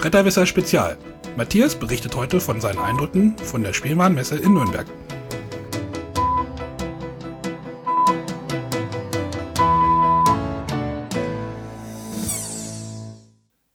[0.00, 0.96] Bretterwisser Spezial.
[1.36, 4.86] Matthias berichtet heute von seinen Eindrücken von der Spielwarenmesse in Nürnberg.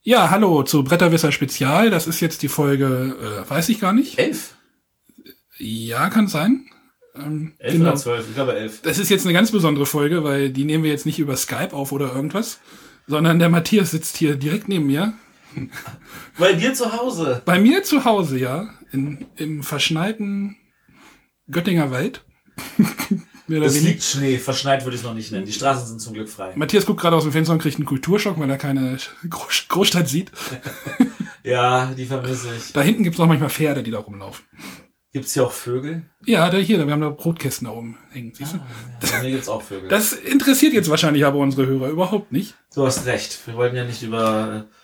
[0.01, 1.91] Ja, hallo zu Bretterwisser Spezial.
[1.91, 4.17] Das ist jetzt die Folge, äh, weiß ich gar nicht.
[4.17, 4.55] Elf?
[5.59, 6.65] Ja, kann sein.
[7.13, 7.89] Ähm, elf genau.
[7.89, 8.25] oder zwölf?
[8.27, 8.81] Ich glaube elf.
[8.81, 11.73] Das ist jetzt eine ganz besondere Folge, weil die nehmen wir jetzt nicht über Skype
[11.73, 12.59] auf oder irgendwas,
[13.05, 15.13] sondern der Matthias sitzt hier direkt neben mir.
[16.37, 17.41] Bei dir zu Hause?
[17.45, 18.69] Bei mir zu Hause, ja.
[18.91, 20.57] In, Im verschneiten
[21.49, 22.23] Göttinger Wald.
[23.47, 25.45] es liegt Schnee, verschneit würde ich es noch nicht nennen.
[25.45, 26.53] Die Straßen sind zum Glück frei.
[26.55, 28.97] Matthias guckt gerade aus dem Fenster und kriegt einen Kulturschock, weil er keine
[29.29, 30.31] Großstadt sieht.
[31.43, 32.73] ja, die vermisse ich.
[32.73, 34.45] Da hinten gibt es auch manchmal Pferde, die da rumlaufen.
[35.15, 36.03] Gibt es hier auch Vögel?
[36.25, 38.33] Ja, da hier, wir haben da Brotkästen da oben hängen.
[38.35, 38.57] Siehst du?
[38.57, 38.65] Ah,
[39.01, 39.87] ja, hier gibt's auch Vögel.
[39.87, 42.55] Das interessiert jetzt wahrscheinlich aber unsere Hörer überhaupt nicht.
[42.73, 43.39] Du hast recht.
[43.45, 44.75] Wir wollten ja nicht über äh,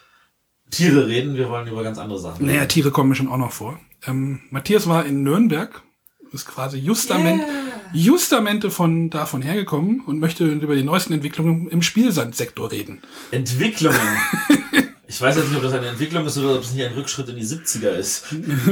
[0.72, 2.56] Tiere reden, wir wollen über ganz andere Sachen reden.
[2.56, 3.80] Naja, Tiere kommen mir schon auch noch vor.
[4.08, 5.84] Ähm, Matthias war in Nürnberg,
[6.32, 7.50] ist quasi justament, yeah.
[7.94, 13.02] justamente von davon hergekommen und möchte über die neuesten Entwicklungen im Spielsandsektor reden.
[13.32, 14.00] Entwicklungen?
[15.12, 17.28] Ich weiß jetzt nicht, ob das eine Entwicklung ist oder ob es nicht ein Rückschritt
[17.28, 18.28] in die 70er ist.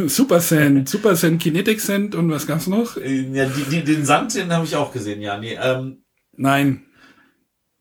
[0.08, 2.95] Super Sand, Super Sand, Kinetic Sand und was gab's noch?
[2.95, 5.38] Ja, die, die, den Sand, den habe ich auch gesehen, ja.
[5.38, 6.03] Nee, ähm,
[6.38, 6.86] Nein.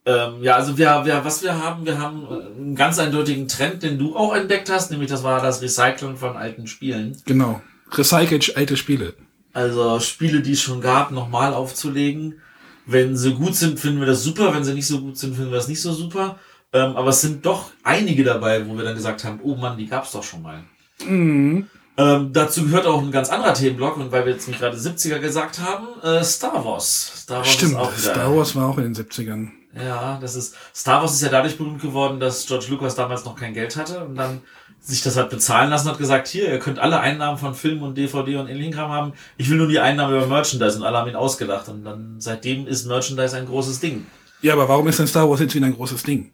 [0.09, 3.98] Ähm, ja, also wir, wir, was wir haben, wir haben einen ganz eindeutigen Trend, den
[3.98, 7.14] du auch entdeckt hast, nämlich das war das Recyceln von alten Spielen.
[7.27, 7.61] Genau.
[7.92, 9.12] Recycelt alte Spiele.
[9.53, 12.41] Also Spiele, die es schon gab, nochmal aufzulegen.
[12.86, 14.55] Wenn sie gut sind, finden wir das super.
[14.55, 16.39] Wenn sie nicht so gut sind, finden wir das nicht so super.
[16.73, 19.89] Ähm, aber es sind doch einige dabei, wo wir dann gesagt haben, oh Mann, die
[19.89, 20.62] gab's doch schon mal.
[21.06, 21.67] Mhm.
[21.98, 25.19] Ähm, dazu gehört auch ein ganz anderer Themenblock, und weil wir jetzt nicht gerade 70er
[25.19, 27.25] gesagt haben, äh, Star Wars.
[27.25, 29.51] Star Wars Stimmt, Star Wars war auch in den 70ern.
[29.74, 33.36] Ja, das ist, Star Wars ist ja dadurch berühmt geworden, dass George Lucas damals noch
[33.36, 34.41] kein Geld hatte und dann
[34.80, 37.96] sich das hat bezahlen lassen, hat gesagt, hier, ihr könnt alle Einnahmen von Film und
[37.98, 39.12] DVD und ähnlichen Kram haben.
[39.36, 42.67] Ich will nur die Einnahmen über Merchandise und alle haben ihn ausgelacht und dann seitdem
[42.67, 44.06] ist Merchandise ein großes Ding.
[44.40, 46.30] Ja, aber warum ist denn Star Wars jetzt wieder ein großes Ding?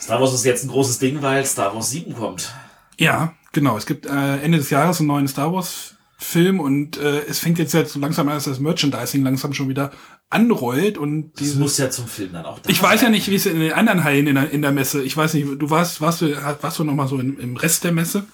[0.00, 2.52] Star Wars ist jetzt ein großes Ding, weil Star Wars 7 kommt.
[2.98, 3.76] Ja, genau.
[3.76, 7.58] Es gibt äh, Ende des Jahres einen neuen Star Wars Film und äh, es fängt
[7.58, 9.92] jetzt, jetzt so langsam an, dass das Merchandising langsam schon wieder
[10.30, 12.58] anrollt und das muss ja zum Film dann auch.
[12.58, 14.72] Da ich weiß ja nicht, wie es in den anderen Hallen in der, in der
[14.72, 15.02] Messe.
[15.02, 17.84] Ich weiß nicht, du warst, warst du, warst du noch mal so im, im Rest
[17.84, 18.24] der Messe?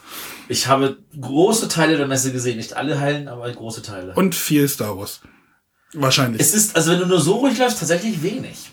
[0.49, 4.12] Ich habe große Teile der Messe gesehen, nicht alle Hallen, aber große Teile.
[4.15, 5.21] Und viel Star Wars.
[5.93, 6.41] Wahrscheinlich.
[6.41, 8.72] Es ist, also wenn du nur so ruhig läufst, tatsächlich wenig.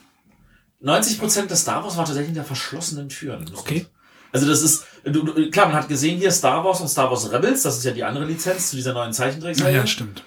[0.80, 3.52] 90 Prozent des Star Wars war tatsächlich hinter verschlossenen Türen.
[3.56, 3.86] Okay.
[4.32, 7.32] Also das ist, du, du, klar, man hat gesehen hier Star Wars und Star Wars
[7.32, 9.74] Rebels, das ist ja die andere Lizenz zu dieser neuen Zeichentrickserie.
[9.74, 10.24] Ja, ja, stimmt.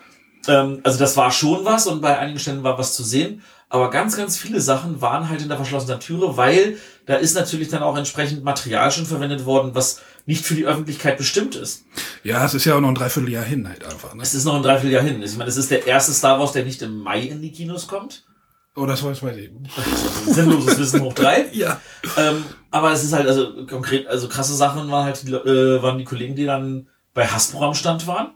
[0.49, 3.91] Ähm, also das war schon was und bei einigen Stellen war was zu sehen, aber
[3.91, 7.97] ganz, ganz viele Sachen waren halt hinter verschlossener Türe, weil da ist natürlich dann auch
[7.97, 11.85] entsprechend Material schon verwendet worden, was nicht für die Öffentlichkeit bestimmt ist.
[12.23, 14.15] Ja, es ist ja auch noch ein Dreivierteljahr hin halt einfach.
[14.15, 14.23] Ne?
[14.23, 15.23] Es ist noch ein Dreivierteljahr hin.
[15.23, 17.87] Ich meine, es ist der erste Star Wars, der nicht im Mai in die Kinos
[17.87, 18.25] kommt.
[18.77, 19.69] Oh, das weiß man eben.
[20.27, 21.47] Sinnloses Wissen hoch drei.
[21.53, 21.81] ja.
[22.17, 25.99] Ähm, aber es ist halt, also konkret, also krasse Sachen waren halt, die, äh, waren
[25.99, 28.35] die Kollegen, die dann bei Hasbro am Stand waren.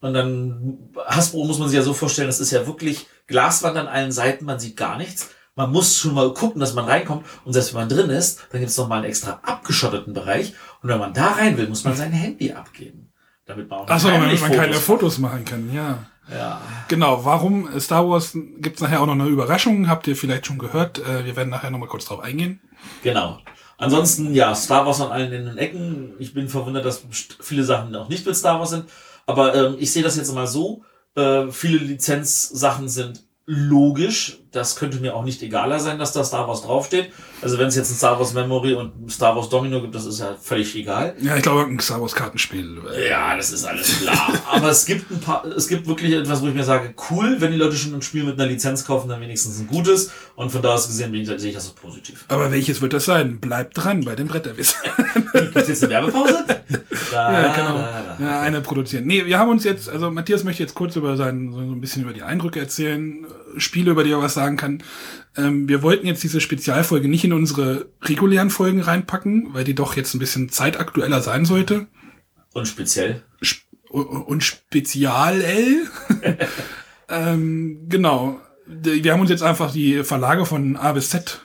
[0.00, 3.88] Und dann, Hasbro muss man sich ja so vorstellen, das ist ja wirklich Glaswand an
[3.88, 5.30] allen Seiten, man sieht gar nichts.
[5.56, 7.26] Man muss schon mal gucken, dass man reinkommt.
[7.44, 10.54] Und selbst wenn man drin ist, dann gibt es noch mal einen extra abgeschotteten Bereich.
[10.82, 13.10] Und wenn man da rein will, muss man sein Handy abgeben.
[13.44, 16.06] Damit man auch Ach so, damit man keine Fotos machen kann, ja.
[16.30, 16.60] Ja.
[16.88, 20.98] Genau, warum Star Wars gibt's nachher auch noch eine Überraschung, habt ihr vielleicht schon gehört.
[20.98, 22.60] Äh, wir werden nachher nochmal kurz drauf eingehen.
[23.02, 23.38] Genau.
[23.78, 26.14] Ansonsten, ja, Star Wars an allen in den Ecken.
[26.18, 27.02] Ich bin verwundert, dass
[27.40, 28.84] viele Sachen auch nicht mit Star Wars sind.
[29.28, 30.82] Aber ähm, ich sehe das jetzt mal so.
[31.14, 34.38] Äh, viele Lizenzsachen sind logisch.
[34.50, 37.12] Das könnte mir auch nicht egaler sein, dass da Star Wars draufsteht.
[37.42, 40.06] Also wenn es jetzt ein Star Wars Memory und ein Star Wars Domino gibt, das
[40.06, 41.14] ist ja völlig egal.
[41.20, 42.80] Ja, ich glaube ein Star Wars Kartenspiel.
[43.08, 44.32] Ja, das ist alles klar.
[44.50, 47.52] Aber es gibt ein paar, es gibt wirklich etwas, wo ich mir sage, cool, wenn
[47.52, 50.10] die Leute schon ein Spiel mit einer Lizenz kaufen, dann wenigstens ein gutes.
[50.34, 52.24] Und von da aus gesehen bin ich, sehe ich das so positiv.
[52.28, 53.40] Aber welches wird das sein?
[53.40, 54.74] Bleibt dran bei dem Bretterwiss.
[55.32, 56.44] Gibt's jetzt eine Werbepause?
[57.10, 57.78] Da, ja, genau.
[57.78, 58.24] Da, da.
[58.24, 59.04] Ja, eine produzieren.
[59.06, 62.02] Nee, wir haben uns jetzt, also Matthias möchte jetzt kurz über seinen, so ein bisschen
[62.02, 63.26] über die Eindrücke erzählen,
[63.60, 64.82] Spiele, über die er was sagen kann.
[65.36, 69.96] Ähm, wir wollten jetzt diese Spezialfolge nicht in unsere regulären Folgen reinpacken, weil die doch
[69.96, 71.86] jetzt ein bisschen zeitaktueller sein sollte.
[72.52, 73.22] Und speziell?
[73.40, 75.42] Sp und spezial.
[77.08, 78.40] ähm, genau.
[78.66, 81.40] Wir haben uns jetzt einfach die Verlage von A bis Z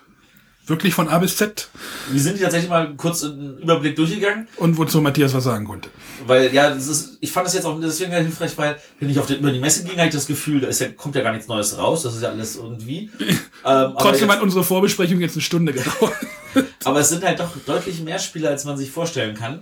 [0.66, 1.68] Wirklich von A bis Z.
[2.10, 4.48] Wir sind tatsächlich mal kurz einen Überblick durchgegangen.
[4.56, 5.90] Und wozu Matthias was sagen konnte.
[6.26, 9.26] Weil, ja, das ist, ich fand das jetzt auch deswegen hilfreich, weil, wenn ich auf
[9.26, 11.34] die, über die Messe ging, hatte ich das Gefühl, da ist ja, kommt ja gar
[11.34, 13.12] nichts Neues raus, das ist ja alles irgendwie.
[13.66, 16.16] ähm, Trotzdem hat unsere Vorbesprechung jetzt eine Stunde gedauert.
[16.86, 19.62] aber es sind halt doch deutlich mehr Spiele, als man sich vorstellen kann.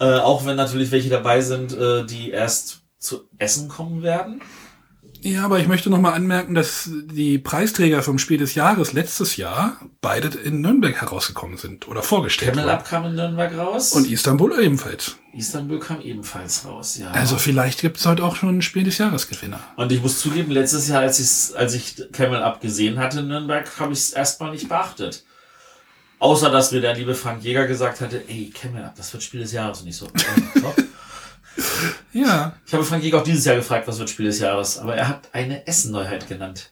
[0.00, 4.42] Äh, auch wenn natürlich welche dabei sind, äh, die erst zu Essen kommen werden.
[5.24, 9.36] Ja, aber ich möchte noch mal anmerken, dass die Preisträger vom Spiel des Jahres letztes
[9.36, 12.68] Jahr beide in Nürnberg herausgekommen sind oder vorgestellt Camel.
[12.68, 13.92] Up kam in Nürnberg raus.
[13.92, 15.16] Und Istanbul ebenfalls.
[15.32, 17.12] Istanbul kam ebenfalls raus, ja.
[17.12, 19.60] Also vielleicht gibt's heute auch schon ein Spiel des Jahresgewinner.
[19.76, 23.28] Und ich muss zugeben, letztes Jahr, als, ich's, als ich Camel Up gesehen hatte in
[23.28, 25.24] Nürnberg, habe ich es erstmal nicht beachtet.
[26.18, 29.40] Außer, dass mir der liebe Frank Jäger gesagt hatte, ey, Camel Up, das wird Spiel
[29.40, 29.82] des Jahres.
[29.82, 30.76] Und ich so, äh, top.
[32.12, 34.78] Ja, Ich habe Frank Jäger auch dieses Jahr gefragt, was wird Spiel des Jahres.
[34.78, 36.70] Aber er hat eine Essen-Neuheit genannt.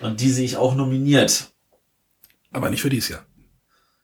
[0.00, 1.50] Und die sehe ich auch nominiert.
[2.52, 3.24] aber nicht für dieses Jahr.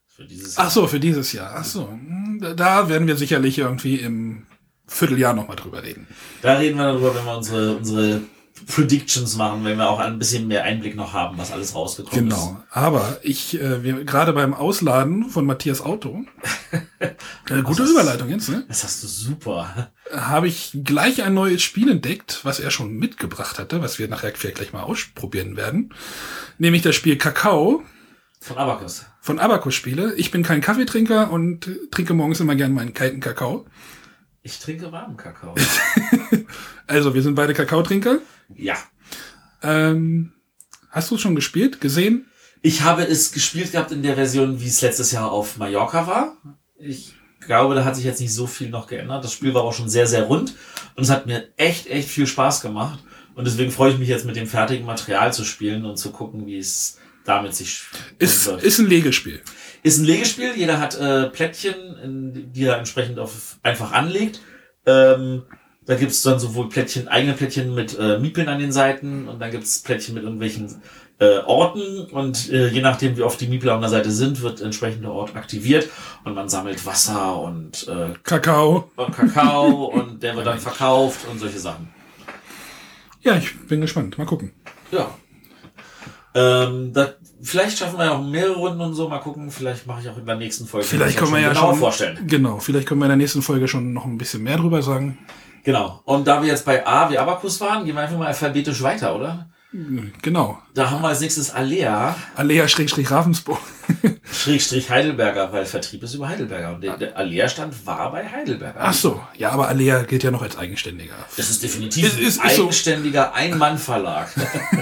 [0.06, 1.54] Für dieses Ach so, für dieses Jahr.
[1.56, 4.46] Ach so, hm, da- werden wir sicherlich irgendwie im
[4.86, 6.06] Vierteljahr noch mal drüber reden.
[6.42, 8.20] Da reden wir darüber, wenn wir unsere, unsere
[8.66, 12.34] Predictions machen, wenn wir auch ein bisschen mehr Einblick noch haben, was alles rausgekommen ist.
[12.34, 12.62] Genau.
[12.70, 16.24] Aber ich, äh, wir gerade beim Ausladen von Matthias Auto,
[16.98, 18.64] äh, gute ist- Überleitung jetzt, ne?
[18.68, 19.90] Das hast du super.
[20.12, 24.32] habe ich gleich ein neues Spiel entdeckt, was er schon mitgebracht hatte, was wir nachher
[24.34, 25.94] vielleicht gleich mal ausprobieren werden.
[26.58, 27.82] Nämlich das Spiel Kakao
[28.40, 29.04] Von Abacus.
[29.20, 30.14] von Abacus Spiele.
[30.16, 33.64] Ich bin kein Kaffeetrinker und trinke morgens immer gern meinen kalten Kakao.
[34.42, 35.54] Ich trinke warmen Kakao.
[36.86, 38.18] Also, wir sind beide Kakaotrinker.
[38.54, 38.76] ja.
[39.62, 40.32] Ähm,
[40.90, 42.26] hast du es schon gespielt, gesehen?
[42.62, 46.36] Ich habe es gespielt gehabt in der Version, wie es letztes Jahr auf Mallorca war.
[46.78, 49.24] Ich glaube, da hat sich jetzt nicht so viel noch geändert.
[49.24, 50.54] Das Spiel war auch schon sehr, sehr rund
[50.94, 52.98] und es hat mir echt, echt viel Spaß gemacht.
[53.34, 56.46] Und deswegen freue ich mich jetzt mit dem fertigen Material zu spielen und zu gucken,
[56.46, 57.82] wie es damit sich
[58.18, 58.62] Ist, wird.
[58.62, 59.40] ist ein Legespiel.
[59.82, 64.40] Ist ein Legespiel, jeder hat äh, Plättchen, in, die er entsprechend auf einfach anlegt.
[64.86, 65.42] Ähm,
[65.86, 69.50] da gibt's dann sowohl Plättchen, eigene Plättchen mit äh, Miepeln an den Seiten und dann
[69.50, 70.82] gibt's Plättchen mit irgendwelchen
[71.18, 74.60] äh, Orten und äh, je nachdem, wie oft die Miepel an der Seite sind, wird
[74.60, 75.88] entsprechender Ort aktiviert
[76.24, 78.90] und man sammelt Wasser und äh, Kakao.
[78.96, 81.88] Kakao und der wird dann verkauft und solche Sachen.
[83.22, 84.18] Ja, ich bin gespannt.
[84.18, 84.52] Mal gucken.
[84.92, 85.08] Ja.
[86.34, 89.08] Ähm, da, vielleicht schaffen wir ja auch mehrere Runden und so.
[89.08, 89.50] Mal gucken.
[89.50, 90.86] Vielleicht mache ich auch in der nächsten Folge.
[90.86, 92.26] Vielleicht können wir ja genauer schon, vorstellen.
[92.26, 95.18] genau, vielleicht können wir in der nächsten Folge schon noch ein bisschen mehr drüber sagen.
[95.66, 96.00] Genau.
[96.04, 99.14] Und da wir jetzt bei A wie Abacus waren, gehen wir einfach mal alphabetisch weiter,
[99.16, 99.50] oder?
[100.22, 100.58] Genau.
[100.74, 103.58] Da haben wir als nächstes Alea, Alea Schrägstrich Ravensburg.
[104.32, 106.74] Schrägstrich Heidelberger, weil Vertrieb ist über Heidelberger.
[106.76, 108.78] Und der, der Alea-Stand war bei Heidelberger.
[108.80, 111.14] Ach so, ja, aber Alea gilt ja noch als eigenständiger.
[111.36, 112.62] Das ist definitiv Ist- ist- ein ist so.
[112.62, 114.28] eigenständiger Ein-Mann-Verlag.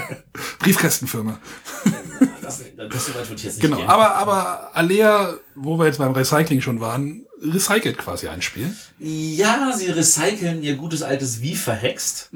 [0.59, 1.39] Briefkastenfirma.
[2.41, 3.87] das, das so weit würde ich jetzt nicht Genau, gehen.
[3.87, 8.73] aber, aber Alea, wo wir jetzt beim Recycling schon waren, recycelt quasi ein Spiel.
[8.99, 12.29] Ja, sie recyceln ihr gutes altes Wie verhext.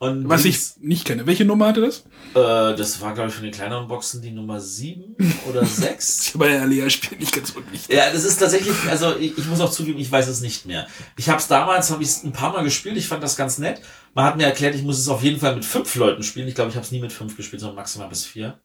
[0.00, 1.26] Und Was ich nicht kenne.
[1.26, 2.00] Welche Nummer hatte das?
[2.34, 5.16] Äh, das war, glaube ich, von den kleineren Boxen die Nummer 7
[5.48, 6.32] oder 6.
[6.36, 7.94] Bei Alea spielt nicht ganz unwichtig.
[7.96, 10.86] Ja, das ist tatsächlich, also ich, ich muss auch zugeben, ich weiß es nicht mehr.
[11.16, 13.58] Ich habe es damals, habe ich es ein paar Mal gespielt, ich fand das ganz
[13.58, 13.80] nett.
[14.14, 16.48] Man hat mir erklärt, ich muss es auf jeden Fall mit fünf Leuten spielen.
[16.48, 18.58] Ich glaube, ich habe es nie mit fünf gespielt, sondern maximal bis vier.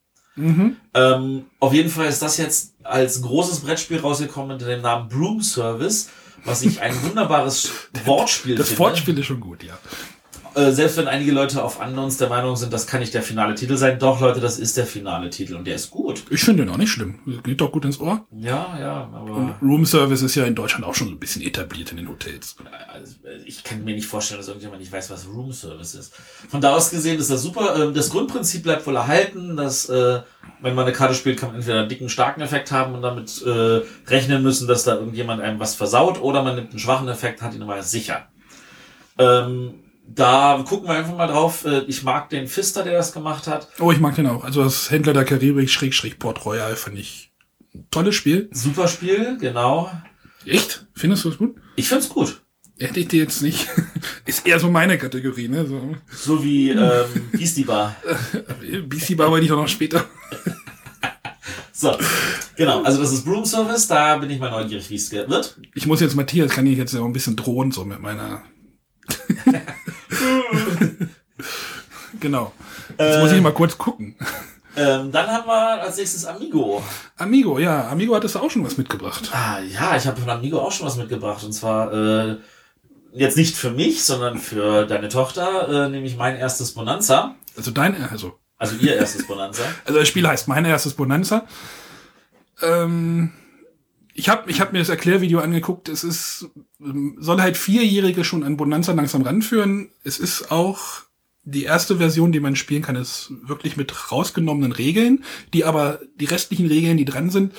[0.93, 5.41] Ähm, auf jeden Fall ist das jetzt als großes Brettspiel rausgekommen unter dem Namen Broom
[5.41, 6.09] Service,
[6.45, 7.69] was ich ein wunderbares
[8.05, 8.79] Wortspiel Das finde.
[8.79, 9.77] Wortspiel ist schon gut, ja.
[10.55, 13.55] Äh, selbst wenn einige Leute auf Unknowns der Meinung sind, das kann nicht der finale
[13.55, 13.99] Titel sein.
[13.99, 16.23] Doch, Leute, das ist der finale Titel und der ist gut.
[16.29, 17.19] Ich finde den auch nicht schlimm.
[17.43, 18.25] Geht doch gut ins Ohr.
[18.31, 21.91] Ja, ja, aber Room Service ist ja in Deutschland auch schon so ein bisschen etabliert
[21.91, 22.55] in den Hotels.
[22.91, 26.13] also, ich kann mir nicht vorstellen, dass irgendjemand nicht weiß, was Room Service ist.
[26.49, 27.75] Von da aus gesehen ist das super.
[27.79, 30.21] Ähm, Das Grundprinzip bleibt wohl erhalten, dass äh,
[30.61, 33.41] wenn man eine Karte spielt, kann man entweder einen dicken, starken Effekt haben und damit
[33.45, 37.41] äh, rechnen müssen, dass da irgendjemand einem was versaut, oder man nimmt einen schwachen Effekt,
[37.41, 38.27] hat ihn aber sicher.
[39.17, 39.75] Ähm,
[40.15, 41.65] da gucken wir einfach mal drauf.
[41.65, 43.67] Äh, Ich mag den Pfister, der das gemacht hat.
[43.79, 44.43] Oh, ich mag den auch.
[44.43, 47.31] Also das Händler der Karibik Schrägstrich Port Royal fand ich
[47.75, 48.49] ein tolles Spiel.
[48.51, 49.91] Super Spiel, genau.
[50.45, 50.87] Echt?
[50.95, 51.55] Findest du es gut?
[51.75, 52.41] Ich find's gut.
[52.79, 53.67] Hätte ich dir jetzt nicht.
[54.25, 55.65] Ist eher so meine Kategorie, ne?
[55.67, 57.95] So, So wie ähm, Beastie Bar.
[58.87, 60.05] BC Bar wollte ich doch noch später.
[61.71, 61.95] So,
[62.57, 62.83] genau.
[62.83, 63.87] Also das ist Broom Service.
[63.87, 65.57] Da bin ich mal neugierig, wie es wird.
[65.75, 68.43] Ich muss jetzt Matthias, kann ich jetzt ja auch ein bisschen drohen, so mit meiner.
[72.19, 72.53] genau.
[72.97, 74.15] Jetzt muss ich mal kurz gucken.
[74.75, 76.83] Ähm, dann haben wir als nächstes Amigo.
[77.17, 79.29] Amigo, ja, Amigo hat es auch schon was mitgebracht.
[79.33, 81.43] Ah, ja, ich habe von Amigo auch schon was mitgebracht.
[81.43, 82.37] Und zwar äh,
[83.13, 87.35] jetzt nicht für mich, sondern für deine Tochter, äh, nämlich mein erstes Bonanza.
[87.57, 89.63] Also dein, also, Also ihr erstes Bonanza.
[89.85, 91.45] also das Spiel heißt mein erstes Bonanza.
[92.61, 93.31] Ähm,
[94.19, 95.87] ich habe ich hab mir das Erklärvideo angeguckt.
[95.87, 96.49] Es ist,
[96.81, 99.89] ähm, soll halt Vierjährige schon an Bonanza langsam ranführen.
[100.03, 101.03] Es ist auch
[101.43, 105.23] die erste Version, die man spielen kann, ist wirklich mit rausgenommenen Regeln,
[105.53, 107.53] die aber die restlichen Regeln, die dran sind,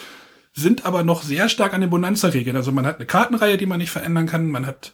[0.53, 2.57] sind aber noch sehr stark an den Bonanza-Regeln.
[2.57, 4.93] Also man hat eine Kartenreihe, die man nicht verändern kann, man hat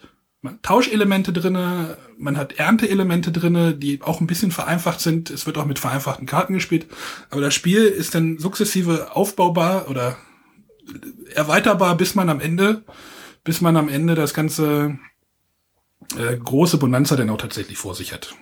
[0.62, 5.30] Tauschelemente drinne, man hat Ernteelemente drinne, die auch ein bisschen vereinfacht sind.
[5.30, 6.86] Es wird auch mit vereinfachten Karten gespielt,
[7.30, 10.16] aber das Spiel ist dann sukzessive aufbaubar oder
[11.34, 12.84] erweiterbar, bis man am Ende,
[13.44, 14.98] bis man am Ende das ganze
[16.18, 18.34] äh, große Bonanza dann auch tatsächlich vor sich hat.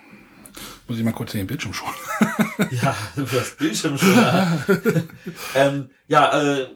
[0.86, 1.94] Muss ich mal kurz in den Bildschirm schauen.
[2.70, 4.14] ja, du hast Bildschirm schon.
[5.54, 6.66] ähm, ja, äh,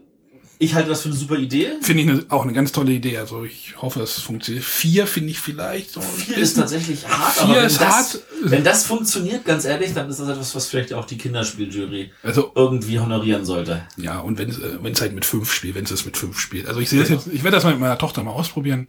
[0.61, 1.71] ich halte das für eine super Idee.
[1.81, 3.19] Finde ich eine, auch eine ganz tolle Idee.
[3.19, 4.65] Also ich hoffe, es funktioniert.
[4.65, 5.91] Vier finde ich vielleicht.
[5.93, 8.19] So Vier ist tatsächlich hart, Vier aber wenn ist das, hart.
[8.43, 12.51] wenn das funktioniert, ganz ehrlich, dann ist das etwas, was vielleicht auch die Kinderspieljury Also
[12.55, 13.83] irgendwie honorieren sollte.
[13.97, 16.17] ja, und wenn es äh, wenn es halt mit fünf spielt, wenn es es mit
[16.17, 16.67] fünf spielt.
[16.67, 18.89] Also ich sehe das jetzt, ich werde das mal mit meiner Tochter mal ausprobieren.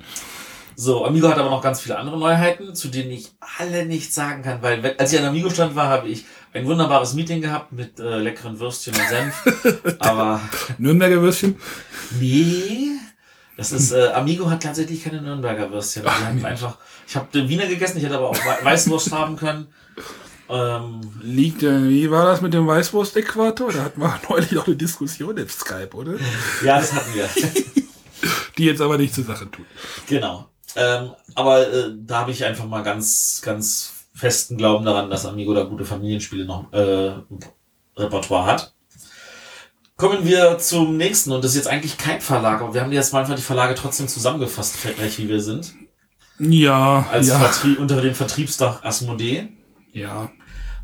[0.76, 4.44] So, Amigo hat aber noch ganz viele andere Neuheiten, zu denen ich alle nichts sagen
[4.44, 8.00] kann, weil als ich an Amigo stand war, habe ich ein wunderbares Meeting gehabt mit
[8.00, 9.96] äh, leckeren Würstchen und Senf.
[10.00, 10.42] aber
[10.78, 11.56] Nürnberger Würstchen.
[12.20, 12.92] nee,
[13.58, 16.04] das ist äh, Amigo hat tatsächlich keine Nürnberger Würstchen.
[16.04, 16.78] Die hatten einfach,
[17.08, 19.68] ich habe den Wiener gegessen, ich hätte aber auch Wei- Weißwurst haben können.
[20.50, 23.72] Ähm, Liegt, äh, wie war das mit dem Weißwurst-Äquator?
[23.72, 26.14] Da hatten wir neulich noch eine Diskussion im Skype, oder?
[26.64, 27.30] ja, das hatten wir.
[28.58, 29.66] Die jetzt aber nicht zur Sache tut.
[30.08, 30.50] Genau.
[30.76, 35.54] Ähm, aber äh, da habe ich einfach mal ganz, ganz festen Glauben daran, dass Amigo
[35.54, 37.14] da gute Familienspiele noch äh,
[37.98, 38.74] Repertoire hat.
[39.98, 43.12] Kommen wir zum nächsten und das ist jetzt eigentlich kein Verlag, aber wir haben jetzt
[43.12, 45.74] mal einfach die Verlage trotzdem zusammengefasst, fettreich wie wir sind,
[46.40, 49.50] Ja, als ja, Vertrie unter dem Vertriebsdach Asmodee.
[49.94, 50.30] ja.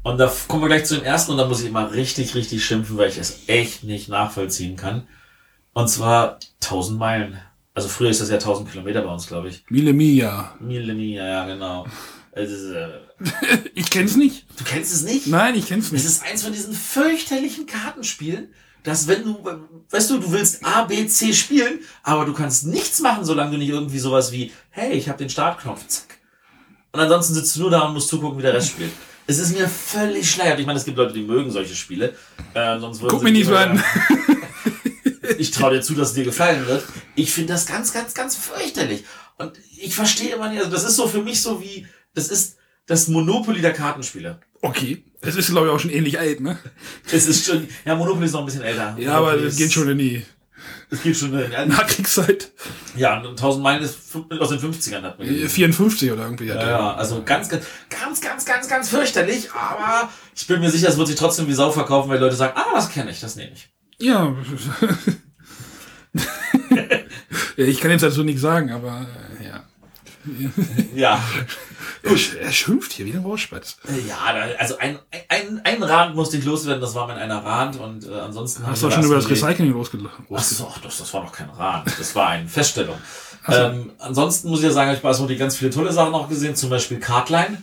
[0.04, 2.63] Und da kommen wir gleich zu dem ersten und da muss ich immer richtig, richtig
[2.63, 5.08] schimpfen, weil ich es echt nicht nachvollziehen kann.
[5.74, 7.39] Und zwar 1000 Meilen.
[7.74, 9.65] Also früher ist das ja 1000 Kilometer bei uns, glaube ich.
[9.68, 10.54] Mille Mia.
[10.60, 11.88] Millennia, ja, genau.
[12.36, 12.89] Es äh,
[13.75, 14.46] Ich kenn's nicht.
[14.60, 15.27] du kennst es nicht?
[15.27, 16.06] Nein, ich kenn's Es nicht.
[16.06, 19.44] ist eins von diesen fürchterlichen Kartenspielen, dass wenn du,
[19.89, 23.58] weißt du, du willst A, B, C spielen, aber du kannst nichts machen, solange du
[23.58, 26.18] nicht irgendwie sowas wie, hey, ich habe den Startknopf, zack.
[26.92, 28.92] Und ansonsten sitzt du nur da und musst zugucken, wie der Rest spielt.
[29.27, 30.60] Es ist mir völlig schleiert.
[30.60, 32.15] Ich meine, es gibt Leute, die mögen solche Spiele.
[32.54, 33.84] Äh, sonst Guck mir nicht so an.
[35.39, 36.84] ich traue dir zu, dass es dir gefallen wird.
[37.15, 39.04] Ich finde das ganz, ganz, ganz fürchterlich.
[39.38, 42.57] Und ich verstehe immer nicht, also das ist so für mich so wie, das ist
[42.88, 44.39] das Monopoly der Kartenspiele.
[44.62, 45.03] Okay.
[45.22, 46.57] Es ist, glaube ich, auch schon ähnlich alt, ne?
[47.12, 48.95] Es ist schon, ja, Monopoly ist noch ein bisschen älter.
[49.00, 50.24] Ja, aber das geht schon in die
[50.91, 52.51] Es geht schon, ja, Nachkriegszeit.
[52.95, 53.98] ja, und 1000 Meilen ist
[54.39, 55.50] aus den 50ern, hat man Äh, gelesen.
[55.50, 56.45] 54 oder irgendwie.
[56.45, 60.89] Ja, ja, also ganz, ganz, ganz, ganz, ganz, ganz fürchterlich, aber ich bin mir sicher,
[60.89, 63.36] es wird sich trotzdem wie Sau verkaufen, weil Leute sagen, ah, das kenne ich, das
[63.36, 63.67] nehme ich.
[64.00, 64.36] Ja.
[67.57, 67.65] ja.
[67.65, 69.25] Ich kann jetzt dazu nichts sagen, aber äh,
[70.96, 71.20] ja.
[72.03, 73.77] Ja, Er, er schimpft hier wie ein Rauschspatz.
[74.08, 77.79] ja, da- also ein, ein, ein Rand musste ich loswerden, das war mein einer Rand
[77.79, 80.25] und äh, ansonsten Hast du auch schon über das Recycling losgelassen?
[80.34, 82.98] Ach so, ach, das, das war doch kein Rand, das war eine Feststellung.
[83.48, 86.27] Ähm, ansonsten muss ich ja sagen, habe ich bei Asmodee ganz viele tolle Sachen auch
[86.29, 87.62] gesehen, zum Beispiel Cardline.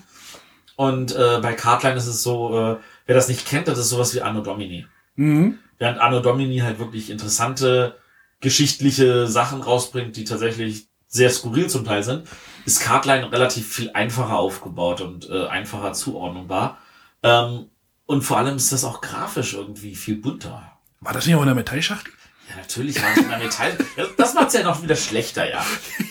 [0.76, 2.76] Und äh, bei Cardline ist es so, äh,
[3.06, 4.86] wer das nicht kennt, das ist sowas wie Anno Domini.
[5.16, 5.58] Mhm.
[5.78, 7.96] Während Anno Domini halt wirklich interessante
[8.40, 12.26] geschichtliche Sachen rausbringt, die tatsächlich sehr skurril zum Teil sind,
[12.64, 16.78] ist Cardline relativ viel einfacher aufgebaut und äh, einfacher zuordnungbar.
[17.22, 17.66] Ähm,
[18.06, 20.72] und vor allem ist das auch grafisch irgendwie viel bunter.
[21.00, 22.12] War das nicht auch in der Metallschachtel?
[22.48, 23.76] Ja, natürlich war es in der Metall.
[23.96, 25.64] Ja, Das macht's ja noch wieder schlechter, ja.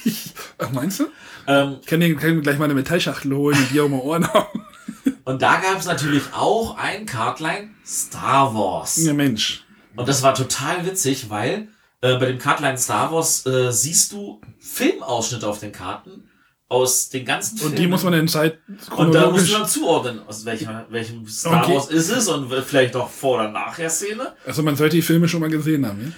[0.58, 1.08] Ach, meinst du?
[1.48, 4.28] Ähm, Ich kann dir, kann gleich mal eine Metallschachtel holen und die auch mal Ohren
[4.34, 4.66] haben.
[5.26, 8.98] und da gab's natürlich auch ein Cardline Star Wars.
[8.98, 9.64] Ja, Mensch.
[9.96, 11.68] Und das war total witzig, weil
[12.02, 16.30] äh, bei dem Cardline Star Wars äh, siehst du Filmausschnitte auf den Karten
[16.72, 17.74] aus den ganzen Filmen.
[17.74, 18.60] Und die muss man Zeit
[18.96, 21.76] Und da du dann zuordnen, aus welcher, welchem Star Okay.
[21.76, 24.32] Wars ist es und vielleicht auch Vor- oder Nachher-Szene.
[24.46, 26.12] Also man sollte die Filme schon mal gesehen haben, ja?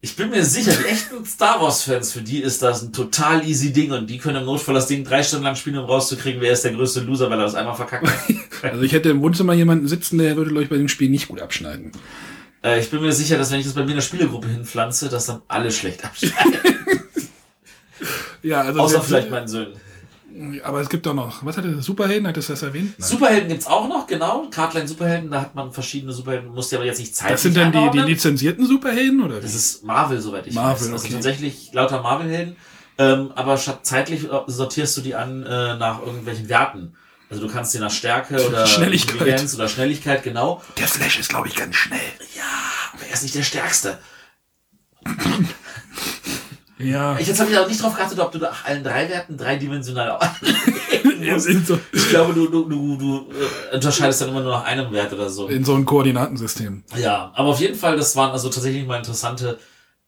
[0.00, 3.72] Ich bin mir sicher, die echten Star Wars-Fans, für die ist das ein total easy
[3.72, 6.52] Ding und die können im Notfall das Ding drei Stunden lang spielen, um rauszukriegen, wer
[6.52, 8.36] ist der größte Loser, weil er das einmal verkackt hat.
[8.72, 11.26] Also ich hätte im Wohnzimmer jemanden sitzen, der würde, glaube ich, bei dem Spiel nicht
[11.28, 11.90] gut abschneiden.
[12.62, 15.08] äh, ich bin mir sicher, dass wenn ich das bei mir in der Spielegruppe hinpflanze,
[15.08, 16.54] dass dann alle schlecht abschneiden.
[18.42, 19.72] Ja, also Außer vielleicht meinen Söhnen.
[20.62, 21.44] Aber es gibt doch noch.
[21.44, 21.82] Was hat er?
[21.82, 22.26] Superhelden?
[22.28, 22.94] Hat das das erwähnt?
[22.98, 23.08] Nein.
[23.08, 24.48] Superhelden gibt's auch noch, genau.
[24.50, 27.56] Cardline Superhelden, da hat man verschiedene Superhelden, musst du aber jetzt nicht zeitlich Das sind
[27.56, 29.40] dann die, die lizenzierten Superhelden, oder?
[29.40, 30.92] Das ist Marvel, soweit ich Marvel, weiß.
[30.92, 31.14] Also okay.
[31.14, 32.56] tatsächlich lauter Marvel-Helden.
[32.98, 36.94] Ähm, aber statt zeitlich äh, sortierst du die an äh, nach irgendwelchen Werten.
[37.30, 39.14] Also du kannst die nach Stärke oder Schnelligkeit.
[39.14, 40.62] Intelligenz oder Schnelligkeit, genau.
[40.76, 42.00] Der Flash ist, glaube ich, ganz schnell.
[42.36, 42.42] Ja,
[42.92, 43.98] aber er ist nicht der Stärkste.
[46.78, 47.18] Ja.
[47.18, 50.18] Ich, jetzt habe ich auch nicht drauf geachtet, ob du nach allen drei Werten dreidimensional
[51.38, 53.32] sind so Ich glaube, du, du, du, du
[53.72, 55.48] äh, unterscheidest dann immer nur nach einem Wert oder so.
[55.48, 56.84] in so einem Koordinatensystem.
[56.96, 59.58] Ja, aber auf jeden Fall, das waren also tatsächlich mal interessante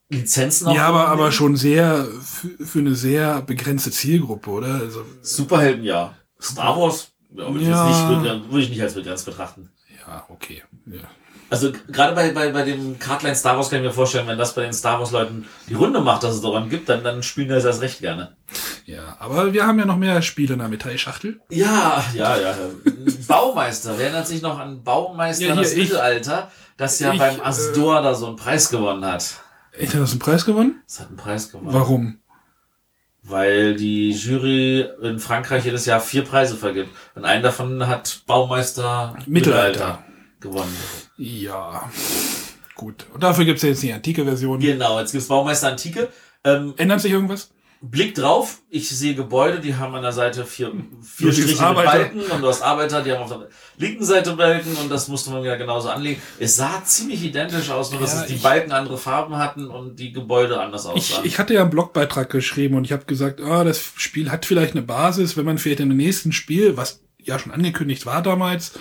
[0.08, 4.74] Lizenzen Ja, aber, aber schon sehr für, für eine sehr begrenzte Zielgruppe, oder?
[4.74, 6.14] Also, Superhelden, ja.
[6.40, 7.88] Star Wars, ja, würde, ich Ja.
[7.88, 9.70] jetzt nicht, würde ich nicht als begrenzt betrachten.
[10.06, 10.62] ja, okay.
[10.86, 11.00] Ja.
[11.50, 14.54] Also gerade bei, bei, bei dem Cardline Star Wars kann ich mir vorstellen, wenn das
[14.54, 17.48] bei den Star Wars Leuten die Runde macht, dass es daran gibt, dann, dann spielen
[17.48, 18.36] das erst recht gerne.
[18.86, 21.40] ja, aber wir haben ja noch mehr Spiele in der Metallschachtel.
[21.50, 22.54] Ja, ja, ja.
[23.26, 23.94] Baumeister.
[23.96, 27.36] Wer erinnert sich noch an Baumeister Ja, hier, das ich- Mittelalter, das ja ich, beim
[27.38, 29.40] äh, Asdor da so einen Preis gewonnen hat?
[29.72, 30.80] Echt, hat das einen Preis gewonnen?
[30.86, 31.72] Das hat einen Preis gewonnen.
[31.74, 32.16] Warum?
[33.22, 36.88] Weil die Jury in Frankreich jedes Jahr vier Preise vergibt.
[37.14, 40.02] Und einen davon hat Baumeister Mittelalter.
[40.40, 40.74] gewonnen.
[41.20, 41.90] Ja.
[42.74, 43.06] Gut.
[43.12, 44.58] Und dafür gibt's ja jetzt die antike Version.
[44.58, 46.08] Genau, jetzt gibt's Baumeister Antike.
[46.44, 47.50] Ähm, Ändert sich irgendwas?
[47.82, 50.70] Blick drauf, ich sehe Gebäude, die haben an der Seite vier,
[51.02, 51.76] vier Striche mit.
[51.76, 53.48] Balken und du hast Arbeiter, die haben auf der
[53.78, 56.20] linken Seite Balken und das musste man ja genauso anlegen.
[56.38, 59.66] Es sah ziemlich identisch aus, nur dass Ja, es die ich- Balken andere Farben hatten
[59.68, 61.24] und die Gebäude anders Ich, aussahen.
[61.24, 64.72] ich hatte ja einen Blogbeitrag geschrieben und ich habe gesagt, ah, das Spiel hat vielleicht
[64.72, 68.72] eine Basis, wenn man vielleicht in dem nächsten Spiel, was ja schon angekündigt war damals,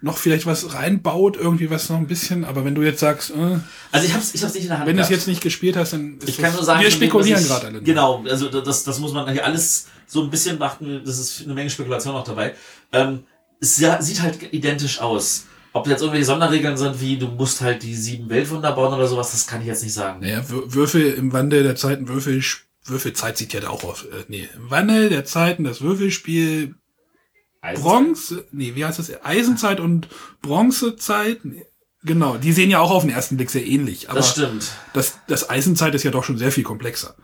[0.00, 3.58] noch vielleicht was reinbaut, irgendwie was noch ein bisschen, aber wenn du jetzt sagst, äh,
[3.90, 5.76] also ich hab's, ich hab's nicht in der Hand wenn du es jetzt nicht gespielt
[5.76, 7.72] hast, dann ist Ich kann nur sagen, wir spekulieren gerade alle.
[7.78, 7.82] nur.
[7.82, 11.02] Genau, also das, das muss man hier alles so ein bisschen beachten.
[11.04, 12.54] Das ist eine Menge Spekulation auch dabei.
[12.92, 13.24] Ähm,
[13.60, 15.46] es sieht halt identisch aus.
[15.72, 19.32] Ob jetzt irgendwelche Sonderregeln sind, wie du musst halt die sieben Weltwunder bauen oder sowas,
[19.32, 20.20] das kann ich jetzt nicht sagen.
[20.20, 22.40] Naja, Wür- Würfel im Wandel der Zeiten, Würfel,
[22.86, 24.04] Würfelzeit sieht ja da auch aus.
[24.04, 26.74] Äh, nee, im Wandel der Zeiten, das Würfelspiel
[27.60, 29.24] Bronze, nee, wie heißt das?
[29.24, 30.08] Eisenzeit und
[30.42, 31.44] Bronzezeit.
[31.44, 31.64] Nee,
[32.04, 34.08] Genau, die sehen ja auch auf den ersten Blick sehr ähnlich.
[34.08, 34.70] Aber das stimmt.
[34.92, 37.16] das, das Eisenzeit ist ja doch schon sehr viel komplexer.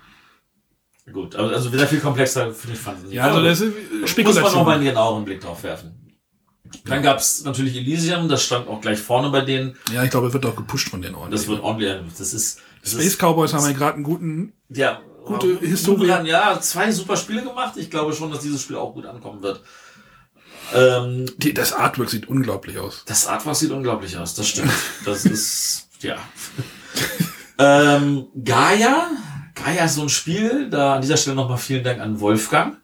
[1.12, 3.74] Gut, aber also sehr viel komplexer finde ich fand Ja, also das ist
[4.18, 6.18] Muss man noch mal einen genaueren Blick drauf werfen.
[6.86, 9.76] Dann gab's natürlich Elysium, das stand auch gleich vorne bei denen.
[9.92, 11.30] ja, ich glaube, es wird auch gepusht von den Orden.
[11.30, 14.54] Das wird ordentlich, das ist, das Space ist Cowboys haben ja gerade einen guten.
[14.70, 16.10] ja, gute guten Historie.
[16.10, 17.74] Run, Ja, zwei super Spiele gemacht.
[17.76, 19.62] Ich glaube schon, dass dieses Spiel auch gut ankommen wird.
[20.74, 23.02] Ähm, Die, das Artwork sieht unglaublich aus.
[23.06, 24.72] das Artwork sieht unglaublich aus, das stimmt.
[25.04, 26.16] Das ist, ja.
[27.58, 29.08] ähm, Gaia.
[29.54, 32.76] Gaia ist so ein Spiel, da an dieser Stelle nochmal vielen Dank an Wolfgang.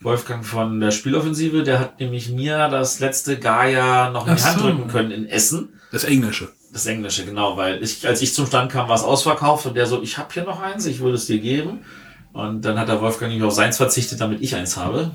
[0.00, 4.58] Wolfgang von der Spieloffensive, der hat nämlich mir das letzte Gaia noch in die Hand
[4.58, 4.64] so.
[4.66, 5.80] drücken können in Essen.
[5.92, 6.50] Das Englische.
[6.72, 9.86] Das Englische, genau, weil ich, als ich zum Stand kam, war es ausverkauft und der
[9.86, 11.84] so, ich habe hier noch eins, ich würde es dir geben.
[12.32, 15.12] Und dann hat der Wolfgang nämlich auf seins verzichtet, damit ich eins habe.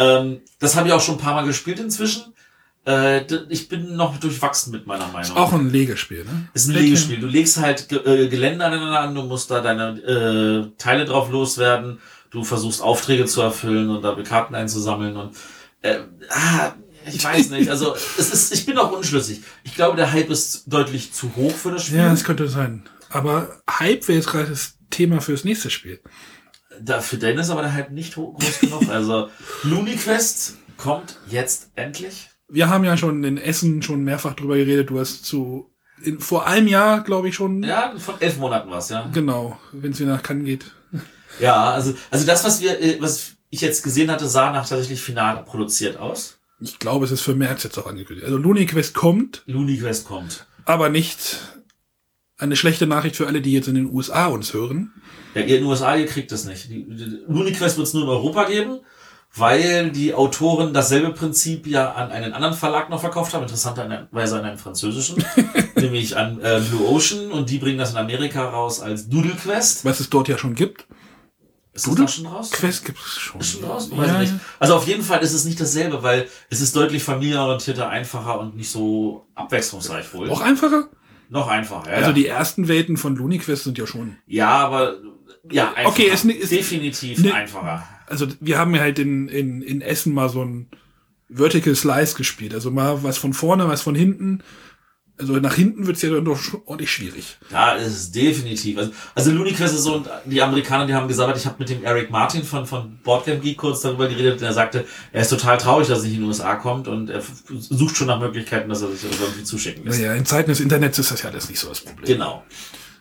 [0.00, 2.32] Ähm, das habe ich auch schon ein paar Mal gespielt inzwischen.
[2.86, 5.36] Äh, ich bin noch durchwachsen mit meiner Meinung.
[5.36, 6.48] Auch ein Legespiel, ne?
[6.54, 7.20] ist ein Legespiel.
[7.20, 11.30] Du legst halt Ge äh, Gelände aneinander an, du musst da deine äh, Teile drauf
[11.30, 11.98] loswerden,
[12.30, 15.36] du versuchst Aufträge zu erfüllen und da Karten einzusammeln und
[15.82, 15.98] äh,
[16.30, 16.72] ah,
[17.06, 17.68] ich weiß nicht.
[17.68, 19.42] Also es ist, ich bin auch unschlüssig.
[19.64, 21.98] Ich glaube, der Hype ist deutlich zu hoch für das Spiel.
[21.98, 22.88] Ja, das könnte sein.
[23.10, 26.00] Aber Hype wäre jetzt gerade das Thema fürs nächste Spiel.
[26.82, 28.88] Da, für ist aber der Hype nicht groß genug.
[28.88, 29.28] Also
[29.62, 32.30] Looney Quest kommt jetzt endlich.
[32.48, 34.90] Wir haben ja schon in Essen schon mehrfach drüber geredet.
[34.90, 35.70] Du hast zu
[36.02, 37.62] in, vor einem Jahr, glaube ich schon.
[37.62, 39.08] Ja, von elf Monaten war's ja.
[39.12, 40.64] Genau, wenn es wieder nach Cannes geht.
[41.38, 45.00] Ja, also, also das, was wir, äh, was ich jetzt gesehen hatte, sah nach tatsächlich
[45.00, 46.38] final produziert aus.
[46.60, 48.26] Ich glaube, es ist für März jetzt auch angekündigt.
[48.26, 50.46] Also Looney Quest kommt, Looney Quest kommt.
[50.66, 51.38] aber nicht
[52.36, 54.92] eine schlechte Nachricht für alle, die jetzt in den USA uns hören.
[55.34, 56.70] Ja, ihr in den USA, ihr kriegt das nicht.
[56.70, 58.80] Die, die, Looney Quest wird es nur in Europa geben,
[59.34, 64.44] weil die Autoren dasselbe Prinzip ja an einen anderen Verlag noch verkauft haben, interessanterweise an
[64.44, 65.24] einen französischen,
[65.76, 69.84] nämlich an äh, Blue Ocean und die bringen das in Amerika raus als Doodle Quest.
[69.84, 70.86] Was es dort ja schon gibt.
[71.72, 72.50] Ist Doodle das da schon raus?
[72.50, 73.40] Quest gibt es schon.
[73.40, 73.88] Ist schon raus?
[73.92, 74.34] Ja, Weiß ich nicht.
[74.58, 78.56] Also auf jeden Fall ist es nicht dasselbe, weil es ist deutlich familienorientierter, einfacher und
[78.56, 80.28] nicht so abwechslungsreich wohl.
[80.28, 80.88] Auch einfacher?
[81.28, 81.96] Noch einfacher, ja.
[81.98, 84.16] Also die ersten Welten von Looney Quest sind ja schon.
[84.26, 84.96] ja, aber
[85.50, 85.88] ja, einfacher.
[85.88, 87.86] Okay, es ist- ist- definitiv ne- einfacher.
[88.06, 90.68] Also wir haben ja halt in, in, in Essen mal so ein
[91.28, 92.54] Vertical Slice gespielt.
[92.54, 94.42] Also mal was von vorne, was von hinten.
[95.16, 97.36] Also nach hinten wird's ja dann doch ordentlich schwierig.
[97.50, 98.78] Ja, es ist definitiv.
[98.78, 101.84] Also, also Quest ist so, und die Amerikaner, die haben gesagt, ich habe mit dem
[101.84, 105.58] Eric Martin von, von Boardgame Geek kurz darüber geredet und er sagte, er ist total
[105.58, 108.80] traurig, dass er nicht in den USA kommt und er sucht schon nach Möglichkeiten, dass
[108.80, 110.00] er sich das irgendwie zuschicken lässt.
[110.00, 112.06] Naja, in Zeiten des Internets ist das ja alles nicht so das Problem.
[112.06, 112.42] Genau.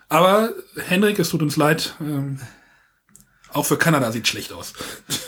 [0.09, 0.49] Aber
[0.87, 1.95] Henrik, es tut uns leid.
[2.01, 2.39] Ähm,
[3.53, 4.73] auch für Kanada sieht schlecht aus.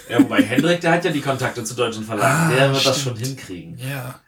[0.10, 3.00] Ja, wobei Hendrik, der hat ja die Kontakte zu deutschen Verlagen, Ah, der wird das
[3.02, 3.18] stimmt.
[3.20, 3.78] schon hinkriegen.
[3.78, 4.20] Ja.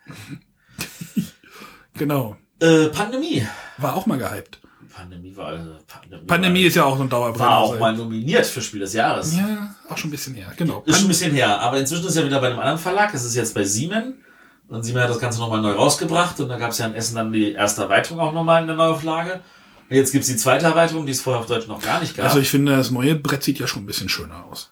[1.98, 2.38] genau.
[2.60, 3.46] Äh, Pandemie.
[3.78, 4.60] War auch mal gehypt.
[4.94, 7.50] Pandemie war, also, Pandemie, Pandemie war, ist ja auch so ein Dauerbrenner.
[7.50, 9.36] war auch mal nominiert für Spiel des Jahres.
[9.36, 10.54] Ja, auch schon ein bisschen her.
[10.56, 10.84] Genau.
[10.86, 13.12] Ist schon ein bisschen her, aber inzwischen ist ja wieder bei einem anderen Verlag.
[13.14, 14.24] Es ist jetzt bei Siemen.
[14.68, 16.40] Und Siemen hat das Ganze nochmal neu rausgebracht.
[16.40, 18.76] Und da gab es ja in Essen dann die erste Erweiterung auch nochmal in der
[18.76, 19.42] Neuauflage.
[19.90, 22.26] Jetzt gibt's die zweite Erweiterung, die es vorher auf Deutsch noch gar nicht gab.
[22.26, 24.72] Also ich finde, das neue Brett sieht ja schon ein bisschen schöner aus.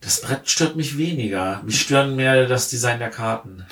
[0.00, 1.62] das Brett stört mich weniger.
[1.64, 3.64] Mich stören mehr das Design der Karten.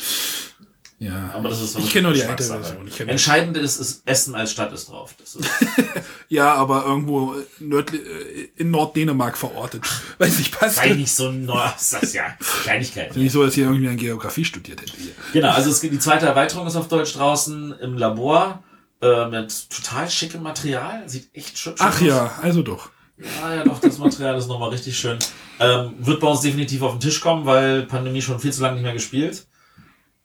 [1.01, 2.45] Ja, Aber das ist so ich kenne nur die alte.
[2.45, 2.87] Version.
[2.87, 5.15] Ich Entscheidend ist, ist Essen als Stadt ist drauf.
[5.23, 5.39] Ist,
[6.29, 9.83] ja, aber irgendwo nördlich, äh, in Norddänemark verortet.
[10.19, 10.77] Weiß nicht, passt.
[10.77, 13.17] sei nicht so ein neues, das ist ja Kleinigkeit.
[13.17, 14.93] Nicht so, dass hier irgendwie an Geografie studiert hätte.
[14.95, 15.13] Hier.
[15.33, 18.63] Genau, also es gibt die zweite Erweiterung ist auf Deutsch draußen im Labor
[19.01, 21.09] äh, mit total schickem Material.
[21.09, 22.01] Sieht echt schön Ach aus.
[22.01, 22.91] ja, also doch.
[23.19, 25.19] Ja, ja, doch, das Material ist nochmal richtig schön.
[25.59, 28.77] Ähm, wird bei uns definitiv auf den Tisch kommen, weil Pandemie schon viel zu lange
[28.77, 29.47] nicht mehr gespielt.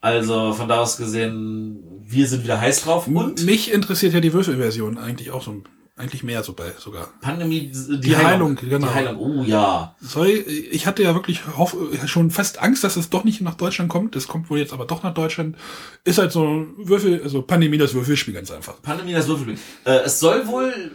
[0.00, 3.06] Also von da aus gesehen, wir sind wieder heiß drauf.
[3.06, 5.62] Und Mich interessiert ja die Würfelversion eigentlich auch so,
[5.96, 7.08] eigentlich mehr so bei sogar.
[7.22, 8.86] Pandemie, die, Die Heilung, genau.
[8.86, 9.94] Die Heilung, oh ja.
[9.98, 13.90] Soll, ich hatte ja wirklich hoff, schon fast Angst, dass es doch nicht nach Deutschland
[13.90, 14.14] kommt.
[14.14, 15.56] Es kommt wohl jetzt aber doch nach Deutschland.
[16.04, 18.80] Ist halt so ein Würfel, also Pandemie das Würfelspiel ganz einfach.
[18.82, 19.58] Pandemie, das Würfelspiel.
[19.84, 20.92] Äh, es soll wohl,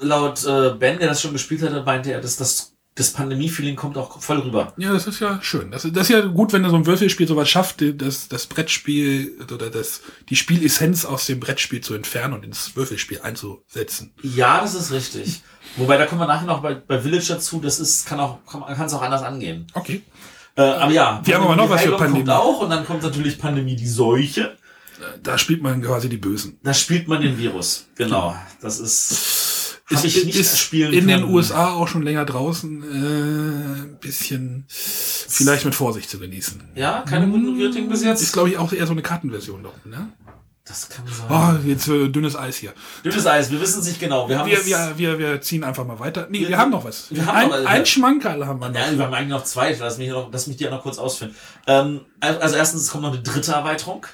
[0.00, 3.96] laut äh, Ben, der das schon gespielt hat, meinte er, dass das, das Pandemie-Feeling kommt
[3.96, 4.74] auch voll rüber.
[4.76, 5.70] Ja, das ist ja schön.
[5.70, 9.70] Das, das ist ja gut, wenn so ein Würfelspiel sowas schafft, das, das Brettspiel oder
[9.70, 14.12] das, die Spielessenz aus dem Brettspiel zu entfernen und ins Würfelspiel einzusetzen.
[14.22, 15.42] Ja, das ist richtig.
[15.76, 18.62] Wobei, da kommen wir nachher noch bei, bei Village dazu, das ist, kann auch, kann
[18.62, 19.66] kann es auch anders angehen.
[19.72, 20.02] Okay.
[20.54, 21.22] Äh, aber ja.
[21.24, 22.30] Wir haben aber noch was für Heilung kommt Pandemie.
[22.30, 24.56] auch und dann kommt natürlich Pandemie die Seuche.
[25.22, 26.58] Da spielt man quasi die Bösen.
[26.62, 27.86] Da spielt man den Virus.
[27.96, 28.36] Genau.
[28.60, 29.10] Das ist,
[29.90, 31.24] Ist, ich nicht ist spielen in den.
[31.24, 32.82] USA auch schon länger draußen.
[32.82, 36.62] Äh, ein bisschen vielleicht mit Vorsicht zu genießen.
[36.74, 38.22] Ja, keine guten Rating bis jetzt.
[38.22, 40.12] Ist, glaube ich, auch eher so eine Kartenversion doch, ne?
[40.64, 41.26] das kann sein.
[41.28, 42.72] Oh, jetzt äh, dünnes Eis hier.
[43.04, 44.28] Dünnes Eis, wir wissen es nicht genau.
[44.28, 46.28] Wir haben Wir, wir, wir, wir ziehen einfach mal weiter.
[46.30, 47.10] Nee, wir, Wir- haben noch was.
[47.10, 48.78] wir haben ein, noch ein Schmankerl haben wir noch.
[48.78, 49.76] Ja, wir haben eigentlich noch zwei.
[49.78, 51.34] Lass mich, noch, lass mich die auch noch kurz ausführen.
[51.66, 54.06] Ähm, also erstens, kommt noch eine dritte Erweiterung.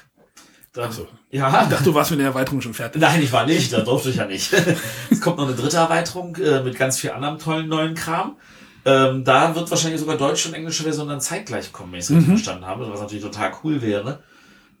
[0.71, 1.07] Da, Ach so.
[1.31, 1.63] Ja.
[1.63, 3.01] Ich dachte, du warst mit der Erweiterung schon fertig.
[3.01, 4.53] Nein, ich war nicht, da durfte ich ja nicht.
[5.09, 8.37] es kommt noch eine dritte Erweiterung äh, mit ganz viel anderem tollen neuen Kram.
[8.85, 12.09] Ähm, da wird wahrscheinlich sogar deutsche und englische Version dann zeitgleich kommen, wenn ich es
[12.11, 12.17] Mhm.
[12.17, 14.23] richtig verstanden habe, was natürlich total cool wäre.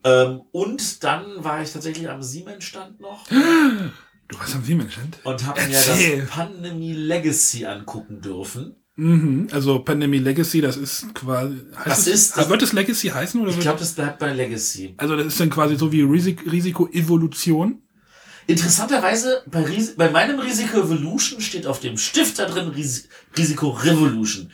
[0.03, 3.25] Ähm, und dann war ich tatsächlich am Siemens-Stand noch
[4.27, 5.17] Du warst am Siemens-Stand?
[5.23, 8.75] und habe mir das Pandemie Legacy angucken dürfen.
[8.99, 9.47] Mhm.
[9.51, 11.55] Also Pandemie Legacy, das ist quasi.
[11.75, 13.39] Heißt Das es, ist- das- wird es Legacy heißen?
[13.41, 14.93] Oder Ich glaube, das bleibt bei Legacy.
[14.97, 17.81] also das ist dann quasi so wie Risik Risiko-Evolution.
[18.47, 23.07] Interessanterweise, bei, Ris bei meinem Risiko Evolution steht auf dem Stift da drin Ris
[23.37, 24.51] Risiko Revolution.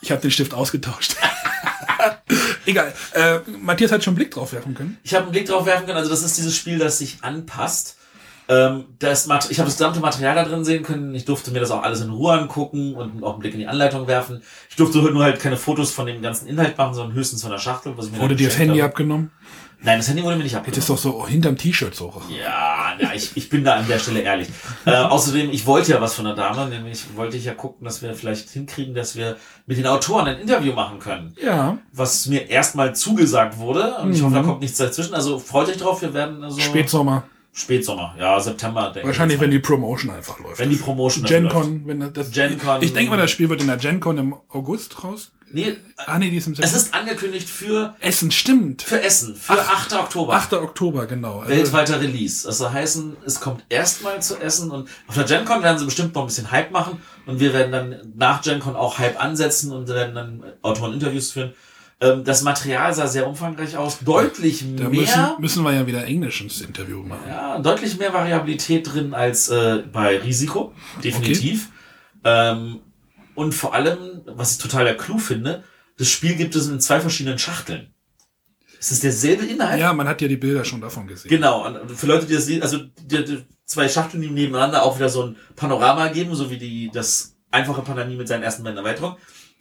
[0.00, 1.16] Ich habe den Stift ausgetauscht.
[2.66, 2.92] Egal.
[3.12, 4.98] Äh, Matthias hat schon einen Blick drauf werfen können.
[5.02, 7.96] Ich habe einen Blick drauf werfen können, also das ist dieses Spiel, das sich anpasst.
[8.48, 11.14] Ähm, das ich habe das gesamte Material da drin sehen können.
[11.14, 13.66] Ich durfte mir das auch alles in Ruhe angucken und auch einen Blick in die
[13.66, 14.42] Anleitung werfen.
[14.70, 17.58] Ich durfte nur halt keine Fotos von dem ganzen Inhalt machen, sondern höchstens von der
[17.58, 17.94] Schachtel.
[17.96, 18.90] Was ich mir Wurde dir das Handy habe.
[18.90, 19.30] abgenommen?
[19.82, 20.78] Nein, das Handy wurde mir nicht abgenommen.
[20.78, 22.12] ist doch so hinterm T-Shirt so.
[22.30, 24.48] Ja, ja ich, ich bin da an der Stelle ehrlich.
[24.86, 28.00] Äh, außerdem, ich wollte ja was von der Dame, nämlich wollte ich ja gucken, dass
[28.00, 31.34] wir vielleicht hinkriegen, dass wir mit den Autoren ein Interview machen können.
[31.44, 31.78] Ja.
[31.92, 33.96] Was mir erstmal zugesagt wurde.
[33.98, 34.46] Und ich hoffe, da Mhm.
[34.46, 35.14] kommt nichts dazwischen.
[35.14, 37.24] Also freut euch drauf, wir werden also Spätsommer.
[37.58, 38.90] Spätsommer, ja, September.
[38.92, 40.58] denke Wahrscheinlich, ich wenn die Promotion einfach läuft.
[40.58, 41.24] wenn die Promotion.
[41.24, 42.30] GenCon, wenn das.
[42.30, 42.82] GenCon.
[42.82, 45.32] Ich denke mal, das Spiel wird in der GenCon im August raus.
[45.50, 46.76] Nee, Ah, nee, die ist im es September.
[46.76, 48.82] ist angekündigt für, Essen, stimmt.
[48.82, 49.94] für Essen, für 8.
[49.94, 50.34] Oktober.
[50.34, 50.52] 8.
[50.54, 51.38] Oktober, genau.
[51.38, 52.46] Also, Weltweiter Release.
[52.46, 56.14] Das soll heißen, es kommt erstmal zu Essen und auf der GenCon werden sie bestimmt
[56.14, 59.88] noch ein bisschen Hype machen und wir werden dann nach GenCon auch Hype ansetzen und
[59.88, 61.54] werden dann Autoren-Interviews führen.
[62.00, 66.04] Ähm, Das Material sah sehr umfangreich aus, deutlich da mehr, müssen, müssen wir ja wieder
[66.04, 67.22] Englisch ins Interview machen.
[67.26, 71.70] ja, deutlich mehr Variabilität drin als äh, bei Risiko, definitiv.
[72.24, 72.80] Ähm,
[73.34, 75.64] und vor allem, was ich total der Clou finde,
[75.98, 77.94] das Spiel gibt es in zwei verschiedenen Schachteln.
[78.78, 79.80] Es ist derselbe Inhalt.
[79.80, 81.30] Ja, man hat ja die Bilder schon davon gesehen.
[81.30, 84.96] Genau, und für Leute, die das sehen, also die, die zwei Schachteln, die nebeneinander auch
[84.98, 88.76] wieder so ein Panorama geben, so wie die das einfache Pandemie mit seinen ersten beiden
[88.76, 89.16] Erweiterungen.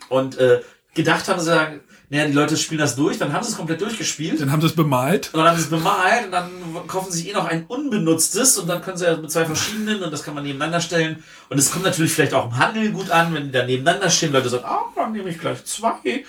[0.09, 0.61] Und äh,
[0.93, 3.81] gedacht haben sie, sagen, naja, die Leute spielen das durch, dann haben sie es komplett
[3.81, 4.39] durchgespielt.
[4.39, 5.29] Dann haben sie es bemalt.
[5.33, 6.49] Und dann haben sie es bemalt und dann
[6.87, 10.03] kaufen sie sich eh noch ein unbenutztes und dann können sie ja mit zwei verschiedenen
[10.03, 11.23] und das kann man nebeneinander stellen.
[11.49, 14.31] Und es kommt natürlich vielleicht auch im Handel gut an, wenn die da nebeneinander stehen.
[14.33, 16.25] Leute sagen, ah, dann nehme ich gleich zwei.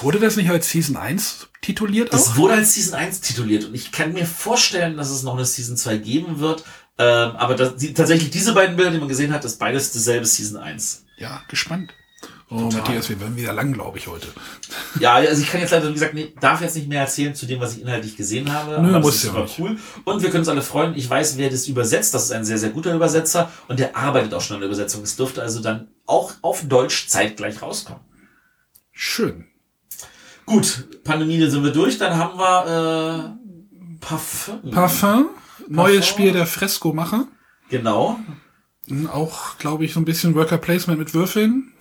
[0.00, 2.36] Wurde das nicht als Season 1 tituliert Es auch?
[2.36, 5.76] wurde als Season 1 tituliert und ich kann mir vorstellen, dass es noch eine Season
[5.76, 6.64] 2 geben wird.
[6.98, 10.26] Ähm, aber das, die, tatsächlich diese beiden Bilder, die man gesehen hat, ist beides dasselbe
[10.26, 11.04] Season 1.
[11.16, 11.94] Ja, gespannt.
[12.52, 14.26] Oh, Matthias, wir werden wieder lang, glaube ich, heute.
[14.98, 17.46] Ja, also ich kann jetzt leider, wie gesagt, nee, darf jetzt nicht mehr erzählen zu
[17.46, 18.72] dem, was ich inhaltlich gesehen habe.
[18.82, 19.58] Nö, aber das muss ist ja super nicht.
[19.60, 19.78] cool.
[20.04, 20.96] Und wir können uns alle freuen.
[20.96, 22.12] Ich weiß, wer das übersetzt.
[22.12, 25.02] Das ist ein sehr, sehr guter Übersetzer und der arbeitet auch schon an der Übersetzung.
[25.04, 28.02] Es dürfte also dann auch auf Deutsch zeitgleich rauskommen.
[28.90, 29.46] Schön.
[30.44, 31.98] Gut, Pandemie sind wir durch.
[31.98, 34.70] Dann haben wir äh, Parfum.
[34.72, 35.28] Parfum,
[35.68, 36.02] neues Parfum.
[36.02, 37.28] Spiel der Fresco-Macher.
[37.68, 38.18] Genau.
[39.12, 41.72] Auch, glaube ich, so ein bisschen Worker Placement mit Würfeln.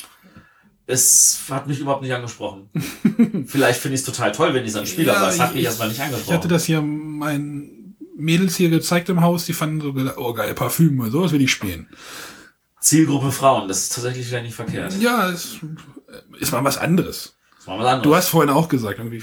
[0.89, 2.67] Es hat mich überhaupt nicht angesprochen.
[3.45, 5.53] Vielleicht finde ich es total toll, wenn ich es dann spiele, ja, aber es hat
[5.53, 6.29] mich erstmal nicht angesprochen.
[6.29, 10.53] Ich hatte das hier meinen Mädels hier gezeigt im Haus, die fanden so, oh geil,
[10.55, 11.89] Parfüm oder sowas will ich spielen.
[12.81, 14.99] Zielgruppe Frauen, das ist tatsächlich wieder nicht verkehrt.
[14.99, 15.57] Ja, es
[16.39, 17.35] ist mal was anderes.
[17.59, 18.03] Ist mal was anderes.
[18.03, 19.21] Du hast vorhin auch gesagt, irgendwie,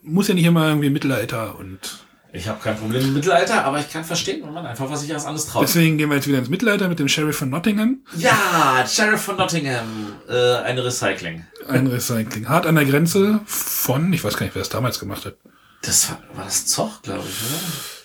[0.00, 3.90] muss ja nicht immer irgendwie Mittelalter und ich habe kein Problem mit Mittelalter, aber ich
[3.90, 5.62] kann verstehen, wenn man einfach was sich als anderes traut.
[5.62, 8.02] Deswegen gehen wir jetzt wieder ins Mittelalter mit dem Sheriff von Nottingham.
[8.16, 10.12] Ja, Sheriff von Nottingham.
[10.28, 11.46] Äh, ein Recycling.
[11.68, 12.48] Ein Recycling.
[12.48, 15.36] Hart an der Grenze von, ich weiß gar nicht, wer das damals gemacht hat.
[15.82, 17.60] Das war, war das Zoch, glaube ich, oder?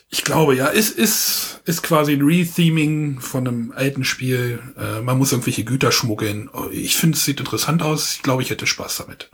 [0.10, 0.70] Ich glaube, ja.
[0.70, 4.60] Es ist, ist quasi ein Retheming von einem alten Spiel.
[4.78, 6.50] Äh, man muss irgendwelche Güter schmuggeln.
[6.72, 8.14] Ich finde, es sieht interessant aus.
[8.16, 9.32] Ich glaube, ich hätte Spaß damit.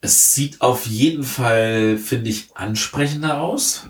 [0.00, 3.88] Es sieht auf jeden Fall, finde ich, ansprechender aus.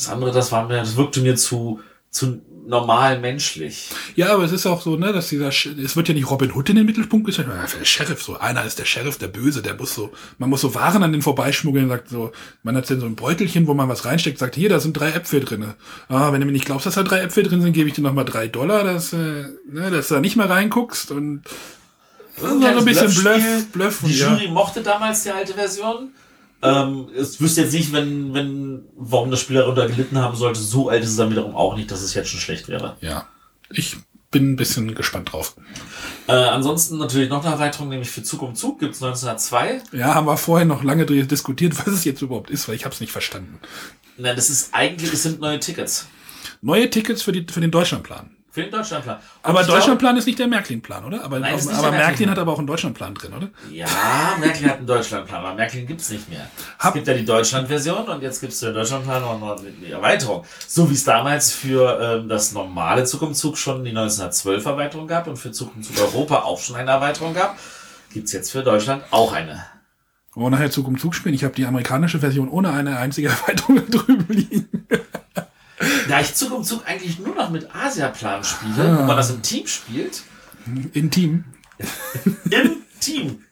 [0.00, 3.90] Das andere, das war mir, das wirkte mir zu, zu normal menschlich.
[4.16, 6.70] Ja, aber es ist auch so, ne, dass dieser, es wird ja nicht Robin Hood
[6.70, 8.38] in den Mittelpunkt gestellt, sondern der Sheriff so.
[8.38, 11.20] Einer ist der Sheriff, der Böse, der muss so, man muss so Waren an den
[11.20, 12.32] vorbeischmuggeln, sagt so,
[12.62, 15.10] man hat dann so ein Beutelchen, wo man was reinsteckt, sagt, hier, da sind drei
[15.10, 15.74] Äpfel drinne.
[16.08, 18.02] Ah, wenn du mir nicht glaubst, dass da drei Äpfel drin sind, gebe ich dir
[18.02, 19.16] nochmal drei Dollar, dass, äh,
[19.70, 21.42] ne, dass du da nicht mal reinguckst und,
[22.38, 23.98] so ein bisschen Bluff, Bluff.
[24.06, 24.50] Die Jury ja.
[24.50, 26.10] mochte damals die alte Version.
[26.62, 30.60] Ähm, es wüsste jetzt nicht, wenn, wenn, warum das Spiel darunter gelitten haben sollte.
[30.60, 32.96] So alt ist es dann wiederum auch nicht, dass es jetzt schon schlecht wäre.
[33.00, 33.26] Ja.
[33.70, 33.96] Ich
[34.30, 35.56] bin ein bisschen gespannt drauf.
[36.28, 39.82] Äh, ansonsten natürlich noch eine Erweiterung, nämlich für Zug um Zug gibt's 1902.
[39.92, 42.94] Ja, haben wir vorher noch lange diskutiert, was es jetzt überhaupt ist, weil ich habe
[42.94, 43.58] es nicht verstanden.
[44.16, 46.06] Nein, das ist eigentlich, es sind neue Tickets.
[46.62, 48.36] Neue Tickets für, die, für den Deutschlandplan.
[48.52, 49.16] Für den Deutschlandplan.
[49.16, 51.24] Und aber Deutschlandplan ist nicht der Märklin-Plan, oder?
[51.24, 53.48] Aber, Nein, aber, aber Märklin hat aber auch einen Deutschlandplan drin, oder?
[53.70, 53.86] Ja,
[54.40, 56.50] Märklin hat einen Deutschlandplan, aber Märklin gibt's nicht mehr.
[56.78, 60.44] Hab es gibt ja die Deutschland-Version und jetzt gibt's den Deutschlandplan und die Erweiterung.
[60.66, 65.06] So wie es damals für ähm, das normale Zug um Zug schon die 1912 Erweiterung
[65.06, 67.56] gab und für Zug um Zug Europa auch schon eine Erweiterung gab,
[68.12, 69.64] gibt's jetzt für Deutschland auch eine.
[70.34, 71.34] Wollen wir nachher Zug um Zug spielen?
[71.34, 74.88] Ich habe die amerikanische Version ohne eine einzige Erweiterung drüben liegen.
[76.08, 78.98] Da ich Zug um Zug eigentlich nur noch mit Asiaplan spiele, ah.
[78.98, 80.22] wo man das im Team spielt.
[80.92, 81.44] In Team.
[82.50, 83.44] Im Team.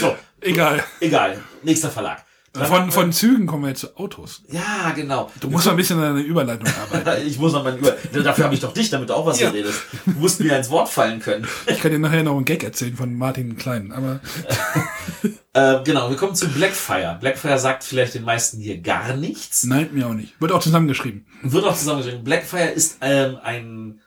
[0.00, 0.16] So.
[0.40, 0.84] Egal.
[1.00, 1.42] Egal.
[1.62, 2.24] Nächster Verlag.
[2.54, 4.42] Von, von Zügen kommen wir jetzt zu Autos.
[4.50, 5.30] Ja, genau.
[5.40, 7.26] Du musst mal ein bisschen an der Überleitung arbeiten.
[7.26, 9.50] ich muss noch mal Über Dafür habe ich doch dich, damit du auch was ja.
[9.50, 9.82] redest.
[10.06, 11.46] Du musst mir ins Wort fallen können.
[11.66, 14.20] ich kann dir nachher noch einen Gag erzählen von Martin Klein, aber.
[15.58, 17.16] äh, genau, wir kommen zu Blackfire.
[17.20, 19.64] Blackfire sagt vielleicht den meisten hier gar nichts.
[19.64, 20.40] Nein, mir auch nicht.
[20.40, 21.26] Wird auch zusammengeschrieben.
[21.42, 22.22] Wird auch zusammengeschrieben.
[22.22, 24.00] Blackfire ist ähm, ein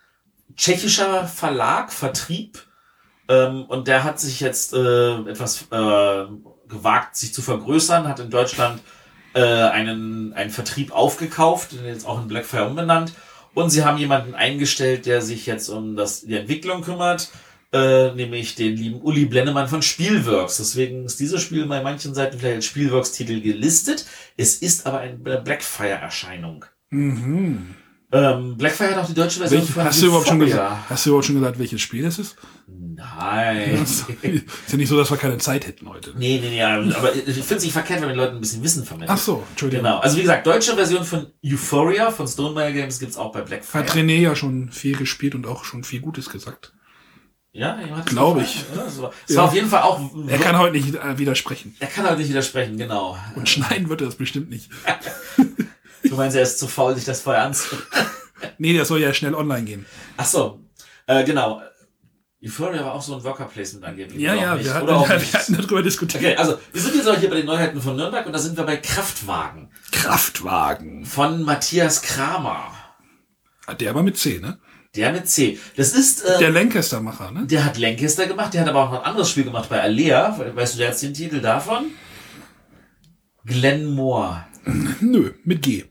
[0.56, 2.60] tschechischer Verlag, Vertrieb.
[3.28, 6.26] Ähm, und der hat sich jetzt äh, etwas äh,
[6.68, 8.82] gewagt, sich zu vergrößern, hat in Deutschland
[9.34, 13.14] äh, einen, einen Vertrieb aufgekauft, den jetzt auch in Blackfire umbenannt.
[13.54, 17.30] Und sie haben jemanden eingestellt, der sich jetzt um das, die Entwicklung kümmert,
[17.74, 20.58] äh, nämlich den lieben Uli Blennemann von Spielworks.
[20.58, 24.06] Deswegen ist dieses Spiel bei manchen Seiten vielleicht als Spielworks-Titel gelistet.
[24.38, 26.66] Es ist aber eine Blackfire-Erscheinung.
[26.90, 27.76] Mhm.
[28.14, 31.12] Ähm, Blackfire hat auch die deutsche Version Welch, hast, du überhaupt schon gesagt, hast du
[31.12, 32.36] überhaupt schon gesagt, welches Spiel es ist?
[32.68, 33.82] Nein.
[33.84, 34.06] ist
[34.68, 36.14] ja nicht so, dass wir keine Zeit hätten heute.
[36.18, 38.84] Nee, nee, nee, aber ich finde es nicht verkehrt, wenn die Leute ein bisschen Wissen
[38.84, 39.16] vermitteln.
[39.16, 39.86] Ach so, Entschuldigung.
[39.86, 40.00] Genau.
[40.00, 43.82] Also wie gesagt, deutsche Version von Euphoria von Stonemeyer Games gibt's auch bei Blackfire.
[43.82, 46.74] Hat René ja schon viel gespielt und auch schon viel Gutes gesagt.
[47.54, 48.64] Ja, glaube ich.
[48.88, 49.36] Es war, ja.
[49.36, 50.00] war auf jeden Fall auch.
[50.28, 51.76] Er kann heute nicht äh, widersprechen.
[51.80, 53.18] Er kann heute nicht widersprechen, genau.
[53.36, 54.70] Und schneiden wird er das bestimmt nicht.
[56.04, 57.84] du meinst, er ist zu faul, sich das vorher anzuhören?
[58.58, 59.86] nee, das soll ja schnell online gehen.
[60.16, 60.62] Ach so,
[61.08, 61.62] äh, genau.
[62.44, 64.20] Euphoria war auch so ein Worker Placement angeblich.
[64.20, 66.24] Ja, ja, wir hatten, ja, wir hatten darüber diskutiert.
[66.24, 68.58] Okay, also wir sind jetzt auch hier bei den Neuheiten von Nürnberg und da sind
[68.58, 69.70] wir bei Kraftwagen.
[69.92, 71.06] Kraftwagen.
[71.06, 72.74] Von Matthias Kramer.
[73.68, 74.58] Ah, der war mit C, ne?
[74.96, 75.58] Der mit C.
[75.78, 76.24] Das ist.
[76.24, 77.46] Äh, der Lancaster-Macher, ne?
[77.46, 80.38] Der hat Lancaster gemacht, der hat aber auch noch ein anderes Spiel gemacht bei Alea.
[80.54, 81.92] Weißt du jetzt den Titel davon?
[83.46, 84.46] Glenn Moore.
[85.00, 85.86] Nö, mit G.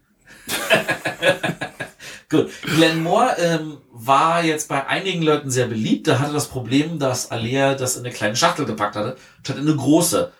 [2.28, 2.50] Gut.
[2.62, 6.06] Glenn Moore ähm, war jetzt bei einigen Leuten sehr beliebt.
[6.06, 9.66] Da hatte das Problem, dass Alea das in eine kleine Schachtel gepackt hatte, statt in
[9.66, 10.30] eine große.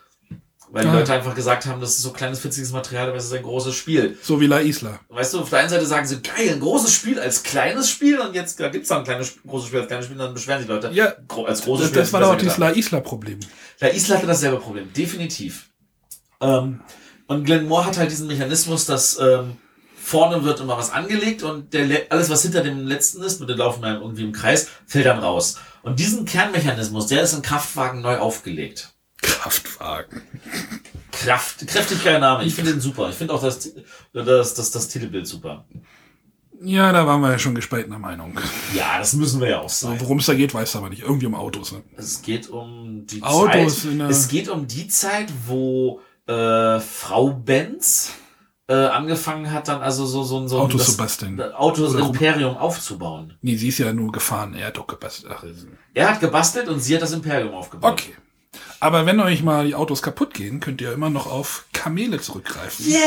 [0.73, 0.95] Weil die ah.
[0.95, 3.75] Leute einfach gesagt haben, das ist so kleines, witziges Material, aber es ist ein großes
[3.75, 4.17] Spiel.
[4.23, 5.01] So wie La Isla.
[5.09, 8.21] Weißt du, auf der einen Seite sagen sie, geil, ein großes Spiel als kleines Spiel
[8.21, 10.61] und jetzt da gibt's dann ein kleines, großes Spiel als kleines Spiel und dann beschweren
[10.61, 10.91] sich Leute.
[10.93, 12.01] Ja, als großes das, Spiel.
[12.03, 13.41] Das war doch auch dieses La Isla-Problem.
[13.81, 15.71] La Isla hatte dasselbe Problem, definitiv.
[16.41, 16.81] Ähm,
[17.27, 19.57] und Glenn Moore hat halt diesen Mechanismus, dass ähm,
[20.01, 23.59] vorne wird immer was angelegt und der, alles, was hinter dem letzten ist, mit dem
[23.59, 25.57] laufen irgendwie im Kreis, fällt dann raus.
[25.83, 28.93] Und diesen Kernmechanismus, der ist in Kraftwagen neu aufgelegt.
[29.23, 30.23] Kraftwagen.
[31.13, 32.45] Kraft, kräftig geiler Name.
[32.45, 33.09] Ich finde den super.
[33.11, 33.71] Ich finde auch das,
[34.13, 35.65] das, das, das Titelbild super.
[36.63, 38.39] Ja, da waren wir ja schon gespaltener Meinung.
[38.75, 39.99] Ja, das müssen wir ja auch sein.
[40.01, 41.03] Worum es da geht, weiß aber nicht.
[41.03, 41.73] Irgendwie um Autos.
[41.73, 41.83] Ne?
[41.97, 43.93] Es geht um die Autos Zeit.
[43.93, 48.13] in der- Es geht um die Zeit, wo äh, Frau Benz
[48.69, 51.37] äh, angefangen hat, dann also so so, so ein Autos das- zu basteln.
[51.39, 53.37] das Autos Oder rum- Imperium aufzubauen.
[53.43, 54.55] Nee, sie ist ja nur gefahren.
[54.55, 55.33] Er hat doch gebastelt.
[55.37, 57.93] Ach, ist- Er hat gebastelt und sie hat das Imperium aufgebaut.
[57.93, 58.15] okay.
[58.83, 62.87] Aber wenn euch mal die Autos kaputt gehen, könnt ihr immer noch auf Kamele zurückgreifen.
[62.87, 62.99] Yeah!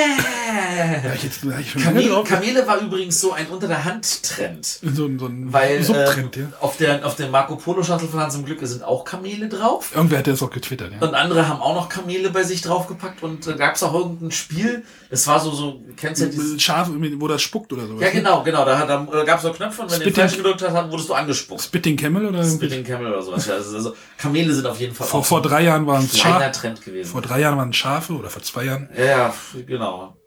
[1.04, 2.24] Ja, ich jetzt ich Kamele.
[2.24, 4.66] Kamele war übrigens so ein unter der Hand Trend.
[4.66, 6.58] So, ein- so ein Weil Subtrend, ähm, ja.
[6.60, 9.92] auf der auf der Marco Polo Shuttle von Hans im Glück sind auch Kamele drauf.
[9.96, 11.06] Irgendwer hat das auch getwittert, ja.
[11.08, 14.30] Und andere haben auch noch Kamele bei sich draufgepackt und äh, gab es auch irgendein
[14.32, 16.62] Spiel, das war so, so, kennst du ja dieses.
[16.62, 18.02] Scharf, wo das spuckt oder sowas.
[18.02, 18.14] Ja, ne?
[18.14, 20.62] genau, genau, da, da gab es so Knöpfe und wenn du den Spitting- falsch gedrückt
[20.62, 21.62] hast, wurdest du angespuckt.
[21.64, 22.44] Spitting Camel oder?
[22.44, 23.48] Spitting Camel oder sowas.
[23.48, 26.18] Ja, also, also Kamele sind auf jeden Fall Vor, auch vor drei Jahren waren es
[26.18, 26.52] Schafe.
[26.52, 27.12] Trend gewesen.
[27.12, 28.90] Vor drei Jahren waren es Schafe oder vor zwei Jahren.
[28.98, 29.34] ja,
[29.66, 30.18] genau.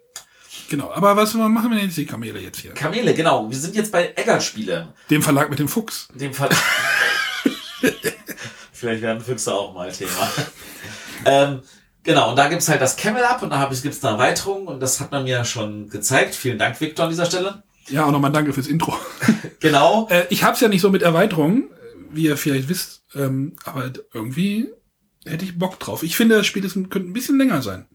[0.69, 0.91] Genau.
[0.93, 2.73] Aber was machen wir denn jetzt die Kamele jetzt hier?
[2.73, 3.49] Kamele, genau.
[3.49, 4.93] Wir sind jetzt bei Eggert-Spiele.
[5.11, 6.09] Dem Verlag mit dem Fuchs.
[6.15, 6.51] Dem Fall.
[8.73, 10.31] Vielleicht werden Füchse auch mal Thema.
[11.25, 11.61] ähm,
[12.03, 14.81] genau, und da gibt's halt das Camel Up und da gibt es eine Erweiterung und
[14.81, 16.35] das hat man mir schon gezeigt.
[16.35, 17.63] Vielen Dank, Victor, an dieser Stelle.
[17.89, 18.95] Ja, auch nochmal danke fürs Intro.
[19.59, 20.07] Genau.
[20.11, 21.71] Äh, ich hab's ja nicht so mit Erweiterungen,
[22.11, 24.69] wie ihr vielleicht wisst, ähm, aber irgendwie
[25.27, 26.03] hätte ich Bock drauf.
[26.03, 27.87] Ich finde, das Spiel ist, könnte ein bisschen länger sein.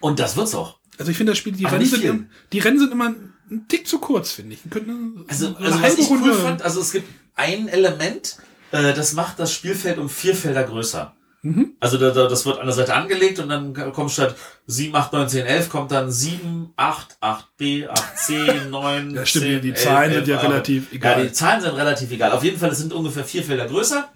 [0.00, 0.78] Und das wird's auch.
[0.98, 3.08] Also ich finde, das Spiel, die Aber Rennen, sind, im- die Rennen sind immer
[3.50, 4.60] ein Tick zu kurz, finde ich.
[4.70, 8.36] Könnten Also, eine also was ich cool fand, also es gibt ein Element,
[8.72, 11.14] äh, das macht das Spielfeld um vier Felder größer.
[11.42, 11.72] Mhm.
[11.80, 15.14] Also da, da, das wird an der Seite angelegt und dann kommt statt 7, 8,
[15.14, 19.72] 9, 10, 11 kommt dann 7, 8, 8b, 8, 10, 9, Ja, stimmt, 10, die
[19.72, 21.26] Zahlen sind ja aber- relativ Ja, egal.
[21.26, 22.32] die Zahlen sind relativ egal.
[22.32, 24.12] Auf jeden Fall, es sind ungefähr vier Felder größer,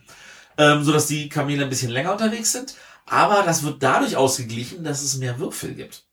[0.59, 2.75] ähm, sodass die Kamele ein bisschen länger unterwegs sind.
[3.07, 6.05] Aber das wird dadurch ausgeglichen, dass es mehr Würfel gibt.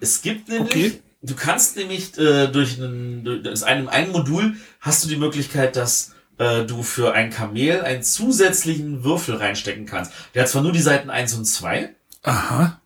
[0.00, 1.02] Es gibt nämlich, Okay.
[1.22, 6.14] du kannst nämlich äh, durch einen, durch einem, einem Modul hast du die Möglichkeit, dass
[6.38, 10.12] äh, du für ein Kamel einen zusätzlichen Würfel reinstecken kannst.
[10.34, 12.80] Der hat zwar nur die Seiten 1 und 2, Aha.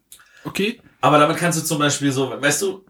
[0.44, 0.80] Okay.
[1.00, 2.84] aber damit kannst du zum Beispiel so, weißt du,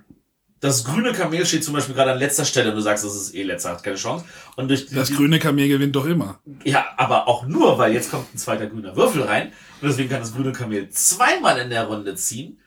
[0.61, 3.35] das grüne Kamel steht zum Beispiel gerade an letzter Stelle und du sagst, das ist
[3.35, 4.25] eh letzter, hat keine Chance.
[4.57, 6.39] Und durch die, Das grüne Kamel gewinnt doch immer.
[6.65, 9.49] ja, aber auch nur, weil jetzt kommt ein zweiter grüner Würfel rein
[9.81, 12.59] und deswegen kann das grüne Kamel zweimal in der Runde ziehen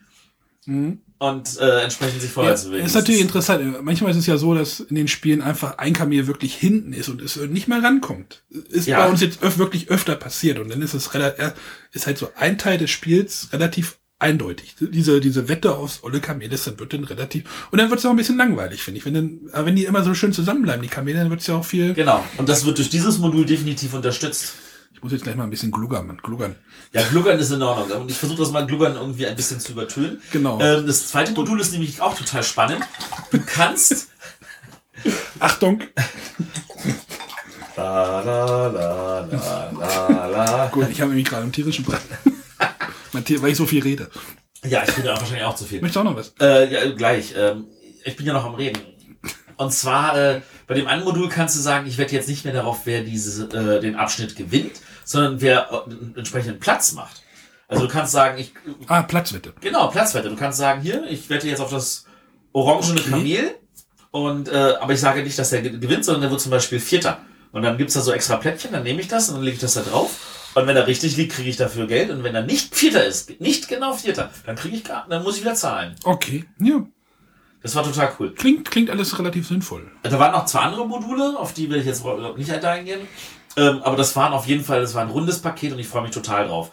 [0.66, 2.86] und äh, entsprechend sich Ja, vorwärts bewegen.
[2.86, 3.82] ist natürlich interessant.
[3.84, 7.08] Manchmal ist es ja so, dass in den Spielen einfach ein Kamel wirklich hinten ist
[7.10, 8.44] und es nicht mehr rankommt.
[8.70, 9.04] Ist Ja.
[9.04, 11.52] bei uns jetzt öf wirklich öfter passiert und dann ist es relativ,
[11.92, 14.76] ist halt so ein Teil des Spiels relativ eindeutig.
[14.80, 18.06] Diese, diese Wette aufs olle Kamel ist dann wird dann relativ, und dann wird es
[18.06, 19.04] auch ein bisschen langweilig, finde ich.
[19.04, 21.56] Wenn dann, aber wenn die immer so schön zusammenbleiben, die Kamele, dann wird es ja
[21.56, 22.24] auch viel, Genau.
[22.38, 24.54] Und das wird durch dieses Modul definitiv unterstützt.
[24.94, 26.54] ich muss jetzt gleich mal ein bisschen gluggern, man, gluggern.
[26.92, 28.02] Ja, Gluggern ist in Ordnung.
[28.02, 30.22] Und ich versuche das mal Gluggern irgendwie ein bisschen zu übertönen.
[30.32, 30.60] Genau.
[30.60, 32.82] Ähm, das zweite Modul ist nämlich auch total spannend.
[33.30, 34.08] Du kannst.
[35.40, 35.82] Achtung!
[37.76, 39.70] la, la, la, la,
[40.08, 40.66] la, la.
[40.68, 42.00] Gut, ich habe nämlich gerade einen tierischen Brand.
[43.14, 44.10] Weil ich so viel rede.
[44.66, 45.80] Ja, ich bin ja wahrscheinlich auch zu viel.
[45.80, 46.34] Möchtest du auch noch was?
[46.40, 47.34] Äh, ja, gleich.
[47.36, 47.66] Ähm,
[48.04, 48.80] ich bin ja noch am Reden.
[49.56, 52.54] Und zwar, äh, bei dem einen Modul kannst du sagen, ich werde jetzt nicht mehr
[52.54, 57.22] darauf, wer diese, äh, den Abschnitt gewinnt, sondern wer äh, einen entsprechenden Platz macht.
[57.68, 58.52] Also du kannst sagen, ich,
[58.88, 59.52] Ah, Platzwette.
[59.60, 60.28] genau, Platzwette.
[60.28, 62.04] Du kannst sagen, hier, ich wette jetzt auf das
[62.52, 63.10] orangene Okay.
[63.10, 63.54] Kamel.
[64.10, 66.78] Und, äh, aber ich sage nicht, dass der ge- gewinnt, sondern der wird zum Beispiel
[66.80, 67.20] Vierter.
[67.52, 69.60] Und dann gibt's da so extra Plättchen, dann nehme ich das und dann lege ich
[69.60, 70.43] das da drauf.
[70.54, 72.10] Und wenn er richtig liegt, kriege ich dafür Geld.
[72.10, 75.42] Und wenn er nicht Vierter ist, nicht genau Vierter, dann kriege ich dann muss ich
[75.42, 75.94] wieder zahlen.
[76.04, 76.86] Okay, ja.
[77.62, 78.34] Das war total cool.
[78.34, 79.90] Klingt, klingt alles relativ sinnvoll.
[80.02, 82.04] Da waren noch zwei andere Module, auf die will ich jetzt
[82.36, 83.00] nicht eingehen.
[83.56, 86.02] Ähm, aber das waren auf jeden Fall, das war ein rundes Paket und ich freue
[86.02, 86.70] mich total drauf.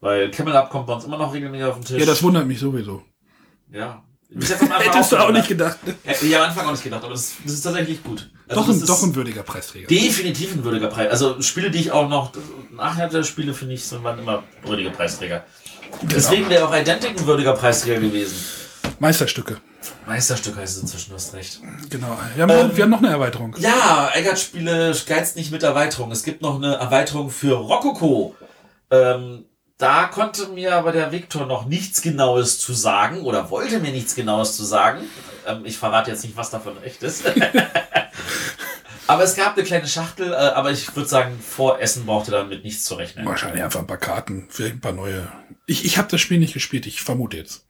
[0.00, 2.00] Weil Camel Up kommt bei uns immer noch regelmäßig auf den Tisch.
[2.00, 3.02] Ja, das wundert mich sowieso.
[3.70, 4.02] ja.
[4.78, 5.86] Hättest du auch nicht gedacht.
[5.86, 5.94] ne?
[6.04, 8.30] Hätte ich am Anfang auch nicht gedacht, aber das, das ist tatsächlich gut.
[8.48, 9.86] Also Doch, ein, ist doch ein würdiger Preisträger.
[9.88, 11.10] definitiv ein würdiger Preis.
[11.10, 12.32] Also Spiele, die ich auch noch
[12.70, 15.44] nachher der Spiele finde ich, sind waren immer würdige Preisträger.
[16.00, 16.12] Genau.
[16.14, 18.34] Deswegen wäre auch Identic ein würdiger Preisträger gewesen.
[18.98, 19.58] Meisterstücke.
[20.06, 21.60] Meisterstück heißt es inzwischen, du hast recht.
[21.90, 22.18] Genau.
[22.34, 23.54] Wir haben, wir haben noch eine Erweiterung.
[23.58, 26.10] Ja, Eggert-Spiele geizt nicht mit Erweiterung.
[26.12, 28.34] Es gibt noch eine Erweiterung für Rococo.
[28.90, 29.44] Ähm,
[29.82, 34.14] da konnte mir aber der Viktor noch nichts Genaues zu sagen oder wollte mir nichts
[34.14, 35.00] Genaues zu sagen.
[35.44, 37.24] Ähm, ich verrate jetzt nicht, was davon echt ist.
[39.08, 42.62] aber es gab eine kleine Schachtel, äh, aber ich würde sagen, vor Essen brauchte damit
[42.62, 43.26] nichts zu rechnen.
[43.26, 45.26] Wahrscheinlich einfach ein paar Karten, vielleicht ein paar neue.
[45.66, 47.66] Ich, ich habe das Spiel nicht gespielt, ich vermute jetzt.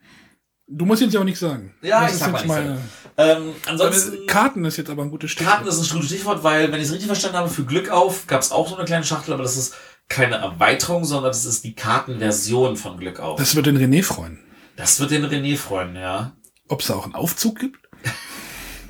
[0.68, 1.74] Du musst jetzt ja auch nichts sagen.
[1.82, 2.78] Ja, das ich sag mal meine.
[3.16, 4.26] Ähm, ansonsten.
[4.26, 5.56] Karten ist jetzt aber ein gutes Stichwort.
[5.56, 8.26] Karten ist ein gutes Stichwort, weil, wenn ich es richtig verstanden habe, für Glück auf
[8.26, 9.74] gab es auch so eine kleine Schachtel, aber das ist
[10.12, 13.38] keine Erweiterung, sondern das ist die Kartenversion von Glück auf.
[13.38, 14.38] Das wird den René freuen.
[14.76, 16.32] Das wird den René freuen, ja.
[16.68, 17.78] Ob es da auch einen Aufzug gibt?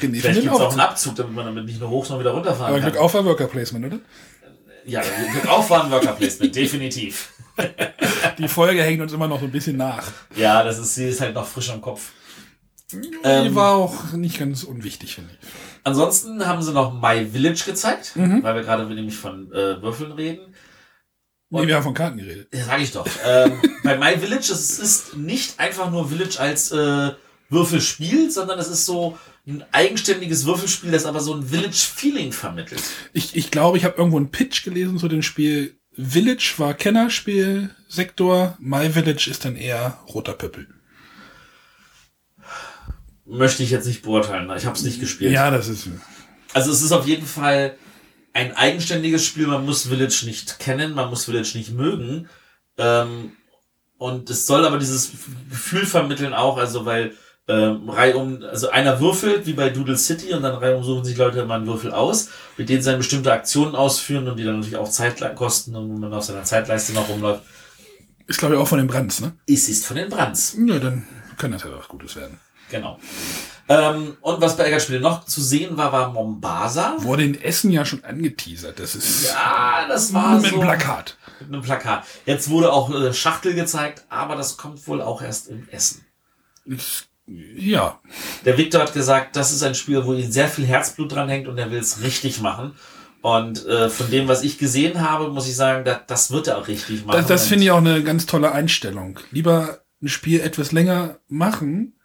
[0.00, 2.34] René Vielleicht gibt es auch einen Abzug, damit man damit nicht nur hoch, sondern wieder
[2.34, 2.82] runterfahren Aber kann.
[2.82, 3.98] Aber Glück auf war Worker Placement, oder?
[4.84, 7.30] Ja, Glück auf war ein Worker Placement, definitiv.
[8.38, 10.12] Die Folge hängt uns immer noch so ein bisschen nach.
[10.36, 12.10] Ja, das ist, sie ist halt noch frisch am Kopf.
[12.92, 15.48] Die ähm, war auch nicht ganz unwichtig, finde ich.
[15.82, 18.42] Ansonsten haben sie noch My Village gezeigt, mhm.
[18.42, 20.54] weil wir gerade nämlich von äh, Würfeln reden.
[21.50, 22.48] Und, nee, wir haben von Karten geredet.
[22.52, 23.06] Ja, sag ich doch.
[23.24, 27.12] ähm, bei My Village, es ist nicht einfach nur Village als äh,
[27.48, 32.82] Würfelspiel, sondern es ist so ein eigenständiges Würfelspiel, das aber so ein Village-Feeling vermittelt.
[33.12, 35.78] Ich, ich glaube, ich habe irgendwo einen Pitch gelesen zu dem Spiel.
[35.92, 40.68] Village war Kennerspiel-Sektor, My Village ist dann eher roter Pöppel.
[43.26, 45.32] Möchte ich jetzt nicht beurteilen, ich habe es nicht gespielt.
[45.32, 45.88] Ja, das ist.
[46.54, 47.76] Also es ist auf jeden Fall
[48.32, 49.46] ein eigenständiges Spiel.
[49.46, 52.28] Man muss Village nicht kennen, man muss Village nicht mögen.
[52.78, 53.32] Ähm,
[53.98, 55.12] und es soll aber dieses
[55.50, 57.14] Gefühl vermitteln auch, also weil
[57.48, 61.40] ähm, um, also einer würfelt wie bei Doodle City und dann reihum suchen sich Leute
[61.40, 64.76] immer einen Würfel aus, mit denen sie dann bestimmte Aktionen ausführen und die dann natürlich
[64.76, 67.42] auch Zeit kosten und man auf seiner Zeitleiste noch rumläuft.
[68.26, 69.34] Ist glaube ich auch von den Brands, ne?
[69.46, 70.56] Es ist von den Brands.
[70.66, 71.06] Ja, dann
[71.38, 72.40] kann das ja auch Gutes werden.
[72.70, 72.98] Genau.
[73.68, 76.96] Ähm, und was bei Eckertspiele noch zu sehen war, war Mombasa.
[77.00, 78.78] Wurde in Essen ja schon angeteasert.
[78.78, 79.26] Das ist.
[79.26, 80.56] Ja, das war mit so.
[80.56, 81.16] Mit einem Plakat.
[81.40, 82.04] Mit einem Plakat.
[82.26, 86.04] Jetzt wurde auch äh, Schachtel gezeigt, aber das kommt wohl auch erst in Essen.
[86.64, 88.00] Ich, ja.
[88.44, 91.48] Der Victor hat gesagt, das ist ein Spiel, wo ihm sehr viel Herzblut dran hängt
[91.48, 92.72] und er will es richtig machen.
[93.20, 96.58] Und äh, von dem, was ich gesehen habe, muss ich sagen, das, das wird er
[96.58, 97.16] auch richtig machen.
[97.16, 99.18] Das, das finde ich auch eine ganz tolle Einstellung.
[99.32, 101.95] Lieber ein Spiel etwas länger machen,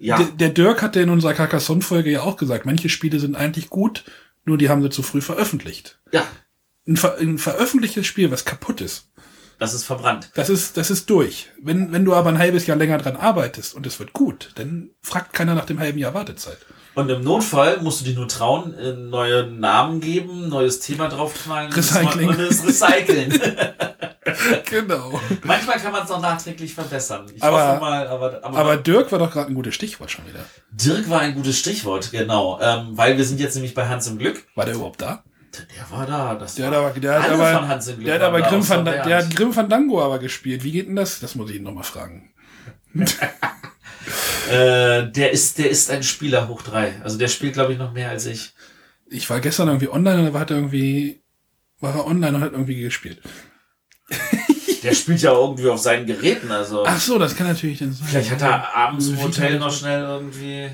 [0.00, 0.16] ja.
[0.16, 4.04] Der, der Dirk hatte in unserer Carcassonne-Folge ja auch gesagt, manche Spiele sind eigentlich gut,
[4.44, 6.00] nur die haben sie zu früh veröffentlicht.
[6.10, 6.24] Ja.
[6.88, 9.10] Ein, ver ein veröffentlichtes Spiel, was kaputt ist.
[9.58, 10.30] Das ist verbrannt.
[10.34, 11.50] Das ist, das ist durch.
[11.60, 14.88] Wenn, wenn du aber ein halbes Jahr länger dran arbeitest und es wird gut, dann
[15.02, 16.58] fragt keiner nach dem halben Jahr Wartezeit.
[16.94, 18.74] Und im Notfall musst du dich nur trauen,
[19.10, 22.28] neue Namen geben, neues Thema draufknallen Recycling.
[22.30, 23.38] und es recyceln.
[24.70, 25.18] genau.
[25.44, 27.26] Manchmal kann man es noch nachträglich verbessern.
[27.34, 30.26] Ich aber, hoffe mal, aber, aber, aber Dirk war doch gerade ein gutes Stichwort schon
[30.26, 30.40] wieder.
[30.70, 32.60] Dirk war ein gutes Stichwort, genau.
[32.60, 34.46] Ähm, weil wir sind jetzt nämlich bei Hans im Glück.
[34.54, 35.24] War der überhaupt da?
[35.54, 36.34] Der war da.
[36.34, 38.42] Das der war hat aber, der hat aber, von Hans im Glück der hat aber
[38.42, 40.64] Grim van, der hat Grim Fandango aber gespielt.
[40.64, 41.20] Wie geht denn das?
[41.20, 42.32] Das muss ich ihn nochmal fragen.
[44.50, 47.00] äh, der ist, der ist ein Spieler hoch drei.
[47.02, 48.52] Also der spielt, glaube ich, noch mehr als ich.
[49.08, 51.22] Ich war gestern irgendwie online und da er irgendwie,
[51.80, 53.20] war er online und hat irgendwie gespielt.
[54.82, 56.84] Der spielt ja irgendwie auf seinen Geräten, also.
[56.86, 58.06] Ach so, das kann natürlich dann sein.
[58.08, 60.70] Vielleicht hat er abends im Hotel noch schnell irgendwie.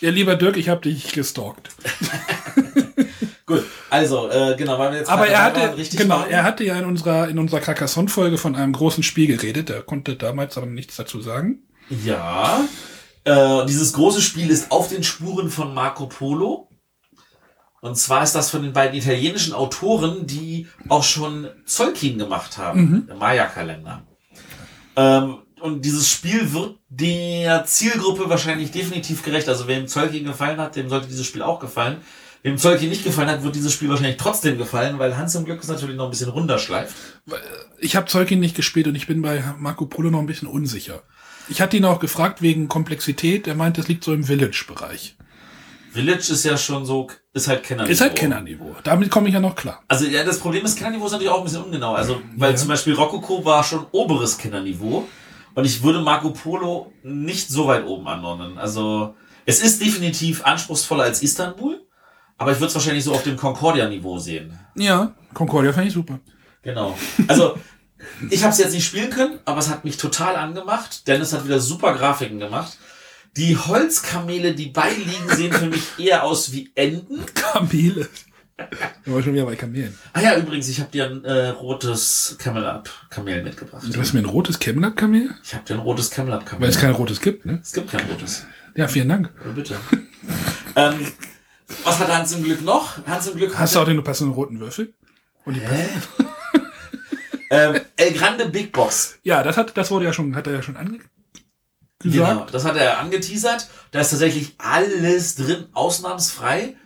[0.00, 1.70] Ja, lieber Dirk, ich habe dich gestalkt.
[3.46, 6.30] Gut, also äh, genau, weil wir jetzt Aber er hatte genau, waren.
[6.30, 9.70] er hatte ja in unserer in unserer Carcassonne Folge von einem großen Spiel geredet.
[9.70, 11.58] Er konnte damals aber nichts dazu sagen.
[12.04, 12.64] Ja.
[13.24, 16.69] Äh, dieses große Spiel ist auf den Spuren von Marco Polo.
[17.80, 22.80] Und zwar ist das von den beiden italienischen Autoren, die auch schon Zolkin gemacht haben,
[22.80, 23.06] mhm.
[23.06, 24.02] der Maya-Kalender.
[24.96, 29.48] Ähm, und dieses Spiel wird der Zielgruppe wahrscheinlich definitiv gerecht.
[29.48, 31.98] Also wem Zolkin gefallen hat, dem sollte dieses Spiel auch gefallen.
[32.42, 35.60] Wem Zolkin nicht gefallen hat, wird dieses Spiel wahrscheinlich trotzdem gefallen, weil Hans im Glück
[35.60, 36.94] ist natürlich noch ein bisschen runterschleift.
[37.78, 41.02] Ich habe Zolkin nicht gespielt und ich bin bei Marco Polo noch ein bisschen unsicher.
[41.48, 43.46] Ich hatte ihn auch gefragt wegen Komplexität.
[43.46, 45.16] Er meint, das liegt so im Village-Bereich.
[45.92, 47.92] Village ist ja schon so, ist halt Kennerniveau.
[47.92, 48.76] Ist halt Kennerniveau.
[48.82, 49.82] Damit komme ich ja noch klar.
[49.88, 51.94] Also ja, das Problem ist, Kennerniveau ist natürlich auch ein bisschen ungenau.
[51.94, 52.56] Also, weil ja.
[52.56, 55.06] zum Beispiel Rococo war schon oberes Kennerniveau.
[55.54, 58.58] Und ich würde Marco Polo nicht so weit oben anordnen.
[58.58, 59.14] Also,
[59.46, 61.80] es ist definitiv anspruchsvoller als Istanbul.
[62.36, 64.58] Aber ich würde es wahrscheinlich so auf dem Concordia-Niveau sehen.
[64.74, 66.20] Ja, Concordia fand ich super.
[66.62, 66.96] Genau.
[67.28, 67.56] Also,
[68.30, 71.06] ich habe es jetzt nicht spielen können, aber es hat mich total angemacht.
[71.06, 72.78] Dennis hat wieder super Grafiken gemacht.
[73.36, 77.24] Die Holzkamele, die beiliegen, sehen für mich eher aus wie Enten.
[77.34, 78.08] Kamele.
[79.04, 79.96] Wir waren schon wieder bei Kamelen.
[80.12, 83.82] Ah ja, übrigens, ich habe dir ein äh, rotes Camel Up Kamel mitgebracht.
[83.90, 85.34] Du hast mir ein rotes Camel Up Kamel?
[85.42, 86.62] Ich habe dir ein rotes Camel Up Kamel.
[86.62, 87.60] Weil es kein rotes gibt, ne?
[87.62, 88.44] Es gibt kein rotes.
[88.74, 89.32] Ja, vielen Dank.
[89.44, 89.76] Ja, bitte.
[90.76, 91.06] ähm,
[91.84, 93.06] was hat Hans im Glück noch?
[93.06, 93.56] Hans im Glück.
[93.56, 94.92] Hast du auch den passenden roten Würfel?
[95.44, 95.88] Und die Hä?
[97.50, 99.18] ähm, El Grande Big Box.
[99.22, 100.98] Ja, das hat, das wurde ja schon, hat er ja schon ange
[102.00, 102.30] gesagt.
[102.30, 103.68] Genau, das hat er angeteasert.
[103.90, 106.76] Da ist tatsächlich alles drin, ausnahmsfrei.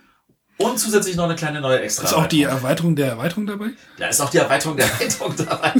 [0.56, 2.04] Und zusätzlich noch eine kleine neue extra.
[2.04, 3.70] Ist auch die Erweiterung der Erweiterung dabei?
[3.98, 5.72] Da ist auch die Erweiterung der Erweiterung dabei.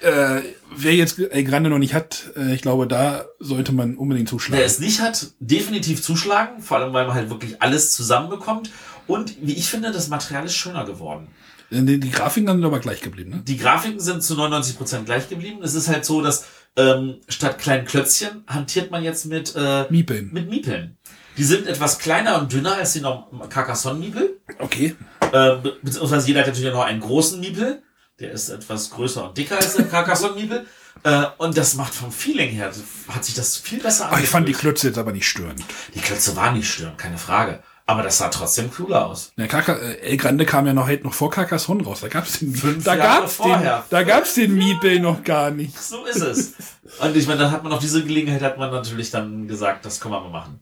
[0.00, 0.42] äh,
[0.76, 4.60] wer jetzt El Grande noch nicht hat, äh, ich glaube, da sollte man unbedingt zuschlagen.
[4.60, 6.62] Wer es nicht hat, definitiv zuschlagen.
[6.62, 8.70] Vor allem, weil man halt wirklich alles zusammenbekommt.
[9.08, 11.28] Und wie ich finde, das Material ist schöner geworden.
[11.70, 13.42] Die, die Grafiken sind aber gleich geblieben, ne?
[13.44, 15.60] Die Grafiken sind zu 99 Prozent gleich geblieben.
[15.62, 16.46] Es ist halt so, dass
[16.78, 20.30] Ähm, statt kleinen Klötzchen hantiert man jetzt mit, äh, Miepeln.
[20.32, 20.96] mit Miepeln.
[21.36, 23.02] Die sind etwas kleiner und dünner als die
[23.48, 24.40] Carcassonne-Miepel.
[24.58, 24.96] Okay.
[25.32, 27.82] Ähm, be- beziehungsweise jeder hat natürlich noch einen großen Miepel.
[28.20, 30.66] Der ist etwas größer und dicker als der Carcassonne-Miepel.
[31.04, 32.72] Äh, und das macht vom Feeling her,
[33.08, 34.74] hat sich das viel besser Ah, ich fand die angefühlt.
[34.74, 35.62] Klötze jetzt aber nicht störend.
[35.94, 37.62] Die Klötze waren nicht störend, keine Frage.
[37.88, 39.32] Aber das sah trotzdem cooler aus.
[39.38, 42.00] Der Kaka, äh, El Grande kam ja noch, hält noch vor Carcassonne raus.
[42.02, 45.80] Da gab's den, Fünf da Jahre gab's den, da gab's den Miepel noch gar nicht.
[45.80, 46.52] So ist es.
[47.00, 50.00] Und ich meine, dann hat man auf diese Gelegenheit hat man natürlich dann gesagt, das
[50.00, 50.60] können wir mal machen.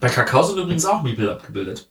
[0.00, 1.88] Bei Kakao sind übrigens auch Miepel abgebildet.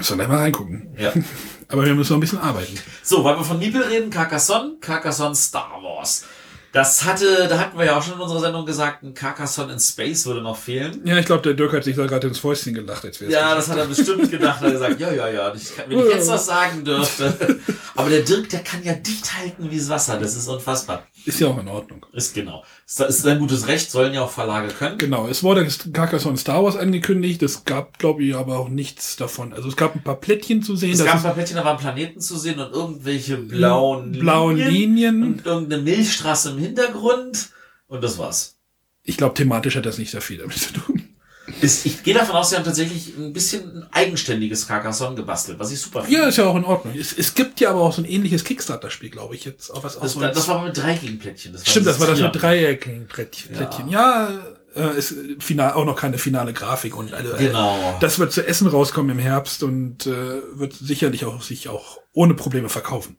[0.00, 0.96] Soll gleich mal reingucken.
[0.96, 1.12] Ja.
[1.68, 2.78] Aber wir müssen noch ein bisschen arbeiten.
[3.02, 6.24] So, weil wir von Miepel reden, Carcassonne, Carcassonne Star Wars.
[6.72, 9.80] Das hatte, da hatten wir ja auch schon in unserer Sendung gesagt, ein Carcassonne in
[9.80, 11.00] Space würde noch fehlen.
[11.04, 13.68] Ja, ich glaube, der Dirk hat sich da gerade ins Fäustchen gelacht, als Ja, das
[13.68, 14.60] hat er bestimmt gedacht.
[14.60, 17.58] Er hat gesagt, ja, ja, ja, ich, wenn ich jetzt was sagen dürfte.
[17.96, 20.18] Aber der Dirk, der kann ja dicht halten wie das Wasser.
[20.18, 21.06] Das ist unfassbar.
[21.24, 22.04] ist ja auch in Ordnung.
[22.12, 22.62] Ist genau.
[22.86, 24.98] Ist, ist sein gutes Recht, sollen ja auch Verlage können.
[24.98, 27.42] Genau, es wurde Carcassonne Star Wars angekündigt.
[27.42, 29.54] Es gab, glaube ich, aber auch nichts davon.
[29.54, 30.92] Also es gab ein paar Plättchen zu sehen.
[30.92, 35.22] Es gab ein paar Plättchen, da waren Planeten zu sehen und irgendwelche blauen blauen Linien.
[35.22, 37.50] und irgendeine Milchstraße im Hintergrund.
[37.86, 38.56] Und das war's.
[39.02, 41.16] Ich glaube, thematisch hat das nicht sehr viel damit zu tun.
[41.60, 45.70] Ist, ich gehe davon aus, sie haben tatsächlich ein bisschen ein eigenständiges Carcassonne gebastelt, was
[45.70, 46.18] ich super finde.
[46.18, 46.94] Ja, ist ja auch in Ordnung.
[46.98, 49.70] Es, es gibt ja aber auch so ein ähnliches Kickstarter-Spiel, glaube ich, jetzt.
[49.70, 51.52] Auch was auch Das, so das war mit dreieckigen Plättchen.
[51.52, 53.54] Das Stimmt, das war das mit dreieckigen Plättchen.
[53.54, 53.88] Plättchen.
[53.88, 54.30] Ja,
[54.74, 57.36] äh, ist final, auch noch keine finale Grafik und alle.
[57.38, 57.96] Genau.
[58.00, 62.34] Das wird zu Essen rauskommen im Herbst und äh, wird sicherlich auch sich auch ohne
[62.34, 63.18] Probleme verkaufen.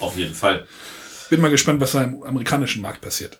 [0.00, 0.66] Auf jeden Fall.
[1.32, 3.38] Bin mal gespannt, was da im amerikanischen Markt passiert.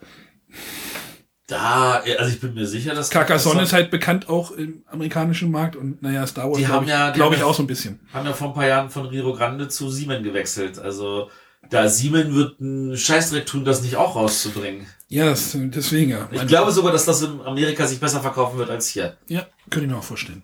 [1.47, 5.77] Da, also ich bin mir sicher, dass Carcassonne ist halt bekannt auch im amerikanischen Markt
[5.77, 8.01] und naja, Star Wars Die glaube haben ich, ja- glaub ich auch so ein bisschen.
[8.15, 10.79] haben ja vor ein paar Jahren von Rio Grande zu Siemen gewechselt.
[10.79, 11.29] Also
[11.69, 14.87] da Siemen wird einen Scheißdreck tun, das nicht auch rauszubringen.
[15.09, 16.29] Ja, das, deswegen ja.
[16.31, 19.19] Ich glaube sogar, dass das in Amerika sich besser verkaufen wird als hier.
[19.29, 20.43] Ja, könnte ich mir auch vorstellen.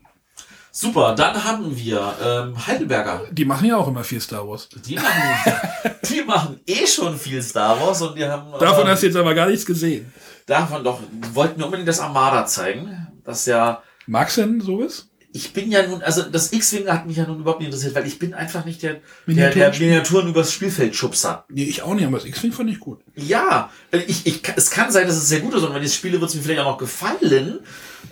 [0.71, 3.23] Super, dann haben wir ähm, Heidelberger.
[3.31, 4.69] Die machen ja auch immer viel Star Wars.
[4.87, 5.61] Die machen,
[6.09, 9.17] die machen eh schon viel Star Wars und die haben Davon äh, hast du jetzt
[9.17, 10.13] aber gar nichts gesehen.
[10.47, 11.01] davon doch
[11.33, 13.07] wollten mir unbedingt das Armada zeigen.
[13.25, 15.07] Das ja Magst du denn sowas?
[15.31, 18.07] ich bin ja nun, also das X-Wing hat mich ja nun überhaupt nicht interessiert, weil
[18.07, 18.95] ich bin einfach nicht der,
[19.27, 21.45] der, der Miniaturen- Miniaturen übers Spielfeld schubser.
[21.51, 23.01] Nee, ich auch nicht, aber das X-Wing fand ich gut.
[23.15, 25.95] Ja, ich, ich, es kann sein, dass es sehr gut ist und wenn ich es
[25.97, 27.61] spiele, wird es mir vielleicht auch noch gefallen,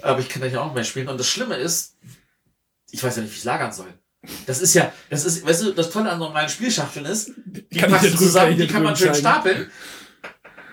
[0.03, 1.95] aber ich kann das ja auch noch mehr spielen und das Schlimme ist,
[2.91, 3.93] ich weiß ja nicht, wie ich es lagern soll.
[4.47, 7.91] Das ist ja, das ist, weißt du, das Tolle an normalen Spielschachteln ist, die Kann
[7.91, 9.71] packst du zusammen, die kann man schön stapeln.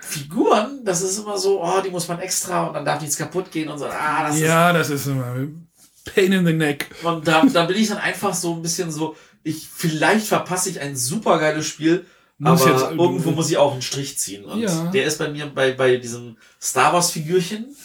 [0.01, 3.51] Figuren, das ist immer so, oh, die muss man extra und dann darf nichts kaputt
[3.51, 5.35] gehen und so, ah, das ist Ja, das ist immer
[6.13, 6.89] Pain in the Neck.
[7.01, 10.79] Und da, da bin ich dann einfach so ein bisschen so, ich, vielleicht verpasse ich
[10.79, 12.05] ein super geiles Spiel,
[12.37, 14.45] Muss aber irgendwo muss ich auch einen Strich ziehen.
[14.45, 14.91] Und Ja.
[14.91, 17.75] der ist bei mir bei, bei diesem Star Wars Figürchen.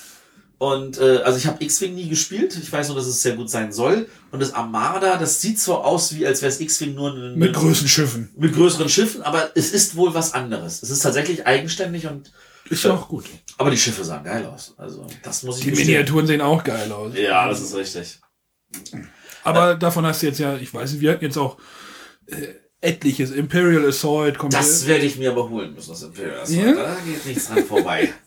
[0.58, 2.58] Und äh, also ich habe X-Wing nie gespielt.
[2.60, 4.08] Ich weiß nur, dass es sehr gut sein soll.
[4.32, 7.54] Und das Armada, das sieht so aus, wie als wäre es X-Wing nur ein, Mit
[7.54, 8.30] großen Schiffen.
[8.36, 10.82] mit größeren Schiffen, aber es ist wohl was anderes.
[10.82, 12.32] Es ist tatsächlich eigenständig und
[12.70, 13.26] Ist ja auch gut.
[13.56, 14.74] aber die Schiffe sahen geil aus.
[14.78, 15.88] Also das muss ich Die gestehen.
[15.92, 17.12] Miniaturen sehen auch geil aus.
[17.16, 18.18] Ja, das ist richtig.
[19.44, 21.56] Aber davon hast du jetzt ja, ich weiß nicht, wir hatten jetzt auch
[22.26, 22.48] äh,
[22.80, 24.36] etliches Imperial Assault.
[24.38, 26.40] Kommt Das werde ich mir aber holen müssen, das Imperial.
[26.40, 26.58] Assault.
[26.66, 26.72] Ja?
[26.74, 28.12] Da geht nichts dran vorbei.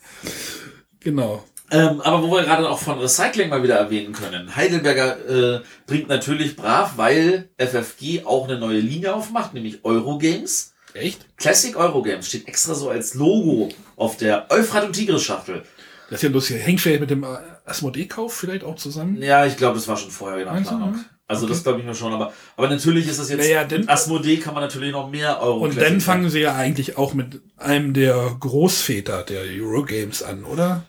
[1.03, 1.43] Genau.
[1.71, 4.55] Ähm, aber wo wir gerade auch von Recycling mal wieder erwähnen können.
[4.55, 10.73] Heidelberger äh, bringt natürlich brav, weil FFG auch eine neue Linie aufmacht, nämlich Eurogames.
[10.93, 11.25] Echt?
[11.37, 15.63] Classic Eurogames steht extra so als Logo auf der Euphrat und Tigris Schachtel.
[16.09, 16.57] Das ist ja lustig.
[16.65, 17.27] Hängt vielleicht mit dem äh,
[17.65, 19.21] Asmodee-Kauf vielleicht auch zusammen?
[19.21, 20.95] Ja, ich glaube, das war schon vorher in der Meinst du, Planung.
[20.95, 21.05] ja?
[21.27, 21.53] Also Okay.
[21.53, 24.35] das glaube ich mir schon, aber, aber natürlich ist das jetzt, Naja, denn- mit Asmodee
[24.35, 27.39] kann man natürlich noch mehr Euro Und Classic dann fangen sie ja eigentlich auch mit
[27.55, 30.83] einem der Großväter der Eurogames an, oder?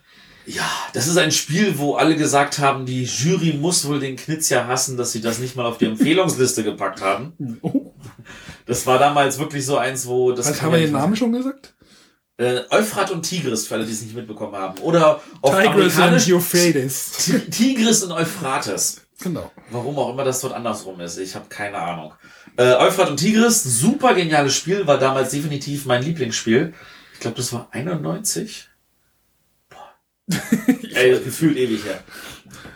[0.46, 4.48] Ja, das ist ein Spiel, wo alle gesagt haben, die Jury muss wohl den Knitz
[4.48, 7.32] ja hassen, dass sie das nicht mal auf die Empfehlungsliste gepackt haben.
[7.62, 7.92] Oh,
[8.66, 10.48] Das war damals wirklich so eins, wo das.
[10.50, 11.74] was haben wir den Namen schon gesagt?
[12.38, 14.78] Äh, Euphrat und Tigris, für alle, die es nicht mitbekommen haben.
[14.80, 17.10] Oder auf Tigris and Amerikanisch Euphrates.
[17.24, 19.02] Ti- Tigris und Euphrates.
[19.22, 19.52] Genau.
[19.70, 21.18] Warum auch immer das dort andersrum ist.
[21.18, 22.14] Ich habe keine Ahnung.
[22.56, 26.74] Äh, Euphrat und Tigris, super geniales Spiel, war damals definitiv mein Lieblingsspiel.
[27.14, 28.68] Ich glaube, das war 91.
[30.94, 32.00] Ey, gefühlt ewig her.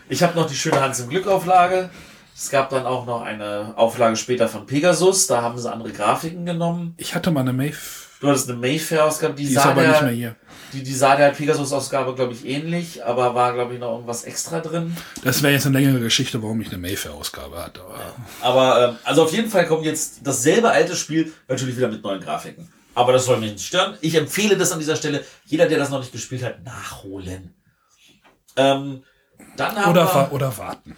[0.09, 1.91] Ich habe noch die schöne Hans im Glück Auflage.
[2.37, 5.27] Es gab dann auch noch eine Auflage später von Pegasus.
[5.27, 6.95] Da haben sie andere Grafiken genommen.
[6.99, 7.77] Ich hatte mal eine Maeve.
[8.21, 10.37] Du hattest eine Mayfair-Ausgabe, die, Die ist aber nicht mehr der, hier.
[10.73, 14.61] die, die sah der Pegasus-Ausgabe, glaube ich, ähnlich, aber war, glaube ich, noch irgendwas extra
[14.61, 14.97] drin.
[15.23, 17.83] Das wäre jetzt eine längere Geschichte, warum ich eine Mayfair-Ausgabe hatte.
[17.83, 22.03] Aber Aber ähm, also auf jeden Fall kommt jetzt dasselbe alte Spiel natürlich wieder mit
[22.03, 22.69] neuen Grafiken.
[22.97, 23.97] Aber das soll mich nicht stören.
[24.01, 25.25] Ich empfehle das an dieser Stelle.
[25.45, 27.55] Jeder, der das noch nicht gespielt hat, nachholen.
[28.57, 29.03] Ähm,
[29.57, 30.97] dann haben Oder, wir, wa oder warten.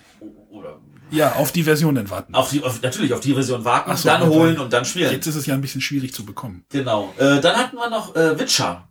[0.51, 0.79] oder
[1.11, 2.35] Ja, auf die Versionen warten.
[2.35, 5.11] auf die, auf, natürlich auf die Version warten, so, dann holen und dann spielen.
[5.11, 6.65] Jetzt ist es ja ein bisschen schwierig zu bekommen.
[6.71, 7.13] Genau.
[7.19, 8.89] Äh, dann hatten wir noch äh, Witcher.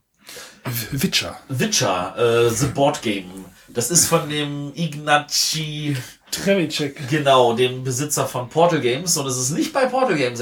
[0.66, 1.39] W- Witcher.
[1.47, 3.45] Witcher, äh, The Board Game.
[3.70, 5.95] Das ist von dem Ignaci,
[6.32, 7.08] Trevicek.
[7.10, 9.16] genau, dem Besitzer von Portal Games.
[9.16, 10.41] Und es ist nicht bei Portal Games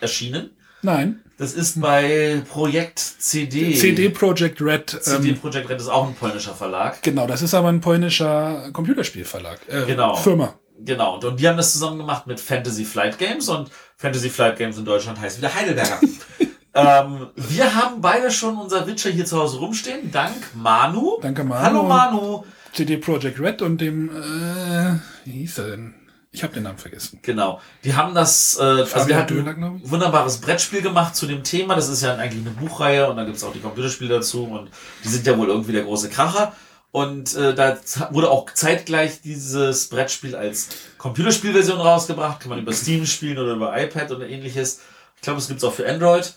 [0.00, 0.50] erschienen.
[0.80, 1.20] Nein.
[1.38, 3.74] Das ist bei Projekt CD.
[3.74, 4.88] CD Projekt Red.
[5.02, 7.02] CD Ähm, Projekt Red ist auch ein polnischer Verlag.
[7.02, 9.60] genau, das ist aber ein polnischer Computerspielverlag.
[9.68, 10.16] Äh, Genau.
[10.16, 10.54] Firma.
[10.78, 11.14] Genau.
[11.16, 14.78] Und, und die haben das zusammen gemacht mit Fantasy Flight Games und Fantasy Flight Games
[14.78, 16.00] in Deutschland heißt wieder Heidelberger.
[16.74, 20.10] ähm, wir haben beide schon unser Witcher hier zu Hause rumstehen.
[20.10, 21.18] Dank Manu.
[21.20, 21.62] Danke, Manu.
[21.62, 22.44] Hallo Manu.
[22.72, 25.94] CD Projekt Red und dem, äh, wie hieß er denn?
[26.36, 27.18] Ich habe den Namen vergessen.
[27.22, 27.62] Genau.
[27.82, 29.90] Die haben das, äh, also wir hatten ich.
[29.90, 31.74] wunderbares Brettspiel gemacht zu dem Thema.
[31.74, 34.70] Das ist ja eigentlich eine Buchreihe und dann gibt's auch die Computerspiele dazu und
[35.02, 36.52] die sind ja wohl irgendwie der große Kracher.
[36.92, 37.78] Und äh, da
[38.10, 40.68] wurde auch zeitgleich dieses Brettspiel als
[40.98, 42.40] Computerspielversion rausgebracht.
[42.40, 44.82] Kann man über Steam spielen oder über iPad oder ähnliches.
[45.16, 46.34] Ich glaube, es gibt's auch für Android.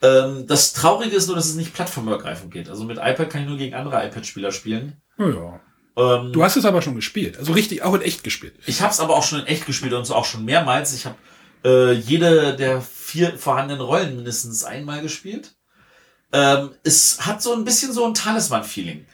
[0.00, 2.68] Ähm, das Traurige ist nur, dass es nicht plattformübergreifend geht.
[2.68, 5.02] Also mit iPad kann ich nur gegen andere iPad-Spieler spielen.
[5.18, 5.58] Ja.
[5.96, 7.38] Ähm, Du hast es aber schon gespielt.
[7.38, 8.54] Also richtig, auch in echt gespielt.
[8.66, 10.94] Ich habe es aber auch schon in echt gespielt und so auch schon mehrmals.
[10.94, 11.16] Ich habe
[11.64, 15.54] äh, jede der vier vorhandenen Rollen mindestens einmal gespielt.
[16.32, 19.06] Ähm, es hat so ein bisschen so ein Talisman-Feeling.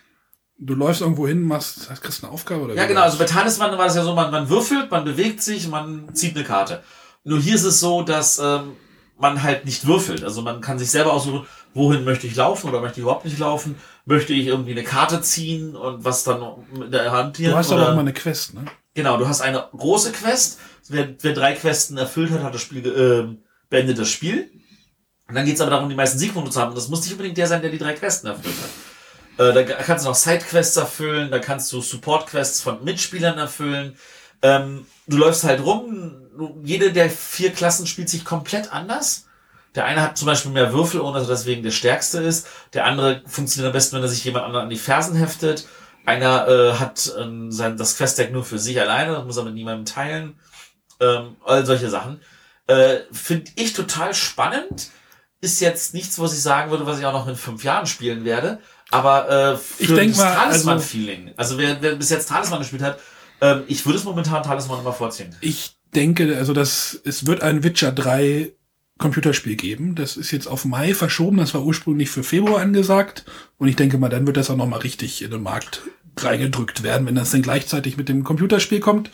[0.59, 3.03] Du läufst irgendwo hin, machst, kriegst eine Aufgabe oder Ja, genau.
[3.03, 6.35] Also bei Talisman war das ja so, man, man würfelt, man bewegt sich, man zieht
[6.35, 6.83] eine Karte.
[7.24, 8.77] Nur hier ist es so, dass ähm,
[9.18, 10.24] man halt nicht würfelt.
[10.24, 13.39] Also man kann sich selber aussuchen, wohin möchte ich laufen oder möchte ich überhaupt nicht
[13.39, 13.77] laufen.
[14.07, 16.41] Möchte ich irgendwie eine Karte ziehen und was dann
[16.73, 17.51] mit der Hand hier.
[17.51, 18.65] Du hast oder aber auch mal eine Quest, ne?
[18.95, 20.59] Genau, du hast eine große Quest.
[20.89, 24.51] Wer, wer drei Questen erfüllt hat, hat das Spiel, ähm, beendet das Spiel.
[25.29, 26.71] Und dann geht's aber darum, die meisten Siegpunkte zu haben.
[26.71, 28.71] Und das muss nicht unbedingt der sein, der die drei Questen erfüllt hat.
[29.39, 33.97] Äh, da kannst du noch Sidequests erfüllen, da kannst du Support-Quests von Mitspielern erfüllen.
[34.41, 36.15] Ähm, du läufst halt rum.
[36.63, 39.26] Jede der vier Klassen spielt sich komplett anders.
[39.77, 42.49] Der eine hat zum Beispiel mehr Würfel, ohne dass er deswegen der stärkste ist.
[42.72, 45.66] Der andere funktioniert am besten, wenn er sich jemand anderen an die Fersen heftet.
[46.07, 49.55] Einer äh, hat ähm, sein, das Questdeck nur für sich alleine, das muss er mit
[49.55, 50.39] niemandem teilen.
[51.01, 52.20] Ähm, all solche Sachen.
[52.66, 54.89] Äh, Finde ich total spannend.
[55.43, 58.24] Ist jetzt nichts, was ich sagen würde, was ich auch noch in fünf Jahren spielen
[58.24, 58.61] werde.
[58.91, 61.35] Aber äh, für Ich denk das mal, also- Talisman-Feeling.
[61.37, 62.99] Also, wer, wer bis jetzt Talisman gespielt hat,
[63.43, 65.37] ähm, ich würde es momentan Talisman immer vorziehen.
[65.43, 68.53] Ich denke, also das, es wird ein Witcher 3
[68.99, 69.94] Computerspiel geben.
[69.94, 71.36] Das ist jetzt auf Mai verschoben.
[71.36, 73.24] Das war ursprünglich für Februar angesagt.
[73.59, 75.82] Und ich denke mal, dann wird das auch nochmal richtig in den Markt
[76.18, 79.11] reingedrückt werden, wenn das dann gleichzeitig mit dem Computerspiel kommt.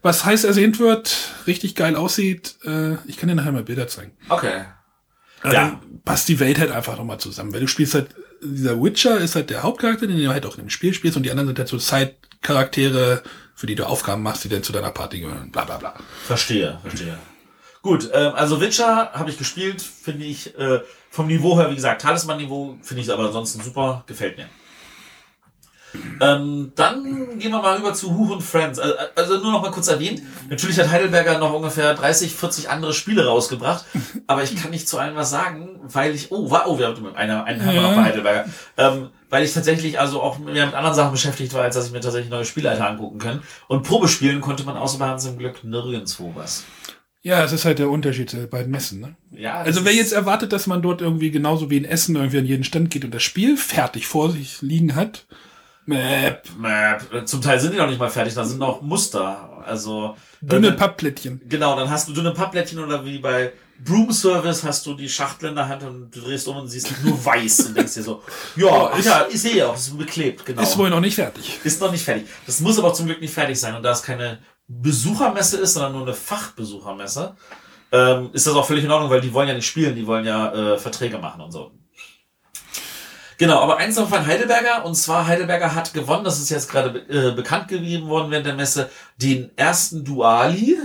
[0.00, 2.56] Was heiß ersehnt wird, richtig geil aussieht.
[2.64, 4.12] Äh, ich kann dir nachher mal Bilder zeigen.
[4.30, 4.64] Okay.
[5.44, 5.52] Ja.
[5.52, 5.80] Ja.
[6.04, 7.52] Passt die Welt halt einfach nochmal zusammen.
[7.52, 10.70] Weil du spielst halt, dieser Witcher ist halt der Hauptcharakter, den du halt auch dem
[10.70, 13.22] Spiel spielst und die anderen sind halt so Side-Charaktere,
[13.54, 15.94] für die du Aufgaben machst, die dann zu deiner Party gehören, bla bla bla.
[16.24, 17.18] Verstehe, verstehe.
[17.88, 20.80] Gut, ähm, also Witcher habe ich gespielt, finde ich äh,
[21.10, 24.46] vom Niveau her, wie gesagt, Talisman-Niveau finde ich aber ansonsten super, gefällt mir.
[26.20, 28.78] Ähm, dann gehen wir mal über zu Who und Friends.
[28.78, 30.20] Also, also nur noch mal kurz erwähnt,
[30.50, 33.86] natürlich hat Heidelberger noch ungefähr 30, 40 andere Spiele rausgebracht,
[34.26, 37.16] aber ich kann nicht zu allen was sagen, weil ich, oh, wa- oh wir haben
[37.16, 38.44] einer, einen haben wir noch bei Heidelberger,
[38.76, 41.92] ähm, weil ich tatsächlich also auch mehr mit anderen Sachen beschäftigt war, als dass ich
[41.92, 43.42] mir tatsächlich neue Spiele hätte angucken können.
[43.66, 46.64] Und Probespielen konnte man außer bei Hans im Glück nirgendwo was.
[47.22, 49.16] Ja, es ist halt der Unterschied der beiden Messen, ne?
[49.32, 52.46] Ja, Also wer jetzt erwartet, dass man dort irgendwie genauso wie in Essen irgendwie an
[52.46, 55.26] jeden Stand geht und das Spiel fertig vor sich liegen hat,
[55.86, 57.26] Mäp, Map.
[57.26, 59.62] Zum Teil sind die noch nicht mal fertig, da sind noch Muster.
[59.64, 61.40] Also dünne äh, Pappplättchen.
[61.48, 63.52] Genau, dann hast du dünne Pappplättchen oder wie bei
[63.82, 66.92] Broom Service hast du die Schachtel in der Hand und du drehst um und siehst
[67.02, 68.22] nur weiß und denkst dir so,
[68.56, 70.60] ja, ach ist- ja, ich sehe auch, es ist beklebt, genau.
[70.62, 71.58] Ist wohl noch nicht fertig.
[71.64, 72.26] Ist noch nicht fertig.
[72.46, 73.74] Das muss aber zum Glück nicht fertig sein.
[73.74, 77.34] Und da es keine Besuchermesse ist, sondern nur eine Fachbesuchermesse,
[77.90, 80.26] ähm, ist das auch völlig in Ordnung, weil die wollen ja nicht spielen, die wollen
[80.26, 81.72] ja äh, Verträge machen und so.
[83.38, 86.98] Genau, aber eins noch von Heidelberger, und zwar Heidelberger hat gewonnen, das ist jetzt gerade
[87.08, 90.76] äh, bekannt gegeben worden während der Messe, den ersten Duali,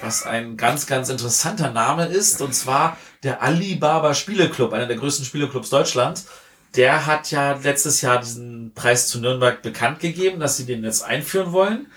[0.00, 5.26] was ein ganz, ganz interessanter Name ist, und zwar der Alibaba Spieleclub, einer der größten
[5.26, 6.26] Spieleclubs Deutschlands.
[6.74, 11.02] Der hat ja letztes Jahr diesen Preis zu Nürnberg bekannt gegeben, dass sie den jetzt
[11.02, 11.88] einführen wollen.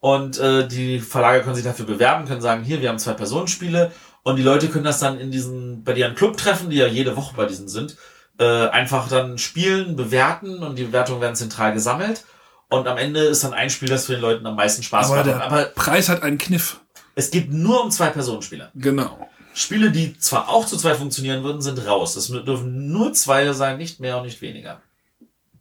[0.00, 3.92] Und äh, die Verlage können sich dafür bewerben, können sagen, hier, wir haben zwei Personenspiele.
[4.22, 7.16] Und die Leute können das dann in diesen, bei deren Club treffen, die ja jede
[7.16, 7.96] Woche bei diesen sind,
[8.38, 12.24] äh, einfach dann spielen, bewerten und die Bewertungen werden zentral gesammelt.
[12.68, 15.16] Und am Ende ist dann ein Spiel, das für den Leuten am meisten Spaß Aber
[15.16, 15.26] macht.
[15.26, 16.80] der Aber Preis hat einen Kniff.
[17.14, 18.70] es geht nur um zwei Personenspieler.
[18.74, 19.26] Genau.
[19.54, 22.14] Spiele, die zwar auch zu zweit funktionieren würden, sind raus.
[22.14, 24.80] Es dürfen nur zwei sein, nicht mehr und nicht weniger.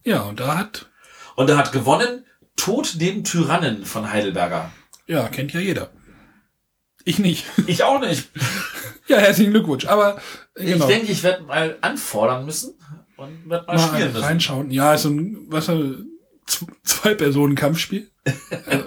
[0.03, 0.87] Ja, und da hat.
[1.35, 2.25] Und er hat gewonnen
[2.57, 4.71] Tod dem Tyrannen von Heidelberger.
[5.05, 5.89] Ja, kennt ja jeder.
[7.05, 7.45] Ich nicht.
[7.67, 8.29] Ich auch nicht.
[9.07, 9.85] ja, herzlichen Glückwunsch.
[9.85, 10.21] Aber
[10.55, 10.85] genau.
[10.85, 12.73] ich denke, ich werde mal anfordern müssen
[13.15, 14.23] und werde mal, mal spielen müssen.
[14.25, 14.71] Reinschauen.
[14.71, 15.71] Ja, ist ein was
[16.83, 18.11] zwei Personen Kampfspiel.
[18.49, 18.79] äh,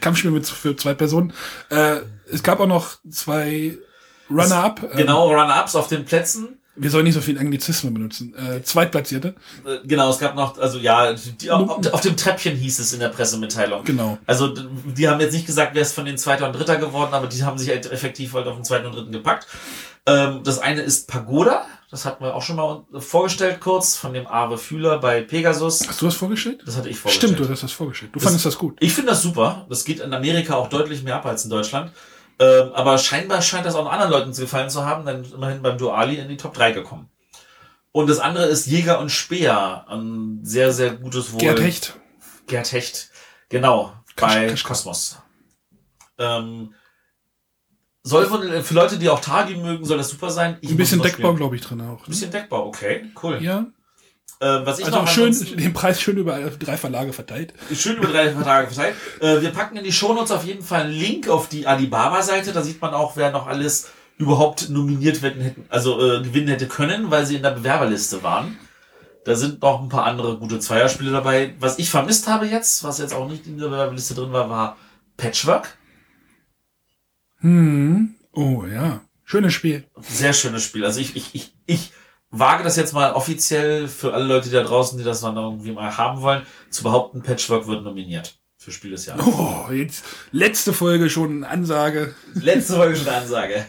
[0.00, 1.32] Kampfspiel mit für zwei Personen.
[1.70, 2.00] Äh,
[2.30, 3.76] es gab auch noch zwei
[4.30, 4.82] Runner-up.
[4.82, 6.60] Ähm, genau, Runner-ups auf den Plätzen.
[6.76, 8.34] Wir sollen nicht so viel Anglizismen benutzen.
[8.34, 9.34] Äh, Zweitplatzierte.
[9.64, 13.00] Äh, genau, es gab noch, also ja, die, auf, auf, dem Treppchen hieß es in
[13.00, 13.84] der Pressemitteilung.
[13.84, 14.18] Genau.
[14.26, 17.28] Also die haben jetzt nicht gesagt, wer ist von den Zweiter und Dritter geworden, aber
[17.28, 19.46] die haben sich halt effektiv halt auf den Zweiten und Dritten gepackt.
[20.06, 24.26] Ähm, das eine ist Pagoda, das hatten wir auch schon mal vorgestellt kurz, von dem
[24.26, 25.86] Awe Fühler bei Pegasus.
[25.86, 26.60] Hast du das vorgestellt?
[26.66, 27.34] Das hatte ich vorgestellt.
[27.34, 28.12] Stimmt, du hast das vorgestellt.
[28.12, 28.76] Du das, fandest das gut.
[28.80, 29.64] Ich finde das super.
[29.68, 31.92] Das geht in Amerika auch deutlich mehr ab als in Deutschland.
[32.38, 35.78] Ähm, aber scheinbar scheint das auch anderen Leuten zu gefallen zu haben, denn immerhin beim
[35.78, 37.08] Duali in die Top 3 gekommen.
[37.92, 39.86] Und das andere ist Jäger und Speer.
[39.88, 41.40] Ein sehr, sehr gutes Wohl.
[41.40, 41.96] Gerd Hecht.
[42.48, 43.10] Gerd Hecht.
[43.50, 43.92] Genau.
[44.16, 45.18] Bei Kasch, Kosmos.
[46.18, 46.74] Ähm,
[48.02, 50.58] soll von, für Leute, die auch Tagi mögen, soll das super sein.
[50.60, 52.00] Ich ein bisschen Deckbau, glaube ich, drin auch.
[52.00, 53.42] Ein bisschen Deckbau, okay, cool.
[53.42, 53.66] Ja.
[54.40, 57.54] Äh, was ich also noch schön, den Preis schön über drei Verlage verteilt.
[57.74, 58.96] Schön über drei Verlage verteilt.
[59.20, 62.52] Äh, wir packen in die Shownotes auf jeden Fall einen Link auf die Alibaba-Seite.
[62.52, 66.68] Da sieht man auch, wer noch alles überhaupt nominiert werden hätten, also äh, gewinnen hätte
[66.68, 68.58] können, weil sie in der Bewerberliste waren.
[69.24, 71.54] Da sind noch ein paar andere gute Zweierspiele dabei.
[71.58, 74.76] Was ich vermisst habe jetzt, was jetzt auch nicht in der Bewerberliste drin war, war
[75.16, 75.76] Patchwork.
[77.38, 78.14] Hm.
[78.32, 79.00] Oh ja.
[79.24, 79.84] Schönes Spiel.
[80.02, 80.84] Sehr schönes Spiel.
[80.84, 81.92] Also ich, ich, ich, ich
[82.38, 85.96] wage das jetzt mal offiziell für alle Leute da draußen, die das dann irgendwie mal
[85.96, 89.24] haben wollen, zu behaupten, Patchwork wird nominiert für Spiel des Jahres.
[89.26, 92.14] Oh, jetzt letzte Folge schon Ansage.
[92.34, 93.66] Letzte Folge schon Ansage.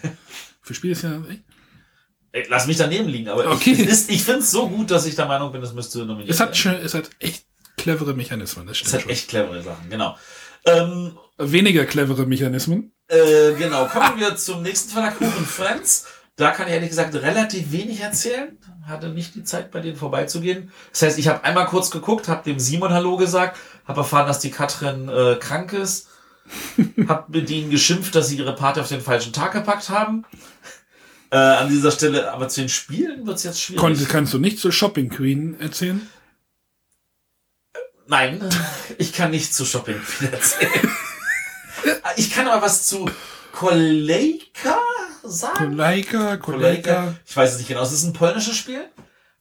[0.61, 2.49] Für Spiel des Jahres, echt?
[2.49, 3.71] Lass mich daneben liegen, aber okay.
[3.71, 6.29] ich, ist, ich finde es so gut, dass ich der Meinung bin, es müsste nominiert
[6.29, 6.81] es hat werden.
[6.83, 7.45] es hat echt
[7.77, 8.67] clevere Mechanismen.
[8.67, 9.11] Das stimmt es hat schon.
[9.11, 10.17] echt clevere Sachen, genau.
[10.65, 12.91] Ähm, Weniger clevere Mechanismen.
[13.07, 16.07] Äh, genau, kommen wir zum nächsten Verlag, Huch Friends.
[16.37, 18.57] Da kann ich ehrlich gesagt relativ wenig erzählen.
[18.85, 20.71] Hatte nicht die Zeit, bei denen vorbeizugehen.
[20.91, 23.57] Das heißt, ich habe einmal kurz geguckt, habe dem Simon Hallo gesagt,
[23.87, 26.09] habe erfahren, dass die Katrin äh, krank ist,
[27.07, 30.25] habe mit ihnen geschimpft, dass sie ihre Party auf den falschen Tag gepackt haben.
[31.31, 33.79] Äh, an dieser Stelle, aber zu den Spielen wird's jetzt schwierig.
[33.79, 36.07] Konntest, kannst du nicht zur Shopping Queen erzählen?
[38.07, 38.41] Nein,
[38.97, 40.91] ich kann nicht zu Shopping Queen erzählen.
[42.17, 43.09] ich kann aber was zu
[43.53, 44.77] Kolejka
[45.29, 45.75] sagen.
[45.75, 47.15] Kolejka, Kolejka.
[47.25, 47.83] Ich weiß es nicht genau.
[47.83, 48.89] Es ist ein polnisches Spiel.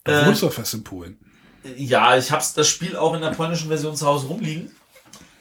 [0.05, 1.18] Du äh, doch fast in Polen.
[1.76, 4.70] Ja, ich habe das Spiel auch in der polnischen Version zu Hause rumliegen.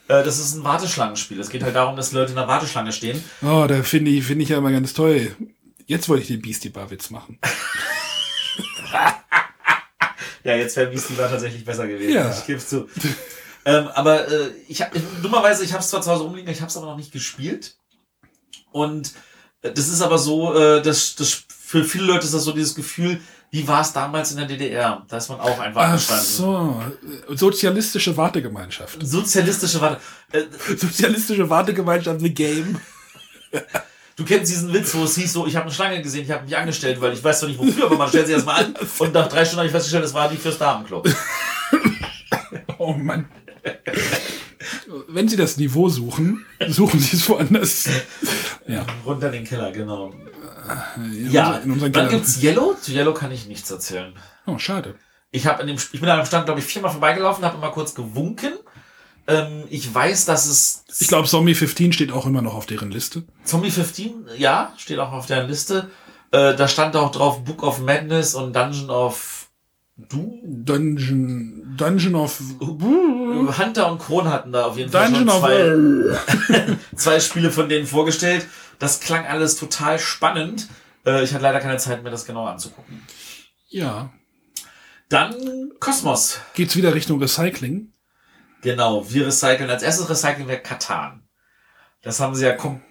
[0.08, 1.40] Äh, das ist ein Warteschlangenspiel.
[1.40, 3.22] Es geht halt darum, dass Leute in der Warteschlange stehen.
[3.42, 5.36] Oh, da finde ich, finde ich ja immer ganz toll.
[5.86, 7.40] Jetzt wollte ich den Beastie Bar Witz machen.
[10.44, 12.14] ja, jetzt wäre Beastie Bar tatsächlich besser gewesen.
[12.14, 12.32] Ja.
[12.32, 12.88] Ich gebe zu.
[13.66, 14.92] ähm, aber äh, ich hab,
[15.22, 17.76] dummerweise, ich habe es zwar zu Hause rumliegen, ich habe es aber noch nicht gespielt.
[18.72, 19.12] Und äh,
[19.64, 23.20] das ist aber so, äh, dass, dass für viele Leute ist das so dieses Gefühl,
[23.52, 25.06] wie war es damals in der DDR?
[25.08, 26.82] Da ist man auch einfach Ach so,
[27.30, 28.98] sozialistische Wartegemeinschaft.
[29.02, 30.02] Sozialistische Warte.
[30.32, 30.44] Äh,
[30.76, 32.80] sozialistische Wartegemeinschaft, The Game.
[34.16, 36.44] Du kennst diesen Witz, wo es hieß so, ich habe eine Schlange gesehen, ich habe
[36.44, 39.12] mich angestellt, weil ich weiß zwar nicht wofür, aber man stellt sich erstmal an und
[39.12, 41.04] nach drei Stunden habe ich festgestellt, es war nicht fürs Damenklo.
[42.78, 43.28] oh Mann.
[45.08, 47.90] Wenn Sie das Niveau suchen, suchen Sie es woanders.
[48.68, 48.86] Ja.
[49.06, 50.14] Runter in den Keller, genau.
[50.96, 52.76] In ja, in unseren dann gibt's Yellow.
[52.80, 54.14] Zu Yellow kann ich nichts erzählen.
[54.46, 54.96] Oh, schade.
[55.32, 57.72] Ich, hab in dem, ich bin an dem Stand, glaube ich, viermal vorbeigelaufen, habe immer
[57.72, 58.54] kurz gewunken.
[59.28, 60.86] Ähm, ich weiß, dass es.
[61.00, 63.24] Ich glaube, Zombie 15 steht auch immer noch auf deren Liste.
[63.44, 65.90] Zombie 15, ja, steht auch auf deren Liste.
[66.32, 69.43] Äh, da stand auch drauf Book of Madness und Dungeon of
[69.96, 70.40] Du?
[70.44, 77.20] Dungeon, Dungeon of Hunter und Kron hatten da auf jeden Fall Dungeon schon zwei, zwei
[77.20, 78.48] Spiele von denen vorgestellt.
[78.80, 80.68] Das klang alles total spannend.
[81.06, 83.04] Äh, ich hatte leider keine Zeit, mir das genauer anzugucken.
[83.70, 84.12] Ja.
[85.10, 86.40] Dann Kosmos.
[86.56, 87.94] Geht's wieder Richtung Recycling?
[88.64, 89.70] Genau, wir recyceln.
[89.70, 91.28] Als erstes recyceln wir Katan.
[92.02, 92.82] Das haben sie ja kom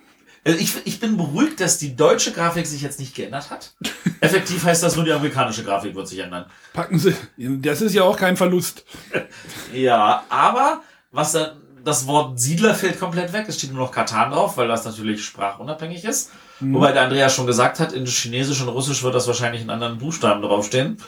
[0.45, 3.72] also ich, ich bin beruhigt, dass die deutsche Grafik sich jetzt nicht geändert hat.
[4.20, 6.47] Effektiv heißt das nur, die amerikanische Grafik wird sich ändern.
[6.72, 7.14] Packen Sie.
[7.36, 8.84] Das ist ja auch kein Verlust.
[9.72, 10.82] ja, aber
[11.12, 11.53] was da,
[11.84, 13.45] das Wort Siedler fällt komplett weg.
[13.49, 16.30] Es steht nur noch Katan drauf, weil das natürlich sprachunabhängig ist.
[16.59, 16.74] Mhm.
[16.74, 19.99] Wobei der Andreas schon gesagt hat, in Chinesisch und Russisch wird das wahrscheinlich in anderen
[19.99, 20.99] Buchstaben draufstehen.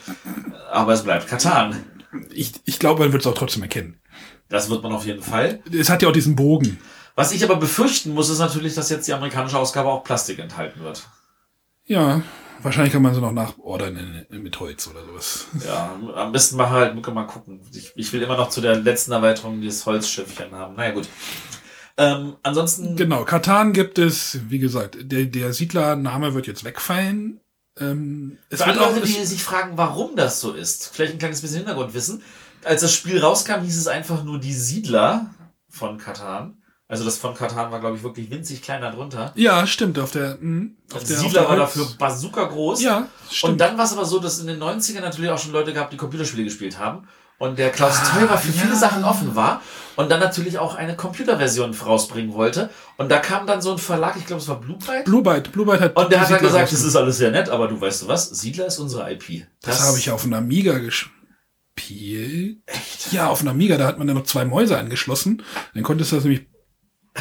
[0.71, 1.85] Aber es bleibt Katan.
[2.31, 3.99] Ich, ich glaube, man wird es auch trotzdem erkennen.
[4.49, 5.61] Das wird man auf jeden Fall.
[5.73, 6.79] Es hat ja auch diesen Bogen.
[7.17, 10.81] Was ich aber befürchten muss, ist natürlich, dass jetzt die amerikanische Ausgabe auch Plastik enthalten
[10.81, 11.09] wird.
[11.85, 12.23] Ja,
[12.63, 15.47] wahrscheinlich kann man sie noch nachordern in, mit Holz oder sowas.
[15.65, 17.61] Ja, am besten mal halt, mal gucken.
[17.73, 20.75] Ich, ich will immer noch zu der letzten Erweiterung dieses Holzschiffchen haben.
[20.75, 21.09] Naja, gut.
[21.97, 22.97] Ähm, ansonsten.
[22.97, 27.41] Genau, Katan gibt es, wie gesagt, der, der Siedlername wird jetzt wegfallen.
[27.79, 31.43] Ähm, es Für alle Leute, die sich fragen, warum das so ist, vielleicht ein kleines
[31.43, 32.23] bisschen Hintergrundwissen.
[32.65, 35.31] Als das Spiel rauskam, hieß es einfach nur die Siedler
[35.69, 36.63] von Katan.
[36.95, 39.33] Also das von Katan war, glaube ich, wirklich winzig kleiner drunter.
[39.35, 39.99] Ja, stimmt.
[39.99, 42.83] Auf der, mh, auf also der Siedler auf der war dafür bazooka groß.
[42.83, 43.55] Ja, stimmt.
[43.55, 45.91] Und dann war es aber so, dass in den 90ern natürlich auch schon Leute gab,
[45.91, 47.09] die Computerspiele gespielt haben.
[47.39, 48.63] Und der Klaus ah, Teuber für ja.
[48.63, 49.61] viele Sachen offen war
[49.97, 52.71] und dann natürlich auch eine Computerversion rausbringen wollte.
[52.97, 55.05] Und da kam dann so ein Verlag, ich glaube, es war Blue Byte.
[55.05, 55.97] Blue Byte, Blue Byte hat.
[55.97, 58.31] Und der hat dann gesagt, das ist alles sehr nett, aber du weißt du was?
[58.31, 59.49] Siedler ist unsere IP.
[59.63, 62.59] Das, das habe ich auf einem Amiga gespielt.
[62.67, 63.13] Echt?
[63.13, 65.43] Ja, auf einem Amiga, da hat man dann noch zwei Mäuse angeschlossen.
[65.75, 66.47] Dann konntest du das nämlich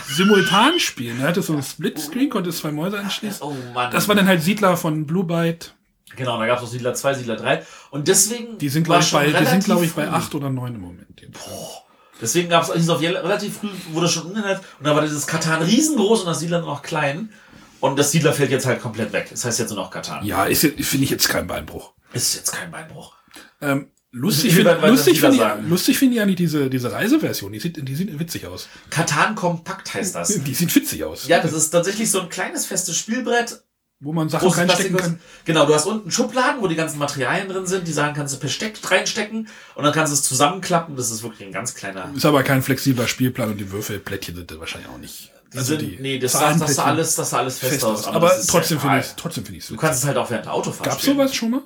[0.07, 1.21] simultan spielen.
[1.21, 3.41] Er hatte so einen Splitscreen, konnte zwei Mäuse anschließen.
[3.41, 3.91] Oh Mann.
[3.91, 5.75] Das war dann halt Siedler von Blue Byte.
[6.15, 7.63] Genau, da gab es auch Siedler 2, Siedler 3.
[7.89, 8.57] Und deswegen.
[8.59, 11.21] Die sind, glaube ich, bei, die sind, glaube ich, bei 8 oder 9 im Moment.
[11.31, 11.83] Boah.
[12.21, 16.21] Deswegen gab es auf relativ früh, wurde schon umgenannt und da war dieses Katan riesengroß
[16.21, 17.33] und das Siedler noch klein.
[17.81, 19.27] Und das Siedler fällt jetzt halt komplett weg.
[19.29, 20.23] Das heißt jetzt nur noch Katan.
[20.23, 21.91] Ja, ist finde ich jetzt kein Beinbruch.
[22.13, 23.13] Ist jetzt kein Beinbruch.
[23.59, 27.51] Ähm, lustig finde lustig find ich, lustig finde ich eigentlich diese, diese Reiseversion.
[27.51, 28.69] Die sieht, die sieht witzig aus.
[28.89, 30.41] Katan Kompakt heißt das.
[30.43, 31.27] Die sieht witzig aus.
[31.27, 33.61] Ja, das ist tatsächlich so ein kleines festes Spielbrett
[34.03, 35.19] wo man Sachen reinstecken kann.
[35.45, 37.87] Genau, du hast unten Schubladen, wo die ganzen Materialien drin sind.
[37.87, 40.95] Die Sachen kannst du per Steck reinstecken und dann kannst du es zusammenklappen.
[40.97, 42.11] Das ist wirklich ein ganz kleiner.
[42.13, 45.31] Ist aber kein flexibler Spielplan und die Würfelplättchen sind da wahrscheinlich auch nicht.
[45.55, 48.07] Also sind, die nee, das sah, das sah alles, das sah alles fest, fest aus.
[48.07, 50.53] Aber, aber trotzdem finde ich, trotzdem finde ich Du kannst es halt auch während der
[50.53, 51.61] Autofahrt Gab's sowas schon mal?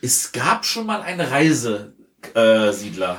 [0.00, 3.16] Es gab schon mal eine Reisesiedler, äh,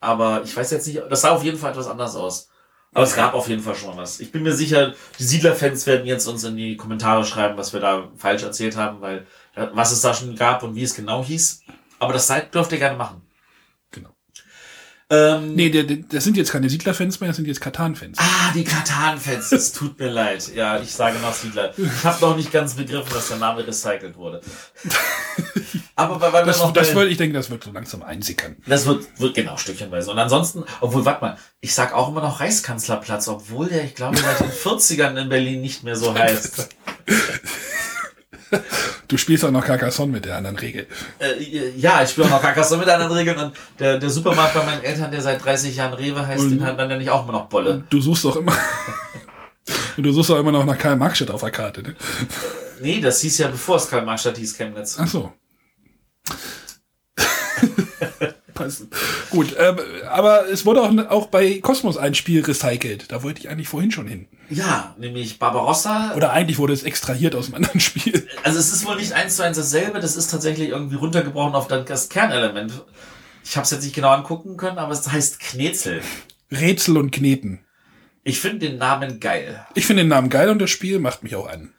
[0.00, 1.00] aber ich weiß jetzt nicht.
[1.08, 2.48] Das sah auf jeden Fall etwas anders aus.
[2.94, 4.18] Aber es gab auf jeden Fall schon was.
[4.18, 7.80] Ich bin mir sicher, die Siedler-Fans werden jetzt uns in die Kommentare schreiben, was wir
[7.80, 11.62] da falsch erzählt haben, weil was es da schon gab und wie es genau hieß.
[11.98, 13.22] Aber das dürft ihr gerne machen.
[15.10, 18.18] Ähm, nee, der, der, das sind jetzt keine Siedler-Fans mehr, das sind jetzt Katan-Fans.
[18.20, 20.54] Ah, die Katan-Fans, es tut mir leid.
[20.54, 21.72] Ja, ich sage noch Siedler.
[21.78, 24.42] Ich habe noch nicht ganz begriffen, dass der Name recycelt wurde.
[25.96, 28.56] Aber weil das, wir noch das wird, ich denke, das wird so langsam einsickern.
[28.66, 30.10] Das wird, wird genau stückchenweise.
[30.10, 34.18] Und ansonsten, obwohl, warte mal, ich sag auch immer noch Reichskanzlerplatz, obwohl der, ich glaube,
[34.18, 36.68] seit den 40ern in Berlin nicht mehr so heißt.
[39.08, 40.86] Du spielst auch noch Carcassonne mit der anderen Regel.
[41.18, 44.54] Äh, ja, ich spiele auch noch Carcassonne mit der anderen Regeln und der, der Supermarkt
[44.54, 47.10] bei meinen Eltern, der seit 30 Jahren Rewe heißt, und den hat dann ja nicht
[47.10, 47.84] auch immer noch Bolle.
[47.90, 48.52] Du suchst doch immer.
[49.96, 51.96] und du suchst doch immer noch nach Karl Marxstadt auf der Karte, ne?
[52.80, 54.96] Nee, das hieß ja bevor es Karl Marxstadt hieß, Chemnitz.
[55.00, 55.32] Ach so.
[58.58, 58.90] Passen.
[59.30, 59.76] Gut, ähm,
[60.10, 63.10] aber es wurde auch, auch bei Cosmos ein Spiel recycelt.
[63.10, 64.26] Da wollte ich eigentlich vorhin schon hin.
[64.50, 66.14] Ja, nämlich Barbarossa.
[66.16, 68.26] Oder eigentlich wurde es extrahiert aus einem anderen Spiel.
[68.42, 71.68] Also es ist wohl nicht eins zu eins dasselbe, das ist tatsächlich irgendwie runtergebrochen auf
[71.68, 72.72] das Kernelement.
[73.44, 76.02] Ich habe es jetzt nicht genau angucken können, aber es heißt Knetzel.
[76.50, 77.60] Rätsel und Kneten.
[78.24, 79.66] Ich finde den Namen geil.
[79.74, 81.72] Ich finde den Namen geil und das Spiel macht mich auch an.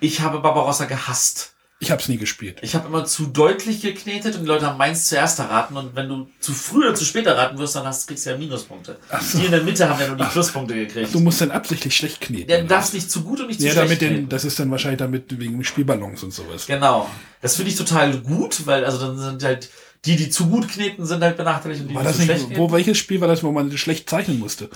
[0.00, 1.54] Ich habe Barbarossa gehasst.
[1.82, 2.58] Ich habe es nie gespielt.
[2.60, 6.10] Ich habe immer zu deutlich geknetet und die Leute haben meins zuerst erraten und wenn
[6.10, 8.98] du zu früh oder zu spät erraten wirst, dann hast, kriegst du ja Minuspunkte.
[9.08, 9.38] Ach so.
[9.38, 11.14] Die in der Mitte haben ja nur die Ach, Pluspunkte gekriegt.
[11.14, 12.50] Du musst dann absichtlich schlecht kneten.
[12.50, 14.60] Ja, du darfst nicht zu gut und nicht zu ja, schlecht damit den, Das ist
[14.60, 16.66] dann wahrscheinlich damit wegen Spielballons und sowas.
[16.66, 17.08] Genau.
[17.40, 19.70] Das finde ich total gut, weil also dann sind halt
[20.04, 22.42] die, die zu gut kneten, sind halt benachteiligt und die, war die das zu nicht,
[22.42, 24.68] schlecht Wo welches Spiel war das, wo man schlecht zeichnen musste?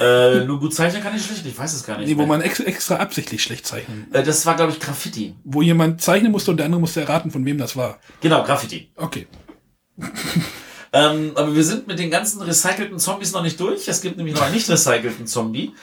[0.00, 2.08] Äh, nur gut zeichnen kann ich schlecht, ich weiß es gar nicht.
[2.08, 4.06] Nee, wo man ex extra absichtlich schlecht zeichnen.
[4.12, 5.34] Äh, das war, glaube ich, Graffiti.
[5.44, 7.98] Wo jemand zeichnen musste und der andere musste erraten, von wem das war.
[8.20, 8.92] Genau, Graffiti.
[8.96, 9.26] Okay.
[10.92, 13.88] ähm, aber wir sind mit den ganzen recycelten Zombies noch nicht durch.
[13.88, 15.74] Es gibt nämlich noch einen nicht recycelten Zombie.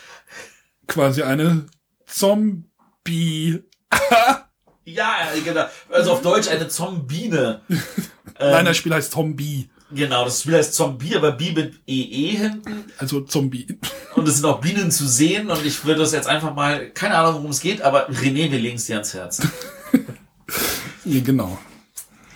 [0.88, 1.66] Quasi eine
[2.06, 3.64] Zombie.
[4.86, 5.66] ja, genau.
[5.90, 7.62] Also auf Deutsch eine Zombine.
[8.40, 9.70] Nein, das Spiel heißt Zombie.
[9.94, 12.86] Genau, das Spiel heißt Zombie, aber Bi mit EE hinten.
[12.98, 13.68] Also Zombie.
[14.16, 17.16] Und es sind auch Bienen zu sehen und ich würde das jetzt einfach mal, keine
[17.16, 19.42] Ahnung, worum es geht, aber René, wir legen es dir ans Herz.
[21.06, 21.58] ja, genau.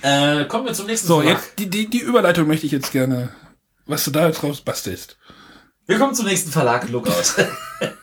[0.02, 1.38] Äh, kommen wir zum nächsten So, Verlag.
[1.38, 3.30] jetzt die, die, die Überleitung möchte ich jetzt gerne,
[3.86, 5.18] was du da jetzt raus bastelst.
[5.88, 7.12] Wir kommen zum nächsten Verlag, Lookout.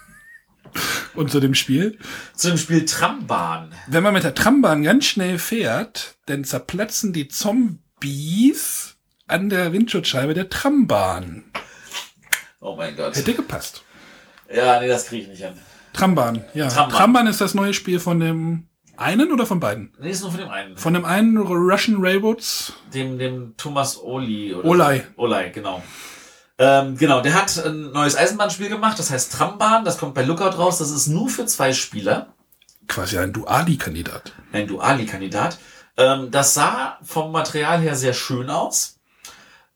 [1.14, 1.98] Und zu dem Spiel?
[2.34, 3.74] Zu dem Spiel Trambahn.
[3.86, 8.91] Wenn man mit der Trambahn ganz schnell fährt, dann zerplatzen die Zombies
[9.32, 11.44] an der Windschutzscheibe der Trambahn.
[12.60, 13.16] Oh mein Gott.
[13.16, 13.82] Hätte gepasst.
[14.54, 15.58] Ja, nee, das kriege ich nicht an.
[15.92, 16.68] Trambahn, ja.
[16.68, 16.96] Trambahn.
[16.96, 19.92] Trambahn ist das neue Spiel von dem einen oder von beiden?
[19.98, 20.76] Nee, ist nur von dem einen.
[20.76, 22.74] Von dem einen Russian Railroads?
[22.94, 24.54] Dem, dem Thomas Oli.
[24.54, 24.98] Oder Olay.
[25.00, 25.22] So.
[25.22, 25.82] Olay, genau.
[26.58, 30.56] Ähm, genau, der hat ein neues Eisenbahnspiel gemacht, das heißt Trambahn, das kommt bei Lookout
[30.58, 32.34] raus, das ist nur für zwei Spieler.
[32.86, 34.32] quasi ein Duali-Kandidat.
[34.52, 35.58] Ein Duali-Kandidat.
[35.96, 38.91] Ähm, das sah vom Material her sehr schön aus.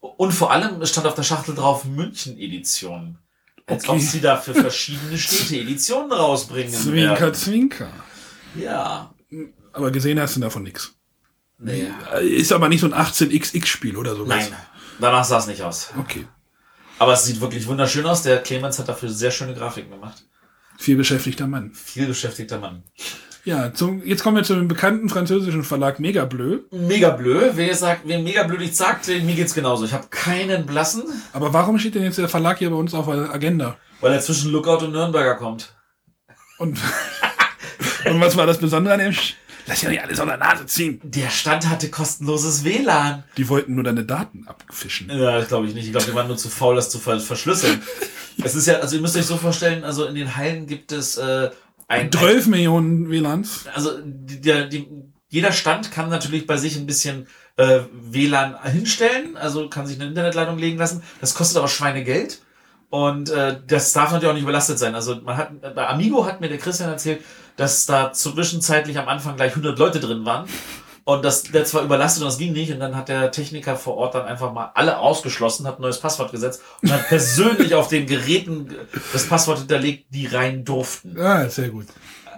[0.00, 3.18] Und vor allem stand auf der Schachtel drauf München-Edition.
[3.66, 3.96] Als Okay.
[3.96, 6.72] ob sie da für verschiedene Städte Editionen rausbringen.
[6.72, 7.34] Zwinker, werden.
[7.34, 7.88] Zwinker.
[8.54, 9.12] Ja.
[9.72, 10.94] Aber gesehen hast du davon nichts.
[11.58, 11.88] Nee.
[12.22, 14.28] Ist aber nicht so ein 18xx-Spiel oder sowas.
[14.28, 14.56] Nein.
[15.00, 15.90] Danach sah es nicht aus.
[15.98, 16.26] Okay.
[16.98, 18.22] Aber es sieht wirklich wunderschön aus.
[18.22, 20.24] Der Clemens hat dafür sehr schöne Grafiken gemacht.
[20.78, 21.72] Viel beschäftigter Mann.
[21.74, 22.84] Viel beschäftigter Mann.
[23.46, 26.58] Ja, zum, jetzt kommen wir zu dem bekannten französischen Verlag Megableu.
[26.72, 27.52] Mega blöd.
[27.54, 29.84] Wer sagt, wer mega blöd nichts sagt, mir geht's genauso.
[29.84, 33.06] Ich habe keinen blassen, Aber warum steht denn jetzt der Verlag hier bei uns auf
[33.06, 33.76] der Agenda?
[34.00, 35.74] weil er zwischen Lookout und Nürnberger kommt.
[36.58, 36.76] Und,
[38.04, 39.12] und was war das Besondere an dem?
[39.12, 39.34] Sch
[39.68, 41.00] Lass ja nicht alles aus der Nase ziehen.
[41.02, 43.24] Der Stand hatte kostenloses WLAN.
[43.36, 45.08] Die wollten nur deine Daten abfischen.
[45.10, 45.86] Ja, das glaube ich nicht.
[45.86, 47.80] Ich glaube, die waren nur zu faul, das zu ver verschlüsseln.
[48.44, 51.16] Es ist ja, also ihr müsst euch so vorstellen, also in den Hallen gibt es
[51.16, 51.48] äh,
[51.88, 53.66] ein, 12 Millionen WLANs.
[53.74, 54.88] also der, die,
[55.28, 57.26] jeder Stand kann natürlich bei sich ein bisschen
[57.56, 61.02] äh, WLAN hinstellen, also kann sich eine Internetleitung legen lassen.
[61.20, 62.40] Das kostet aber Schweinegeld.
[62.88, 64.94] Und äh, das darf natürlich auch nicht überlastet sein.
[64.94, 67.20] Also man hat bei Amigo hat mir der Christian erzählt,
[67.56, 70.48] dass da zwischenzeitlich am Anfang gleich 100 Leute drin waren.
[71.08, 72.72] Und das, der zwar überlastet und das ging nicht.
[72.72, 76.00] Und dann hat der Techniker vor Ort dann einfach mal alle ausgeschlossen, hat ein neues
[76.00, 78.74] Passwort gesetzt und hat persönlich auf den Geräten
[79.12, 81.16] das Passwort hinterlegt, die rein durften.
[81.16, 81.86] Ja, sehr gut.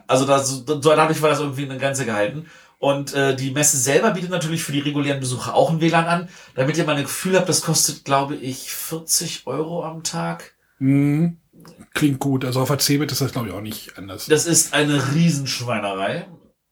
[0.07, 2.45] Also da, so, dadurch war das irgendwie eine Grenze gehalten.
[2.79, 6.29] Und äh, die Messe selber bietet natürlich für die regulären Besucher auch ein WLAN an.
[6.55, 10.53] Damit ihr mal ein Gefühl habt, das kostet, glaube ich, 40 Euro am Tag.
[10.79, 11.39] Mhm.
[11.95, 12.45] Klingt gut.
[12.45, 14.27] Also auf der Cebit ist das, glaube ich, auch nicht anders.
[14.27, 16.27] Das ist eine Riesenschweinerei.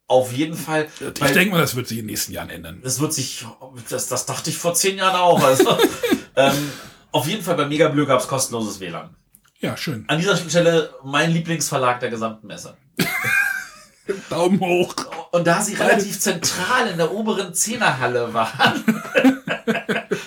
[0.09, 0.87] Auf jeden Fall.
[1.01, 2.81] ich denke mal, das wird sich in den nächsten Jahren ändern.
[2.83, 3.45] Das wird sich,
[3.89, 5.43] das, das dachte ich vor zehn Jahren auch.
[5.43, 5.77] Also,
[6.37, 6.71] ähm,
[7.11, 9.17] auf jeden Fall bei Mega Bleu gab es kostenloses WLAN.
[9.59, 10.05] Ja, schön.
[10.09, 12.77] An dieser Stelle mein Lieblingsverlag der gesamten Messe.
[14.31, 14.95] Daumen hoch.
[15.33, 18.85] Und da sie relativ zentral in der oberen Zehnerhalle waren,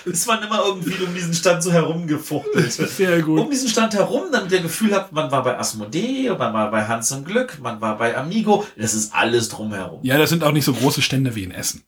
[0.04, 2.72] ist man immer irgendwie um diesen Stand so herumgefuchtelt.
[2.72, 3.40] Sehr gut.
[3.40, 6.86] Um diesen Stand herum, damit ihr Gefühl habt, man war bei Asmodee, man war bei
[6.86, 8.66] Hans im Glück, man war bei Amigo.
[8.76, 10.00] Das ist alles drumherum.
[10.02, 11.84] Ja, das sind auch nicht so große Stände wie in Essen.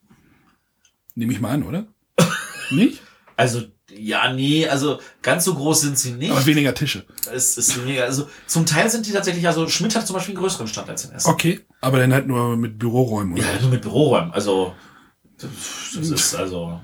[1.15, 1.85] Nehme ich mal an, oder?
[2.71, 3.01] nicht?
[3.35, 3.61] Also,
[3.91, 6.31] ja, nee, also ganz so groß sind sie nicht.
[6.31, 7.05] Aber weniger Tische.
[7.33, 8.03] Es ist mega.
[8.03, 11.05] Also zum Teil sind die tatsächlich, also Schmidt hat zum Beispiel einen größeren Stand als
[11.05, 11.29] in Essen.
[11.29, 11.61] Okay.
[11.81, 13.33] Aber dann halt nur mit Büroräumen.
[13.33, 13.43] Oder?
[13.43, 14.31] Ja, nur mit Büroräumen.
[14.31, 14.73] Also,
[15.37, 16.79] das ist also.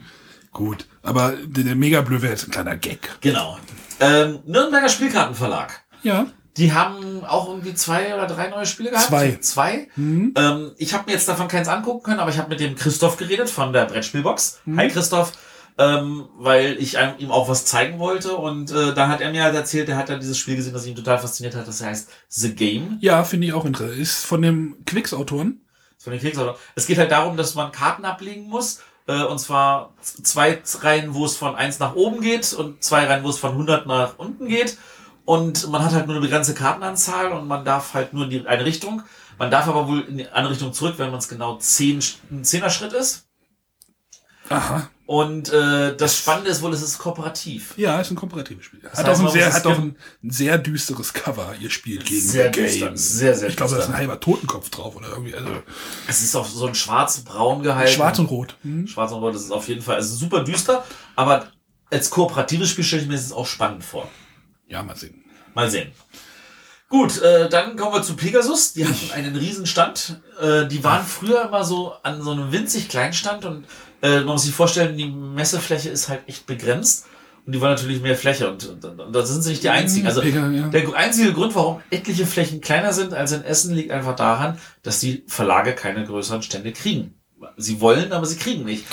[0.59, 0.87] Gut.
[1.03, 2.99] Aber der, Mega Bleu wäre jetzt ein kleiner Gag.
[3.21, 3.57] Genau.
[4.01, 5.83] Ähm, Nürnberger Spielkartenverlag.
[6.03, 6.27] Ja.
[6.57, 9.07] Die haben auch irgendwie zwei oder drei neue Spiele gehabt.
[9.07, 9.37] Zwei.
[9.39, 9.87] Zwei.
[9.95, 13.15] Ähm, ich habe mir jetzt davon keins angucken können, aber ich habe mit dem Christoph
[13.15, 14.59] geredet von der Brettspielbox.
[14.75, 15.31] Hi Christoph.
[15.77, 19.43] Ähm, weil ich einem, ihm auch was zeigen wollte und äh, da hat er mir
[19.43, 21.69] halt erzählt, er hat ja dieses Spiel gesehen, das ihn total fasziniert hat.
[21.69, 22.97] Das heißt The Game.
[22.99, 23.97] Ja, finde ich auch interessant.
[23.97, 25.61] Ist von dem Quicks-Autoren.
[26.01, 26.57] Von den Kriegsautoren.
[26.75, 28.79] Es geht halt darum, dass man Karten ablegen muss.
[29.09, 33.23] Äh, und zwar zwei Reihen, wo es von 1 nach oben geht und zwei Reihen,
[33.23, 34.77] wo es von 100 nach unten geht.
[35.25, 38.47] Und man hat halt nur eine begrenzte Kartenanzahl und man darf halt nur in die
[38.47, 39.01] eine Richtung.
[39.39, 42.43] Man darf aber wohl in die andere Richtung zurück, wenn man es genau 10, ein
[42.43, 43.28] Zehner-Schritt ist.
[44.49, 44.89] Aha.
[45.05, 47.73] Und äh, das Spannende ist wohl, es ist kooperativ.
[47.77, 48.81] Ja, ist ein kooperatives Spiel.
[48.83, 51.55] Hat heißt, auch ein sehr, hat es auch ein sehr düsteres Cover.
[51.59, 52.85] Ihr spielt gegen Sehr The düster.
[52.87, 52.97] Game.
[52.97, 55.33] Sehr, sehr Ich glaube, da ist ein halber Totenkopf drauf oder irgendwie.
[55.33, 55.49] Also
[56.07, 57.91] Es ist auf so ein schwarz-braun gehalten.
[57.91, 58.55] schwarz und rot.
[58.61, 58.85] Hm?
[58.87, 60.83] Schwarz und Rot, das ist auf jeden Fall also super düster,
[61.15, 61.47] aber
[61.91, 64.07] als kooperatives Spiel stelle ich mir das auch spannend vor.
[64.67, 65.23] Ja, mal sehen.
[65.55, 65.91] Mal sehen.
[66.87, 68.73] Gut, äh, dann kommen wir zu Pegasus.
[68.73, 70.21] Die hatten einen Riesenstand.
[70.39, 73.65] Äh, die waren früher immer so an so einem winzig kleinen Stand und
[74.01, 77.05] äh, man muss sich vorstellen, die Messefläche ist halt echt begrenzt
[77.45, 80.07] und die wollen natürlich mehr Fläche und, und, und da sind sie nicht die einzigen.
[80.07, 80.67] Also Pega, ja.
[80.67, 84.99] der einzige Grund, warum etliche Flächen kleiner sind als in Essen, liegt einfach daran, dass
[84.99, 87.15] die Verlage keine größeren Stände kriegen.
[87.57, 88.85] Sie wollen, aber sie kriegen nicht.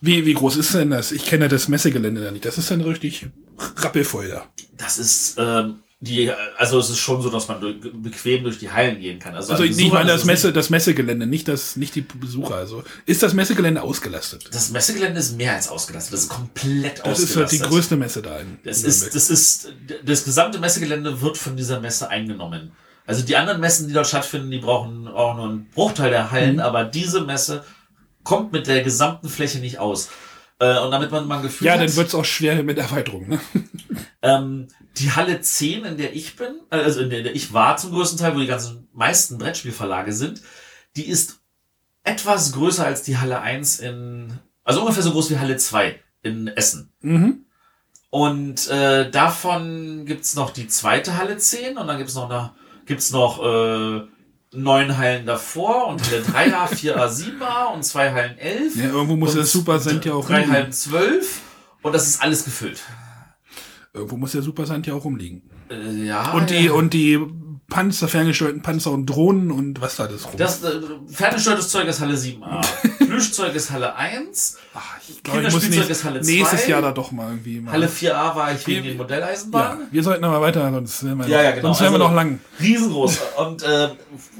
[0.00, 1.12] Wie, wie groß ist denn das?
[1.12, 2.44] Ich kenne das Messegelände da nicht.
[2.44, 3.28] Das ist dann richtig
[3.76, 4.44] rappelvoll da.
[4.76, 8.72] Das ist ähm, die, also es ist schon so, dass man durch, bequem durch die
[8.72, 9.36] Hallen gehen kann.
[9.36, 12.56] Also, Also ich meine das es Messe, das Messegelände, nicht das, nicht die Besucher.
[12.56, 14.46] Also ist das Messegelände ausgelastet?
[14.52, 16.14] Das Messegelände ist mehr als ausgelastet.
[16.14, 17.60] Das ist komplett Das ist halt ausgelastet.
[17.60, 19.72] die größte Messe da in Das ist, das ist,
[20.04, 22.72] das gesamte Messegelände wird von dieser Messe eingenommen.
[23.06, 26.30] Also die anderen Messen, die dort stattfinden, die brauchen auch nur einen Bruchteil der Mhm.
[26.32, 27.64] Hallen, aber diese Messe
[28.24, 30.08] kommt mit der gesamten Fläche nicht aus.
[30.58, 33.28] Äh, Und damit man mal ein Gefühl ja, hat, dann wird's auch schwer mit Erweiterung.
[33.28, 33.40] Ne?
[34.22, 37.52] ähm, die Halle 10, in der ich bin, äh, also in der, in der ich
[37.52, 40.42] war zum größten Teil, wo die ganzen meisten Brettspielverlage sind,
[40.96, 41.40] die ist
[42.04, 46.48] etwas größer als die Halle 1 in, also ungefähr so groß wie Halle 2 in
[46.48, 46.92] Essen.
[47.00, 47.46] Mhm.
[48.10, 52.52] Und äh, davon gibt's noch die zweite Halle 10 und dann gibt's noch eine,
[52.84, 54.02] gibt's noch äh,
[54.52, 58.76] neun Hallen davor und Halle 3a, 4a, 7a und zwei Hallen 11.
[58.76, 60.54] Ja, irgendwo muss der Super Sand ja auch drei rumliegen.
[60.54, 61.40] Hallen 12
[61.82, 62.82] und das ist alles gefüllt.
[63.94, 65.42] Irgendwo muss der Super Sand ja auch rumliegen.
[65.70, 66.32] Äh, ja.
[66.32, 66.72] Und die, ja.
[66.72, 67.18] und die
[67.68, 70.34] Panzer, ferngesteuerten Panzer und Drohnen und was da alles rum.
[70.36, 72.60] Das äh, ferngesteuertes Zeug ist Halle 7a.
[73.12, 74.56] Plüschzeug ist Halle 1.
[74.74, 76.68] Ach, ich glaube, ich muss nächstes 2.
[76.68, 77.72] Jahr da doch mal irgendwie mal.
[77.72, 79.88] Halle 4a war ich wegen den ja, Modelleisenbahnen.
[79.90, 81.68] wir sollten aber weiter, sonst wären wir, Ja, ja, genau.
[81.68, 82.40] sonst wären wir Also- noch lang.
[82.60, 83.18] Riesengroß.
[83.36, 83.90] Und äh,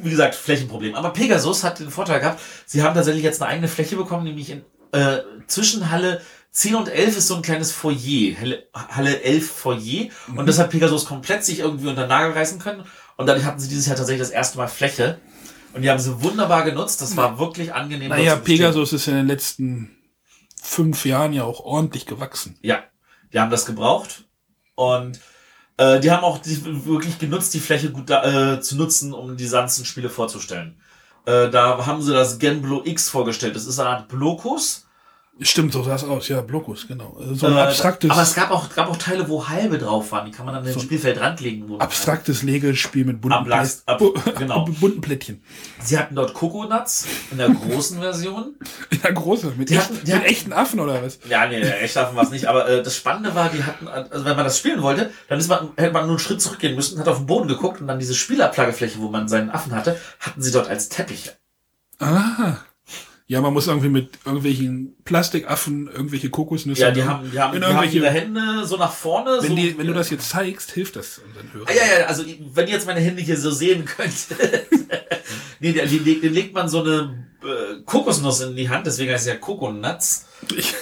[0.02, 0.94] wie gesagt, Flächenproblem.
[0.94, 4.48] Aber Pegasus hat den Vorteil gehabt, sie haben tatsächlich jetzt eine eigene Fläche bekommen, nämlich
[4.50, 9.50] in äh, zwischen Halle 10 und 11 ist so ein kleines Foyer, Halle, Halle 11
[9.50, 10.08] Foyer.
[10.28, 10.38] Mhm.
[10.38, 12.84] Und das hat Pegasus komplett sich irgendwie unter den Nagel reißen können.
[13.16, 15.18] Und dadurch hatten sie dieses Jahr tatsächlich das erste Mal Fläche.
[15.74, 17.00] Und die haben sie wunderbar genutzt.
[17.00, 18.10] Das war wirklich angenehm.
[18.10, 18.36] Naja.
[18.36, 19.96] Pegasus ist in den letzten
[20.60, 22.56] fünf Jahren ja auch ordentlich gewachsen.
[22.62, 22.82] Ja,
[23.32, 24.24] die haben das gebraucht.
[24.74, 25.20] Und
[25.76, 29.36] äh, die haben auch die, wirklich genutzt, die Fläche gut da, äh, zu nutzen, um
[29.36, 30.80] die Sanzen-Spiele vorzustellen.
[31.24, 33.56] Äh, da haben sie das Genblo X vorgestellt.
[33.56, 34.81] Das ist eine Art Blokus.
[35.40, 36.28] Stimmt, so sah es aus.
[36.28, 37.16] Ja, Blokus, genau.
[37.18, 40.12] Also so ein Äh, abstraktes, Aber es gab auch, gab auch Teile, wo halbe drauf
[40.12, 40.26] waren.
[40.26, 41.68] Die kann man dann in den Spielfeld ranlegen.
[41.68, 44.00] wo- abstraktes Legespiel mit bunten, Ablass- ab-
[44.38, 44.66] genau.
[44.66, 45.42] bunten Plättchen.
[45.82, 48.54] Sie hatten dort Coconuts in der großen Version.
[49.02, 49.54] Ja, große.
[49.56, 51.18] Mit, Die echt, hatten- die mit hatten- echten Affen oder was?
[51.28, 52.46] Ja, nee, echt davon war es nicht.
[52.46, 55.48] Aber äh, das Spannende war, die hatten, also wenn man das spielen wollte, dann ist
[55.48, 57.98] man, hätte man nur einen Schritt zurückgehen müssen, hat auf den Boden geguckt und dann
[57.98, 61.32] diese Spielablagefläche, wo man seinen Affen hatte, hatten sie dort als Teppich.
[61.98, 62.56] Ah.
[63.32, 66.82] Ja, man muss irgendwie mit irgendwelchen Plastikaffen irgendwelche Kokosnüsse.
[66.82, 69.38] Ja, die haben, die haben, in die haben irgendwelche, ihre Hände so nach vorne.
[69.40, 71.68] wenn, so, die, wenn du das jetzt zeigst, hilft das unseren Hörern.
[71.70, 74.12] Ah, ja, ja, also wenn ihr jetzt meine Hände hier so sehen könnt.
[75.60, 79.26] nee, die, die, die legt man so eine äh, Kokosnuss in die Hand, deswegen heißt
[79.26, 80.26] es ja Coconuts.
[80.54, 80.74] Ich,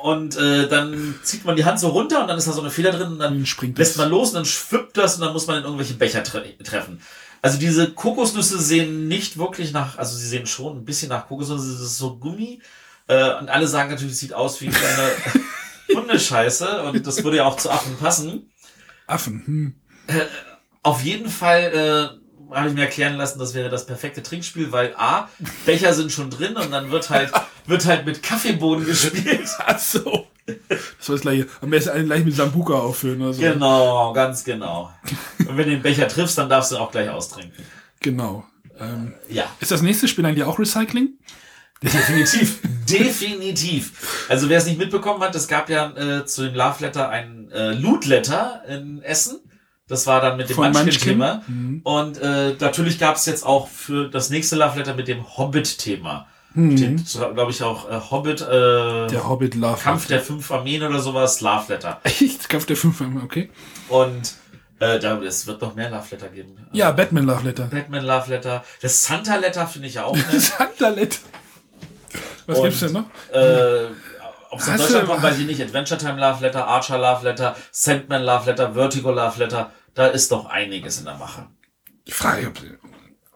[0.00, 2.70] Und äh, dann zieht man die Hand so runter und dann ist da so eine
[2.70, 5.32] Feder drin und dann Dann springt lässt man los und dann schwippt das und dann
[5.32, 7.00] muss man in irgendwelche Becher tre treffen.
[7.40, 11.72] Also diese Kokosnüsse sehen nicht wirklich nach, also sie sehen schon ein bisschen nach Kokosnüsse,
[11.72, 12.60] das ist so Gummi.
[13.06, 15.10] Äh, und alle sagen natürlich, es sieht aus wie kleine
[15.94, 18.50] Hundescheiße und das würde ja auch zu Affen passen.
[19.06, 19.42] Affen.
[19.46, 19.74] Hm.
[20.82, 22.18] Auf jeden Fall
[22.50, 25.28] äh, habe ich mir erklären lassen, das wäre das perfekte Trinkspiel, weil A,
[25.66, 27.30] Becher sind schon drin und dann wird halt,
[27.66, 29.48] wird halt mit Kaffeebohnen gespielt.
[29.58, 30.26] Ach so.
[30.98, 31.46] Das war das gleiche.
[31.60, 33.42] Am besten einen gleich mit Sambuka auffüllen oder so.
[33.42, 34.90] Genau, ganz genau.
[35.40, 37.64] Und wenn du den Becher triffst, dann darfst du auch gleich austrinken.
[38.00, 38.44] Genau.
[38.80, 41.10] Ähm, Ja, ist das nächste Spiel eigentlich auch Recycling?
[41.82, 42.60] definitiv.
[42.88, 44.26] definitiv.
[44.28, 47.50] Also wer es nicht mitbekommen hat, es gab ja äh, zu dem Love Letter ein
[47.52, 49.40] äh, Loot Letter in Essen.
[49.86, 51.42] Das war dann mit dem Munchkin-Thema.
[51.46, 51.80] Munchkin.
[51.82, 56.26] Und äh, natürlich gab es jetzt auch für das nächste Love Letter mit dem Hobbit-Thema.
[56.76, 59.78] Steht, glaube ich, auch äh, Hobbit, äh, Der Hobbit Love.
[59.80, 62.00] Kampf der fünf Armeen oder sowas, Love Letter.
[62.04, 62.48] Echt?
[62.48, 63.50] Kampf der fünf, okay.
[63.88, 64.34] Und
[64.80, 66.56] äh, da, es wird noch mehr Love Letter geben.
[66.72, 67.64] Ja, Batman Love Letter.
[67.66, 68.64] Batman Love Letter.
[68.82, 70.40] Das Santa Letter finde ich auch nett.
[70.40, 71.20] Sandalet.
[72.46, 73.04] Was Und- gibt's denn noch?
[73.32, 73.86] äh,
[74.50, 75.60] ob es in Deutschland kommt, weiß ich nicht.
[75.60, 79.70] Adventure Time Love Letter, Archer Love Letter, Sandman Love Letter, Vertigo Love Letter.
[79.94, 81.46] Da ist doch einiges in der Mache.
[82.06, 82.54] Ich frage, ob,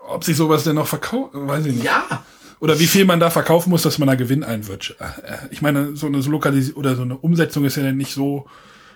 [0.08, 1.84] ob sich sowas denn noch verkauft, weiß ich nicht.
[1.84, 2.24] Ja,
[2.62, 4.94] Oder wie viel man da verkaufen muss, dass man da Gewinn einwirtscht.
[5.00, 8.46] Äh, Ich meine, so eine Lokalis oder so eine Umsetzung ist ja dann nicht so.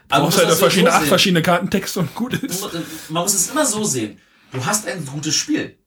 [0.08, 1.08] Aber brauchst du halt verschiedene, so acht sehen.
[1.08, 2.62] verschiedene Kartentexte und gut Du ist.
[2.62, 4.20] äh, man muss es immer so sehen.
[4.52, 5.78] Du hast ein gutes Spiel.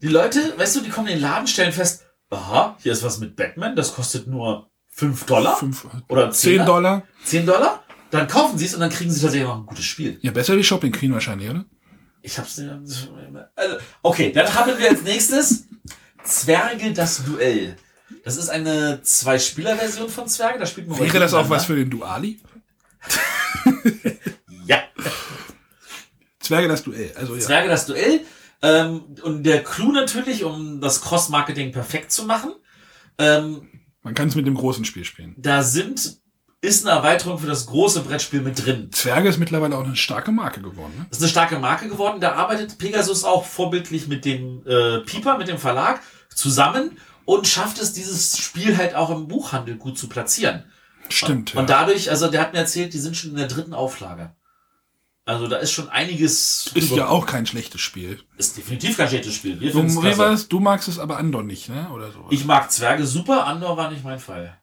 [0.00, 3.18] Die Leute, weißt du, die kommen in den Laden, stellen fest, aha, hier ist was
[3.18, 7.02] mit Batman, das kostet nur 5 Dollar Fünf, oder 10 10 Dollar.
[7.24, 7.82] 10 Dollar.
[8.10, 10.18] Dann kaufen sie es und dann kriegen sie tatsächlich noch ein gutes Spiel.
[10.22, 11.66] Ja, besser wie Shopping Queen wahrscheinlich, oder?
[12.22, 12.70] Ich hab's nicht.
[13.54, 15.66] Also, okay, dann haben wir als nächstes
[16.28, 17.76] Zwerge das Duell.
[18.24, 20.58] Das ist eine Zwei-Spieler-Version von Zwerge.
[20.58, 22.40] Da spielt man Wäre das auch was für den Duali?
[24.66, 24.80] Ja,
[26.40, 27.12] Zwerge das Duell.
[27.16, 27.40] Also ja.
[27.40, 28.20] Zwerge das Duell.
[28.60, 32.52] Ähm, und der Clou natürlich, um das Cross-Marketing perfekt zu machen,
[33.18, 33.68] ähm,
[34.02, 35.34] Man kann es mit dem großen Spiel spielen.
[35.38, 36.18] da sind,
[36.60, 38.90] ist eine Erweiterung für das große Brettspiel mit drin.
[38.92, 40.92] Zwerge ist mittlerweile auch eine starke Marke geworden.
[40.98, 41.06] Ne?
[41.08, 42.20] Das ist eine starke Marke geworden.
[42.20, 46.00] Da arbeitet Pegasus auch vorbildlich mit dem äh, Piper, mit dem Verlag,
[46.34, 50.64] zusammen und schafft es, dieses Spiel halt auch im Buchhandel gut zu platzieren.
[51.08, 51.54] Stimmt.
[51.54, 51.80] Und ja.
[51.80, 54.34] dadurch, also der hat mir erzählt, die sind schon in der dritten Auflage.
[55.24, 56.70] Also da ist schon einiges.
[56.74, 58.18] Ist ja auch kein schlechtes Spiel.
[58.38, 59.60] Ist definitiv kein schlechtes Spiel.
[59.60, 60.18] Wir Du, wie klasse.
[60.18, 60.48] war es?
[60.48, 61.90] Du magst es aber Andor nicht, ne?
[61.90, 62.26] Oder so.
[62.30, 64.57] Ich mag Zwerge super, Andor war nicht mein Fall.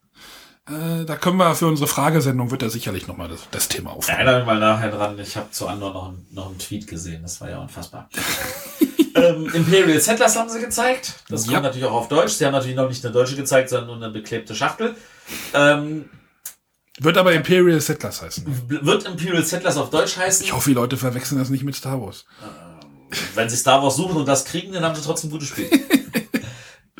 [0.68, 4.18] Äh, da können wir für unsere Fragesendung wird da sicherlich nochmal das, das Thema aufnehmen.
[4.20, 7.22] Erinnere mich mal nachher dran, ich habe zu Andor noch, einen- noch einen Tweet gesehen,
[7.22, 8.10] das war ja unfassbar.
[9.16, 11.14] ähm, Imperial Settlers haben sie gezeigt.
[11.30, 11.52] Das Ja.
[11.54, 12.34] kommt natürlich auch auf Deutsch.
[12.34, 14.96] Sie haben natürlich noch nicht eine deutsche gezeigt, sondern nur eine beklebte Schachtel.
[15.54, 16.10] Ähm,
[17.00, 18.46] Wird aber Imperial Settlers heißen.
[18.68, 20.46] wird Imperial Settlers auf Deutsch heißen?
[20.46, 22.26] Ich hoffe, die Leute verwechseln das nicht mit Star Wars.
[23.36, 25.70] wenn sie Star Wars suchen und das kriegen, dann haben sie trotzdem ein gutes Spiel.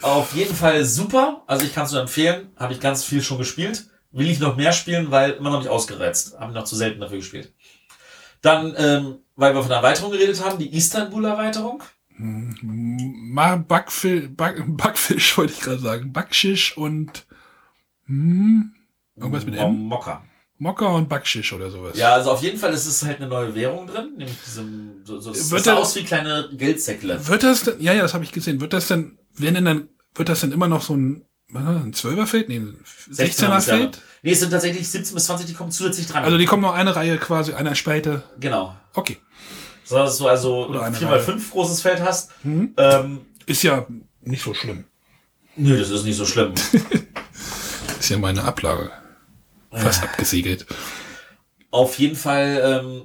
[0.06, 1.44] Auf jeden Fall super.
[1.48, 2.50] Also ich kann es nur empfehlen.
[2.58, 3.88] Habe ich ganz viel schon gespielt.
[4.12, 6.40] Will ich noch mehr spielen, weil immer noch nicht ausgereizt.
[6.40, 7.54] Habe noch zu selten dafür gespielt.
[8.42, 11.82] Dann, ähm, weil wir von der Erweiterung geredet haben, die Istanbul-Erweiterung.
[12.18, 16.14] Mal Backfisch, Back, Backfisch wollte ich gerade sagen.
[16.14, 17.26] Backschisch und
[18.06, 18.74] hm,
[19.16, 19.76] irgendwas mit M.
[19.88, 20.24] Mokka.
[20.58, 21.98] Mokka und Backschisch oder sowas.
[21.98, 25.20] Ja, also auf jeden Fall ist es halt eine neue Währung drin, nämlich diesem, so,
[25.20, 27.28] so, es Wird sah er- aus wie kleine Geldsäckle.
[27.28, 28.62] Wird das denn, ja, ja, das habe ich gesehen.
[28.62, 32.26] Wird das denn, wenn denn dann, wird das denn immer noch so ein, ein 12er
[32.26, 32.50] Feld?
[32.50, 32.78] Nee, ein
[33.12, 33.62] 16er bis Jahre.
[33.62, 34.02] Feld?
[34.24, 36.24] Nee, es sind tatsächlich 17 bis 20, die kommen zusätzlich dran.
[36.24, 38.24] Also die kommen noch eine Reihe quasi, einer Spalte.
[38.40, 38.76] genau.
[38.94, 39.18] Okay.
[39.84, 42.32] So, dass du also Oder eine 4x5 großes Feld hast.
[42.44, 42.74] Mhm.
[42.78, 43.86] Ähm, Ist ja
[44.22, 44.86] nicht so schlimm.
[45.56, 46.54] nö, das ist nicht so schlimm.
[48.00, 48.90] Ist ja meine Ablage.
[49.72, 50.66] Fast abgesiegelt.
[51.70, 53.04] Auf jeden Fall, ähm,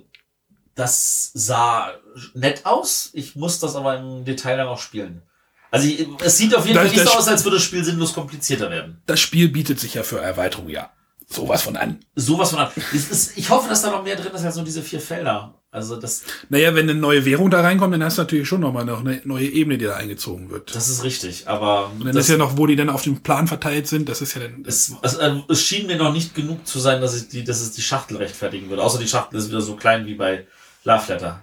[0.75, 1.91] das sah
[2.35, 3.11] nett aus.
[3.13, 5.23] Ich muss das aber im Detail dann auch spielen.
[5.71, 5.89] Also
[6.25, 8.71] es sieht auf jeden Das- Fall nicht so aus, als würde das Spiel sinnlos komplizierter
[8.71, 9.01] werden.
[9.07, 10.91] Das Spiel bietet sich ja für Erweiterung, ja.
[11.33, 12.01] Sowas von an.
[12.17, 12.71] Sowas von an.
[12.93, 15.55] Ist, ich hoffe, dass da noch mehr drin ist als nur diese vier Felder.
[15.71, 18.85] Also das, Naja, wenn eine neue Währung da reinkommt, dann hast du natürlich schon nochmal
[18.85, 20.75] noch eine neue Ebene, die da eingezogen wird.
[20.75, 21.47] das ist richtig.
[21.47, 24.09] Aber Und dann das, ist ja noch, wo die dann auf dem Plan verteilt sind,
[24.09, 24.65] das ist ja dann.
[24.67, 27.61] es, es, äh, es schien mir noch nicht genug zu sein, dass, ich die, dass
[27.61, 28.83] es die Schachtel rechtfertigen würde.
[28.83, 30.49] Außer die Schachtel ist wieder so klein wie bei
[30.83, 31.41] Love Letter.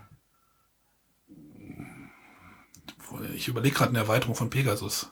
[3.36, 5.10] Ich überlege gerade eine Erweiterung von Pegasus.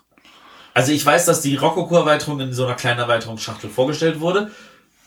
[0.73, 4.51] Also ich weiß, dass die Rokoko-Erweiterung in so einer kleinen Erweiterungsschachtel vorgestellt wurde.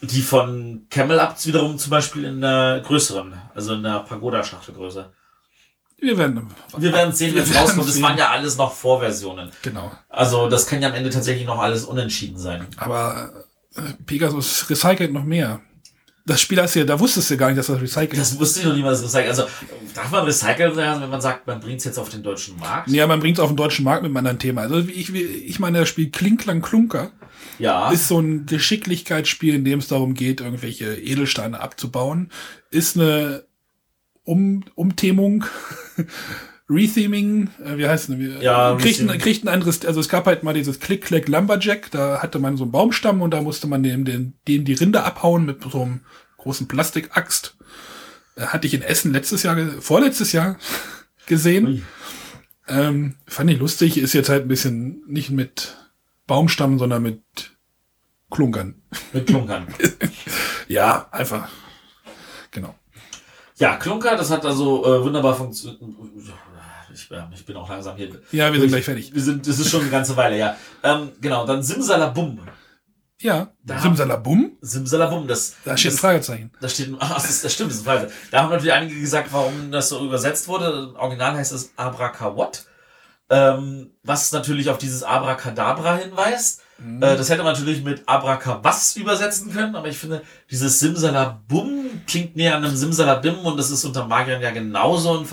[0.01, 5.13] Die von Camel Up wiederum zum Beispiel in einer größeren, also in einer Pagoda-Schachtelgröße.
[6.01, 6.49] Wir werden.
[6.77, 7.89] Wir werden sehen, wenn es rauskommt.
[7.89, 8.03] Sehen.
[8.03, 9.51] waren ja alles noch Vorversionen.
[9.63, 9.91] Genau.
[10.09, 12.67] Also das kann ja am Ende tatsächlich noch alles unentschieden sein.
[12.77, 13.45] Aber
[13.75, 15.61] äh, Pegasus recycelt noch mehr.
[16.29, 18.33] Das Spiel hast du ja, da wusstest du gar nicht, dass das recycelt ist.
[18.33, 19.29] Das wusste ich noch niemals recyceln.
[19.29, 19.45] Also
[19.95, 22.89] darf man recyceln sagen, wenn man sagt, man bringt es jetzt auf den deutschen Markt?
[22.91, 24.61] Ja, man bringt es auf den deutschen Markt mit einem anderen Thema.
[24.63, 27.11] Also ich, ich meine, das Spiel Klinklang Klunker
[27.59, 27.91] Ja.
[27.91, 32.31] ist so ein Geschicklichkeitsspiel, in dem es darum geht, irgendwelche Edelsteine abzubauen.
[32.71, 33.45] Ist eine
[34.25, 35.47] um Umthemung,
[36.71, 38.17] Retheming, äh, wie heißt es?
[38.17, 38.43] denn?
[38.43, 39.21] Ja, kriegt ein, Retheming.
[39.21, 42.65] kriegt ein anderes, also es gab halt mal dieses Click-Clack Lumberjack, da hatte man so
[42.65, 46.01] einen Baumstamm und da musste man dem, dem, dem die Rinde abhauen mit so einem
[46.37, 47.57] großen Plastikaxt.
[48.37, 50.59] Äh, Hatte ich in Essen letztes Jahr, vorletztes Jahr
[51.27, 51.67] gesehen.
[51.67, 51.83] Ui.
[52.69, 55.77] Ähm, fand ich lustig, ist jetzt halt ein bisschen nicht mit
[56.27, 57.23] Baumstamm, sondern mit
[58.31, 58.83] Klunkern.
[59.15, 59.67] Mit Klunkern.
[60.69, 61.49] Ja, einfach.
[62.51, 62.75] Genau.
[63.57, 65.81] Ja, Klunker, das hat also äh, wunderbar funktioniert.
[66.99, 68.11] Ich, ja, ich bin auch langsam hier.
[68.33, 69.15] Ja, wir sind gleich fertig.
[69.15, 70.57] Wir sind, das ist schon eine ganze Weile, ja.
[70.83, 72.41] Ähm, genau, dann Simsalabum.
[73.21, 75.55] Ja, Da- Simsalabum, Simsalabum, das.
[75.65, 76.53] da steht ein das, Fragezeichen.
[76.61, 78.13] Da steht, ach, das, ist, das stimmt, das ist eine Frage.
[78.31, 80.91] Da haben natürlich einige gesagt, warum das so übersetzt wurde.
[80.91, 82.67] Im Original heißt es Abracawat.
[83.31, 86.63] Ähm, was natürlich auf dieses Abracadabra hinweist.
[86.79, 87.03] Mhm.
[87.03, 92.37] Äh, das hätte man natürlich mit Abracabas übersetzen können, aber ich finde, dieses Simsalabum klingt
[92.37, 95.27] näher an einem Simsalabim und das ist unter Magiern ja genauso ein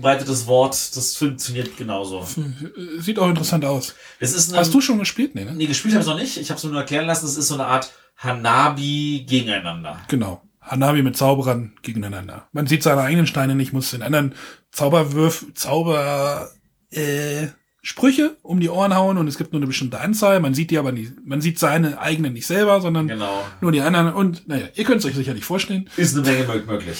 [0.00, 0.96] verbreitetes Wort.
[0.96, 2.20] Das funktioniert genauso.
[2.22, 3.94] Äh, Sieht auch interessant aus.
[4.20, 5.34] Es ist eine, Hast du schon gespielt?
[5.34, 5.52] Nee, ne?
[5.54, 6.36] Nee, gespielt habe ich noch nicht.
[6.36, 10.00] Ich habe es mir nur erklären lassen, es ist so eine Art Hanabi gegeneinander.
[10.08, 10.42] Genau.
[10.60, 12.48] Hanabi mit Zauberern gegeneinander.
[12.52, 14.34] Man sieht seine eigenen Steine nicht, muss den anderen
[14.70, 16.50] Zauberwürf, Zauber,
[16.90, 17.46] äh,
[17.80, 20.40] Sprüche um die Ohren hauen und es gibt nur eine bestimmte Anzahl.
[20.40, 23.42] Man sieht die aber nicht, man sieht seine eigenen nicht selber, sondern Genau.
[23.62, 25.88] nur die anderen und, naja, ihr könnt es euch sicherlich vorstellen.
[25.96, 26.98] Ist eine Menge mög- möglich.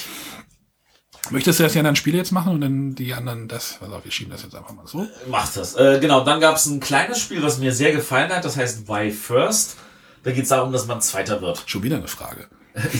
[1.31, 3.79] Möchtest du das die anderen Spiele jetzt machen und dann die anderen das?
[3.81, 5.07] Pass auf, wir schieben das jetzt einfach mal so.
[5.29, 5.75] Macht das.
[5.77, 8.45] Äh, genau, dann gab es ein kleines Spiel, was mir sehr gefallen hat.
[8.45, 9.77] Das heißt Why First.
[10.23, 11.63] Da geht es darum, dass man Zweiter wird.
[11.67, 12.49] Schon wieder eine Frage.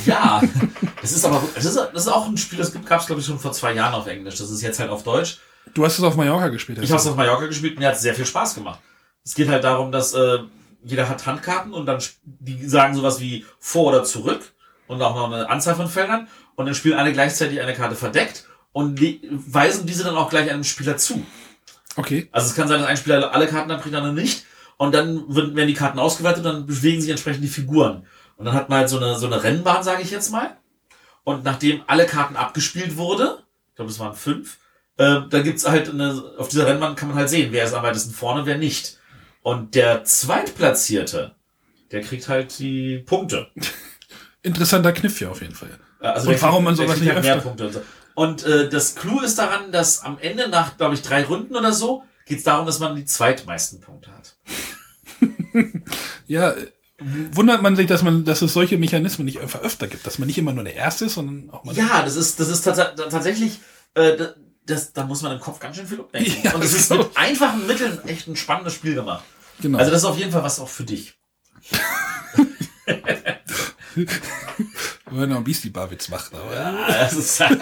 [0.07, 0.43] ja,
[1.03, 3.27] das ist aber das ist, das ist auch ein Spiel, das gab es, glaube ich,
[3.27, 4.37] schon vor zwei Jahren auf Englisch.
[4.37, 5.39] Das ist jetzt halt auf Deutsch.
[5.75, 6.79] Du hast es auf Mallorca gespielt.
[6.83, 8.81] Ich habe es auf Mallorca gespielt und mir hat es sehr viel Spaß gemacht.
[9.25, 10.39] Es geht halt darum, dass äh,
[10.83, 14.41] jeder hat Handkarten und dann die sagen sowas wie vor oder zurück
[14.87, 16.29] und auch noch eine Anzahl von Feldern
[16.59, 20.65] und dann spielen alle gleichzeitig eine Karte verdeckt und weisen diese dann auch gleich einem
[20.65, 21.25] Spieler zu.
[21.95, 22.29] Okay.
[22.33, 24.45] Also es kann sein, dass ein Spieler alle Karten abkriegt, andere nicht.
[24.77, 28.07] Und dann werden die Karten ausgewertet und dann bewegen sich entsprechend die Figuren.
[28.37, 30.57] Und dann hat man halt so eine, so eine Rennbahn, sage ich jetzt mal.
[31.23, 34.59] Und nachdem alle Karten abgespielt wurde, ich glaube, es waren fünf,
[34.97, 37.85] äh, da gibt's halt eine, auf dieser Rennbahn kann man halt sehen, wer ist am
[37.85, 38.99] weitesten vorne, wer nicht.
[39.43, 41.37] Und der Zweitplatzierte,
[41.93, 43.49] der kriegt halt die Punkte.
[44.43, 45.79] Interessanter Kniff hier auf jeden Fall.
[46.01, 47.83] Äh, Also Und warum man sowas nicht halt mehr Punkte und so.
[48.15, 51.73] Und äh, das Clou ist daran, dass am Ende nach, glaube ich, drei Runden oder
[51.73, 54.37] so, geht es darum, dass man die zweitmeisten Punkte hat.
[56.27, 56.55] Ja,
[57.33, 60.27] wundert man sich, dass man, dass es solche Mechanismen nicht einfach öfter gibt, dass man
[60.27, 61.75] nicht immer nur der Erste ist, sondern auch mal.
[61.75, 62.79] Ja, das ist, das ist tats
[63.11, 63.61] tatsächlich,
[63.95, 64.35] äh, da-
[64.67, 66.31] das, da muss man im Kopf ganz schön viel umdenken.
[66.43, 66.97] Ja, und es ist so.
[66.99, 69.25] mit einfachen Mitteln echt ein spannendes Spiel gemacht.
[69.63, 69.79] Genau.
[69.79, 71.15] Also das ist auf jeden Fall was auch für dich.
[75.11, 77.61] Wenn noch ein Beastie Bar Witz macht, aber Ja, das ist können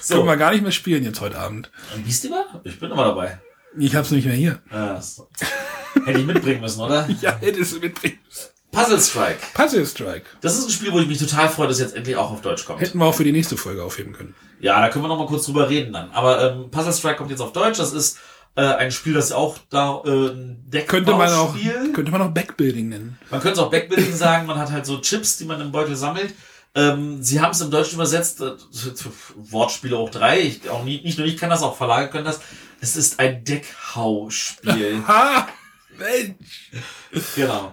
[0.00, 0.24] so.
[0.26, 1.70] wir gar nicht mehr spielen jetzt heute Abend.
[1.94, 2.60] Ein Beastie Bar?
[2.64, 3.40] Ich bin immer dabei.
[3.78, 4.60] Ich hab's nicht mehr hier.
[4.72, 5.28] Ja, so.
[6.04, 7.08] Hätte ich mitbringen müssen, oder?
[7.20, 8.18] Ja, hättest du mitbringen.
[8.70, 9.38] Puzzle Strike.
[9.54, 10.24] Puzzle Strike.
[10.40, 12.64] Das ist ein Spiel, wo ich mich total freue, dass jetzt endlich auch auf Deutsch
[12.64, 12.80] kommt.
[12.80, 14.34] Hätten wir auch für die nächste Folge aufheben können.
[14.60, 16.10] Ja, da können wir noch mal kurz drüber reden dann.
[16.10, 17.78] Aber ähm, Puzzle Strike kommt jetzt auf Deutsch.
[17.78, 18.18] Das ist
[18.56, 21.54] äh, ein Spiel, das auch da äh, ein Könnte man auch,
[21.92, 23.18] könnte man auch Backbuilding nennen.
[23.30, 24.46] Man könnte es auch Backbuilding sagen.
[24.46, 26.34] Man hat halt so Chips, die man im Beutel sammelt.
[26.76, 28.40] Ähm, sie haben es im Deutschen übersetzt.
[28.40, 28.52] Äh,
[29.36, 30.40] Wortspiele hoch drei.
[30.40, 32.40] Ich, auch nie, nicht nur ich kann das, auch Verlage können das.
[32.80, 35.02] Es ist ein Deckhau-Spiel.
[35.08, 35.48] Ha!
[35.96, 36.72] Mensch!
[37.36, 37.72] Genau.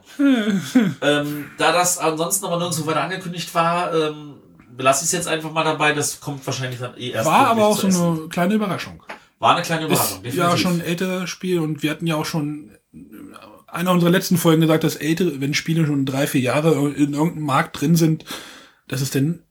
[1.02, 4.36] ähm, da das ansonsten aber nirgendwo weiter angekündigt war, ähm,
[4.78, 5.94] belasse ich es jetzt einfach mal dabei.
[5.94, 7.26] Das kommt wahrscheinlich dann eh erst.
[7.26, 8.04] War aber auch so essen.
[8.04, 9.02] eine kleine Überraschung.
[9.42, 10.24] War eine kleine Überraschung.
[10.24, 13.36] Ist ja schon ein älteres Spiel und wir hatten ja auch schon in
[13.66, 17.46] einer unserer letzten Folgen gesagt, dass ältere, wenn Spiele schon drei, vier Jahre in irgendeinem
[17.46, 18.24] Markt drin sind,
[18.88, 19.42] dass es denn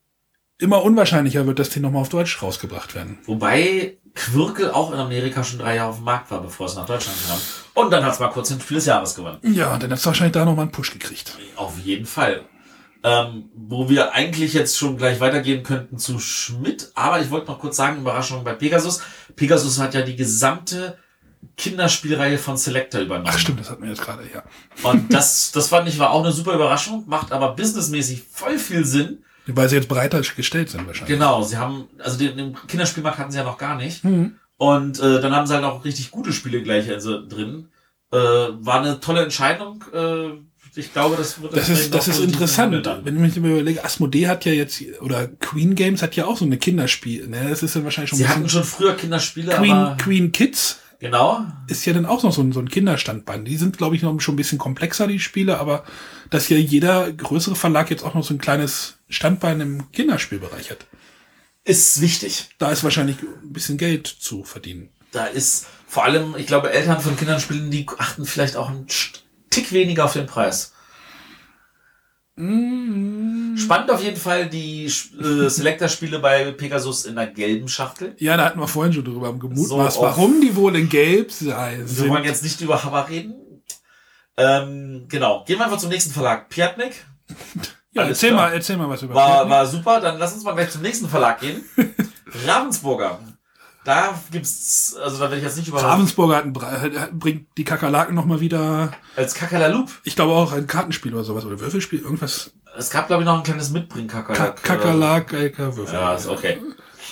[0.59, 3.19] immer unwahrscheinlicher wird, dass die nochmal auf Deutsch rausgebracht werden.
[3.25, 6.87] Wobei Quirkel auch in Amerika schon drei Jahre auf dem Markt war, bevor es nach
[6.87, 7.39] Deutschland kam.
[7.75, 9.39] Und dann hat es mal kurz den Spiel des Jahres gewonnen.
[9.43, 11.37] Ja, dann hat's wahrscheinlich da nochmal einen Push gekriegt.
[11.57, 12.45] Auf jeden Fall.
[13.03, 16.93] Ähm, wo wir eigentlich jetzt schon gleich weitergehen könnten zu Schmidt.
[16.95, 19.01] Aber ich wollte noch kurz sagen, Überraschung bei Pegasus.
[19.37, 20.99] Pegasus hat ja die gesamte
[21.57, 23.31] Kinderspielreihe von Selector übernommen.
[23.31, 24.43] Ach stimmt, das hatten wir jetzt gerade, ja.
[24.83, 28.85] Und das, das fand ich war auch eine super Überraschung, macht aber businessmäßig voll viel
[28.85, 29.25] Sinn.
[29.47, 31.17] Weil sie jetzt breiter gestellt sind wahrscheinlich.
[31.17, 34.05] Genau, sie haben, also den, den Kinderspielmarkt hatten sie ja noch gar nicht.
[34.05, 34.37] Mhm.
[34.59, 37.69] Und äh, dann haben sie halt auch richtig gute Spiele gleich also drin.
[38.13, 39.85] Äh, war eine tolle Entscheidung.
[39.95, 40.33] Äh,
[40.77, 42.87] ich glaube, das wird Das ist, das ist interessant.
[43.05, 46.37] Wenn ich mich immer überlege, Asmodee hat ja jetzt, oder Queen Games hat ja auch
[46.37, 47.27] so eine Kinderspiel.
[47.27, 47.49] Ne?
[47.49, 50.79] Das ist dann wahrscheinlich schon Sie ein hatten schon früher Kinderspiele, Queen, aber Queen Kids
[51.01, 51.45] genau.
[51.67, 53.45] ist ja dann auch noch so ein, so ein Kinderstandbein.
[53.45, 55.85] Die sind, glaube ich, noch schon ein bisschen komplexer, die Spiele, aber
[56.31, 60.87] dass ja jeder größere Verlag jetzt auch noch so ein kleines Standbein im Kinderspielbereich hat.
[61.65, 62.49] Ist wichtig.
[62.59, 64.91] Da ist wahrscheinlich ein bisschen Geld zu verdienen.
[65.13, 68.87] Da ist vor allem, ich glaube, Eltern von Kindern spielen, die achten vielleicht auch einen
[69.51, 70.73] Tick weniger auf den Preis.
[72.37, 78.15] Spannend auf jeden Fall die äh, Selector-Spiele bei Pegasus in der gelben Schachtel.
[78.19, 81.31] Ja, da hatten wir vorhin schon drüber gemutmaßt, So auf- warum die wohl in Gelb
[81.33, 82.09] sei- Wir sind.
[82.09, 83.35] wollen jetzt nicht über Hammer reden.
[84.39, 85.45] Ähm, genau.
[85.45, 86.49] Gehen wir einfach zum nächsten Verlag.
[86.49, 86.95] Piatnik.
[87.93, 88.47] Ja, Alles erzähl klar.
[88.51, 89.51] mal, erzähl mal was über War, Piatnik.
[89.51, 90.01] war super.
[90.01, 91.65] Dann lass uns mal gleich zum nächsten Verlag gehen.
[92.47, 93.19] Ravensburger.
[93.85, 98.15] Da gibt's, also da werde ich jetzt nicht über Ravensburger hat einen, bringt die Kakerlaken
[98.15, 99.91] noch mal wieder, als Kakerlalup.
[100.05, 102.53] ich glaube auch ein Kartenspiel oder sowas, oder Würfelspiel, irgendwas.
[102.77, 104.63] Es gab, glaube ich, noch ein kleines mitbring Ka Kakerlak.
[104.63, 105.95] Kakerlak, äh, Würfel.
[105.95, 106.59] Ja, ist okay.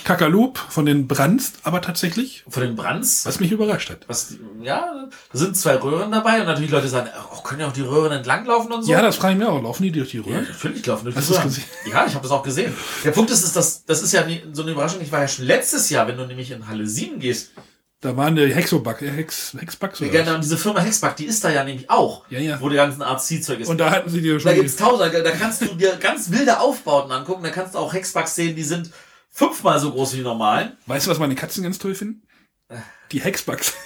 [0.03, 3.25] Kakaloop von den Brandst, aber tatsächlich, Von den Brands.
[3.25, 4.05] was mich überrascht hat.
[4.07, 7.73] Was, ja, da sind zwei Röhren dabei und natürlich Leute sagen, oh, können ja auch
[7.73, 8.91] die Röhren entlanglaufen und so.
[8.91, 9.61] Ja, das frage ich mir auch.
[9.61, 10.47] Laufen die durch die Ja, Röhren?
[10.49, 11.47] natürlich laufen durch Hast die Röhren.
[11.47, 11.63] gesehen?
[11.91, 12.73] Ja, ich habe das auch gesehen.
[13.03, 14.23] Der Punkt ist, ist dass, das ist ja
[14.53, 15.01] so eine Überraschung.
[15.01, 17.51] Ich war ja schon letztes Jahr, wenn du nämlich in Halle 7 gehst,
[18.01, 20.35] Da waren die Hexobuck, äh, Hex, Hexbugs oder gerne was?
[20.35, 22.61] und diese Firma Hexbug, die ist da ja nämlich auch, Ja, ja.
[22.61, 23.67] wo die ganzen Art C-Zeug ist.
[23.67, 24.55] Und da hatten sie die da schon.
[24.55, 28.35] gibt's tausend, da kannst du dir ganz wilde Aufbauten angucken, da kannst du auch Hexbugs
[28.35, 28.89] sehen, die sind
[29.39, 30.77] fünfmal so groß wie die normalen.
[30.85, 32.21] Weißt du, was meine Katzen ganz toll finden?
[33.11, 33.73] Die Hexbugs.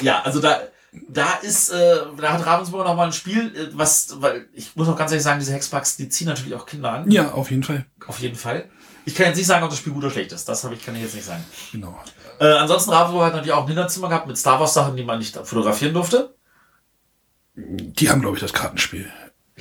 [0.00, 0.60] Ja, also da,
[1.08, 4.88] da ist, äh, da hat Ravensburg noch mal ein Spiel, äh, was, weil ich muss
[4.88, 7.10] auch ganz ehrlich sagen, diese Hexbugs, die ziehen natürlich auch Kinder an.
[7.10, 7.86] ja, auf jeden Fall.
[8.06, 8.70] Auf jeden Fall.
[9.04, 10.48] Ich kann jetzt nicht sagen, ob das Spiel gut oder schlecht ist.
[10.48, 11.44] Das habe ich, kann ich jetzt nicht sagen.
[11.72, 11.98] Genau.
[12.38, 15.18] Äh, ansonsten Ravensburg hat natürlich auch ein Hinterzimmer gehabt mit Star Wars Sachen, die man
[15.18, 16.36] nicht fotografieren durfte.
[17.56, 19.10] Die haben, glaube ich, das Kartenspiel.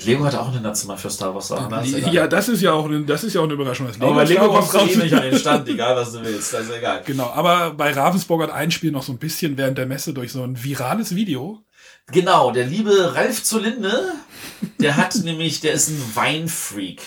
[0.05, 1.73] Lego hatte auch ein Hinterzimmer für Star Wars Sachen.
[1.83, 2.11] Ist.
[2.13, 3.87] Ja, das ist ja auch, eine- das ist ja auch eine Überraschung.
[3.87, 6.53] Das Aber Lego du eh nicht an den Stand, egal was du willst.
[6.53, 7.01] Also egal.
[7.05, 10.31] Genau, aber bei Ravensburg hat ein Spiel noch so ein bisschen während der Messe durch
[10.31, 11.63] so ein virales Video.
[12.11, 14.13] Genau, der liebe Ralf Zulinde,
[14.79, 17.01] der hat nämlich, der ist ein Weinfreak.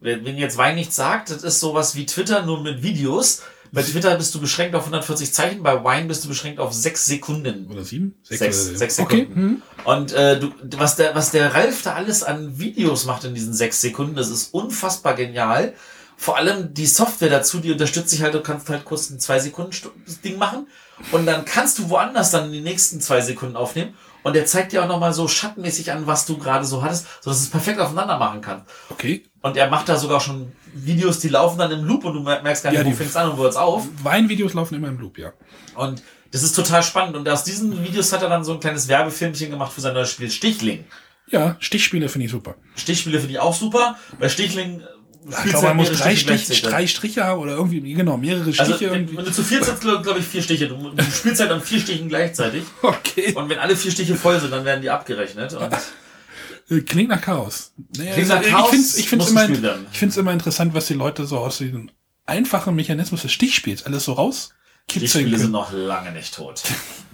[0.00, 3.42] Wenn wenn jetzt Wein nichts sagt, das ist sowas wie Twitter, nur mit Videos.
[3.72, 7.06] Bei Twitter bist du beschränkt auf 140 Zeichen, bei Wine bist du beschränkt auf 6
[7.06, 7.68] Sekunden.
[7.70, 8.14] Oder sieben?
[8.22, 9.20] Sechs, oder- sechs Okay.
[9.20, 9.40] Sekunden.
[9.40, 9.62] hm.
[9.84, 13.54] Und äh, du, was, der, was der Ralf da alles an Videos macht in diesen
[13.54, 15.74] sechs Sekunden, das ist unfassbar genial.
[16.16, 19.38] Vor allem die Software dazu, die unterstützt sich halt, du kannst halt kurz ein zwei
[19.38, 19.88] Sekunden Stu-
[20.22, 20.66] Ding machen
[21.12, 24.84] und dann kannst du woanders dann die nächsten zwei Sekunden aufnehmen und der zeigt dir
[24.84, 28.42] auch nochmal so schattenmäßig an, was du gerade so hattest, sodass es perfekt aufeinander machen
[28.42, 28.66] kann.
[28.90, 29.24] Okay.
[29.40, 32.42] Und er macht da sogar schon Videos, die laufen dann im Loop und du mer-
[32.42, 33.86] merkst gar nicht, Ja, wo fängt's an und wo hört's auf.
[34.02, 35.32] Weinvideos laufen immer im Loop, ja.
[35.74, 36.02] Und
[36.32, 37.16] das ist total spannend.
[37.16, 40.10] Und aus diesen Videos hat er dann so ein kleines Werbefilmchen gemacht für sein neues
[40.10, 40.84] Spiel Stichling.
[41.28, 42.56] Ja, Stichspiele finde ich super.
[42.76, 43.96] Stichspiele finde ich auch super.
[44.18, 44.82] Bei Stichling
[45.44, 48.86] ich glaube, man muss drei, Stich, drei Striche haben oder irgendwie, genau, mehrere Also, Stiche
[48.90, 49.18] wenn, irgendwie.
[49.18, 50.66] wenn du zu viert sind, glaube glaub ich, vier Stiche.
[50.66, 52.62] Du, du spielst halt an vier Stichen gleichzeitig.
[52.82, 53.34] Okay.
[53.34, 55.52] Und wenn alle vier Stiche voll sind, dann werden die abgerechnet.
[55.52, 55.76] Und Äh,
[56.86, 57.72] Klingt nach Chaos.
[57.96, 60.86] Naja, Klingt nach ich Chaos, find's, ich find's muss immer, ich find's immer interessant, was
[60.86, 61.90] die Leute so aus diesem
[62.26, 64.50] einfachen Mechanismus des Stichspiels alles so raus
[64.94, 66.62] die Spiele sind noch lange nicht tot.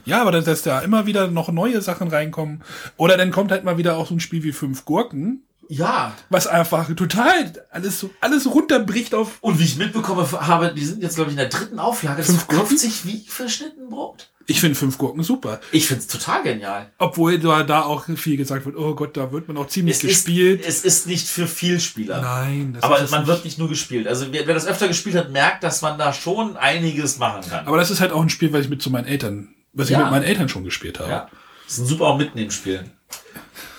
[0.09, 2.63] Ja, aber dass, da immer wieder noch neue Sachen reinkommen.
[2.97, 6.15] Oder dann kommt halt mal wieder auch so ein Spiel wie Fünf Gurken, Ja.
[6.31, 11.03] was einfach total alles so, alles runterbricht auf Und wie ich mitbekomme habe, die sind
[11.03, 12.19] jetzt, glaube ich, in der dritten Auflage.
[12.19, 12.79] Das Fünf Gurken?
[12.79, 14.31] sich wie verschnitten Brot.
[14.49, 15.61] Ich finde Fünf Gurken super.
[15.73, 16.91] Ich find's total genial.
[16.99, 20.03] Obwohl da, da auch viel gesagt wird, oh Gott, da wird man auch ziemlich Es
[20.03, 20.61] gespielt.
[20.61, 22.21] Ist, es ist nicht für Vielspieler.
[22.21, 23.29] Nein, das Aber es man nicht.
[23.29, 24.07] wird nicht nur gespielt.
[24.07, 27.67] Also wer, wer das öfter gespielt hat, merkt, dass man da schon einiges machen kann.
[27.67, 29.99] Aber das ist halt auch ein Spiel, was ich mit zu meinen Eltern, was Ja.
[29.99, 31.11] ich mit meinen Eltern schon gespielt habe.
[31.11, 31.31] ja.
[31.65, 32.85] Das ist ein super auch mitnehmen Spiel.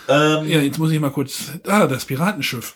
[0.10, 1.44] Ähm, Ja, jetzt muss ich mal kurz.
[1.66, 2.74] Ah, das Piratenschiff.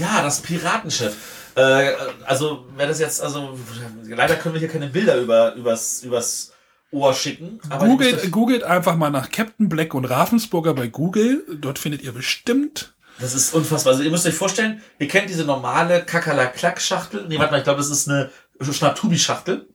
[0.00, 1.14] Ja, das Piratenschiff.
[1.54, 1.92] Äh,
[2.24, 3.58] also, wer das jetzt, also,
[4.06, 6.52] leider können wir hier keine Bilder über, übers, übers
[6.92, 7.60] Ohr schicken.
[7.78, 11.44] Googelt, googelt einfach mal nach Captain Black und Ravensburger bei Google.
[11.60, 12.94] Dort findet ihr bestimmt.
[13.18, 13.92] das ist unfassbar.
[13.92, 17.26] Also, ihr müsst euch vorstellen, ihr kennt diese normale Kakerlak-Klack-Schachtel.
[17.28, 18.30] Nee, warte mal, ich glaube, das ist eine
[18.60, 19.66] Schnapptubi-Schachtel.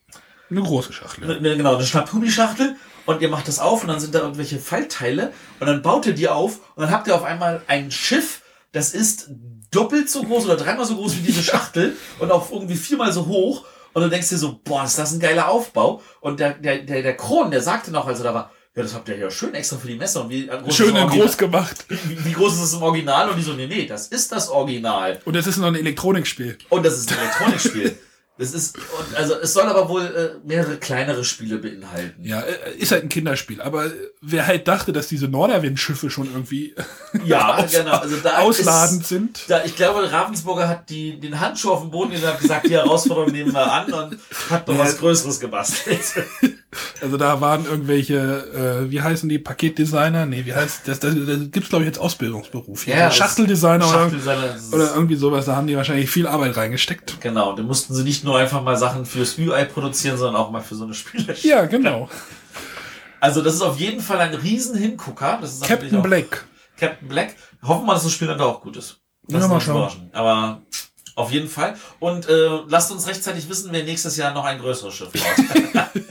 [0.49, 1.39] Eine große Schachtel.
[1.41, 2.75] Ne, Genau, eine Schnapphubi-Schachtel
[3.05, 6.13] und ihr macht das auf und dann sind da irgendwelche Faltteile und dann baut ihr
[6.13, 8.41] die auf und dann habt ihr auf einmal ein Schiff,
[8.73, 9.29] das ist
[9.71, 13.25] doppelt so groß oder dreimal so groß wie diese Schachtel und auch irgendwie viermal so
[13.27, 16.79] hoch und du denkst dir so, boah, ist das ein geiler Aufbau und der, der,
[16.79, 19.29] der, der Kron, der sagte noch, als er da war, ja, das habt ihr ja
[19.29, 21.25] schön extra für die Messe und wie groß ist Schön das Original?
[21.27, 21.85] groß gemacht.
[21.89, 23.29] Wie, wie groß ist es im Original?
[23.29, 25.19] Und die so, nee, nee, das ist das Original.
[25.25, 26.57] Und es ist noch ein Elektronikspiel.
[26.69, 27.97] Und das ist ein Elektronikspiel.
[28.41, 28.75] Das ist,
[29.15, 32.23] also es soll aber wohl äh, mehrere kleinere Spiele beinhalten.
[32.23, 33.61] Ja, äh, ist halt ein Kinderspiel.
[33.61, 33.91] Aber äh,
[34.21, 36.73] wer halt dachte, dass diese Norderwind-Schiffe schon irgendwie
[37.25, 37.97] Ja, aus, genau.
[37.97, 39.39] Also da ausladend ist, sind.
[39.47, 42.67] Da, ich glaube, Ravensburger hat die, den Handschuh auf den Boden gelegt und hat gesagt,
[42.67, 44.17] die Herausforderung nehmen wir an und
[44.49, 44.81] hat noch Ja.
[44.81, 46.01] was Größeres gebastelt.
[47.01, 48.15] Also da waren irgendwelche,
[48.85, 50.25] äh, wie heißen die, Paketdesigner?
[50.25, 51.01] Nee, wie heißt das?
[51.01, 52.85] Das, das gibt's glaube ich jetzt Ausbildungsberuf.
[52.85, 55.45] Das- Schachteldesigner oder, Schachteldesigner, das ist- oder irgendwie sowas.
[55.47, 57.19] Da haben die wahrscheinlich viel Arbeit reingesteckt.
[57.19, 60.61] Genau, da mussten sie nicht nur einfach mal Sachen fürs UI produzieren, sondern auch mal
[60.61, 61.35] für so eine Spiele.
[61.41, 62.09] Ja, genau.
[63.19, 65.37] Also das ist auf jeden Fall ein riesen Hingucker.
[65.41, 66.45] Das ist Captain auch Black.
[66.77, 67.35] Captain Black.
[67.61, 68.99] Hoffen wir, dass das Spiel dann auch gut ist.
[69.27, 70.09] Ja, Lass mal schauen.
[70.13, 70.61] Aber
[71.15, 71.75] auf jeden Fall.
[71.99, 75.91] Und äh, lasst uns rechtzeitig wissen, wer nächstes Jahr noch ein größeres Schiff baut.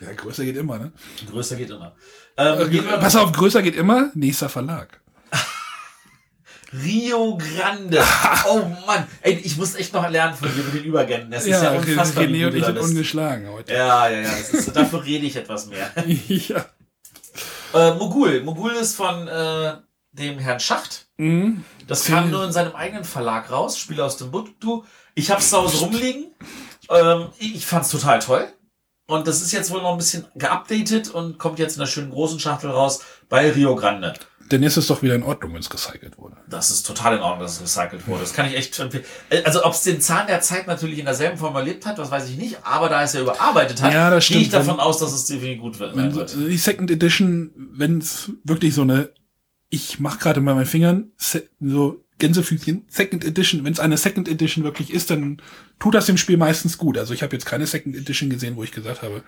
[0.00, 0.92] Ja, größer geht immer, ne?
[1.30, 1.94] Größer geht immer.
[2.36, 5.00] Ähm, wir Pass auf, größer geht immer, nächster Verlag.
[6.82, 8.02] Rio Grande.
[8.46, 9.06] Oh Mann.
[9.22, 11.30] Ey, ich muss echt noch lernen von dir mit den Übergängen.
[11.30, 12.24] Das ist ja, unfassbar.
[12.24, 13.72] René und ich sind ungeschlagen heute.
[13.72, 14.32] Ja, ja, ja.
[14.32, 15.90] Ist, dafür rede ich etwas mehr.
[16.28, 16.66] ja.
[17.72, 18.42] Äh, Mogul.
[18.42, 19.74] Mogul ist von äh,
[20.12, 21.06] dem Herrn Schacht.
[21.16, 21.64] Mhm.
[21.86, 23.78] Das kam nur in seinem eigenen Verlag raus.
[23.78, 24.84] Spiele aus dem Timbuktu.
[25.14, 26.26] Ich hab's zu Hause rumliegen.
[26.90, 28.46] Ähm, ich ich fand's total toll.
[29.06, 32.10] Und das ist jetzt wohl noch ein bisschen geupdatet und kommt jetzt in einer schönen
[32.10, 34.14] großen Schachtel raus bei Rio Grande.
[34.50, 36.36] Dann ist es doch wieder in Ordnung, wenn es recycelt wurde.
[36.48, 38.20] Das ist total in Ordnung, dass es recycelt wurde.
[38.20, 39.04] Das kann ich echt empfehlen.
[39.44, 42.28] Also ob es den Zahn der Zeit natürlich in derselben Form erlebt hat, das weiß
[42.28, 42.58] ich nicht.
[42.62, 45.78] Aber da es ja überarbeitet hat, Ja, gehe ich davon aus, dass es definitiv gut
[45.78, 45.96] wird.
[45.96, 49.10] Wenn die Second Edition, wenn es wirklich so eine,
[49.70, 51.12] ich mach gerade mal meinen Fingern,
[51.60, 55.38] so Gänsefüßchen, Second Edition, wenn es eine Second Edition wirklich ist, dann
[55.80, 56.96] tut das dem Spiel meistens gut.
[56.96, 59.22] Also ich habe jetzt keine Second Edition gesehen, wo ich gesagt habe,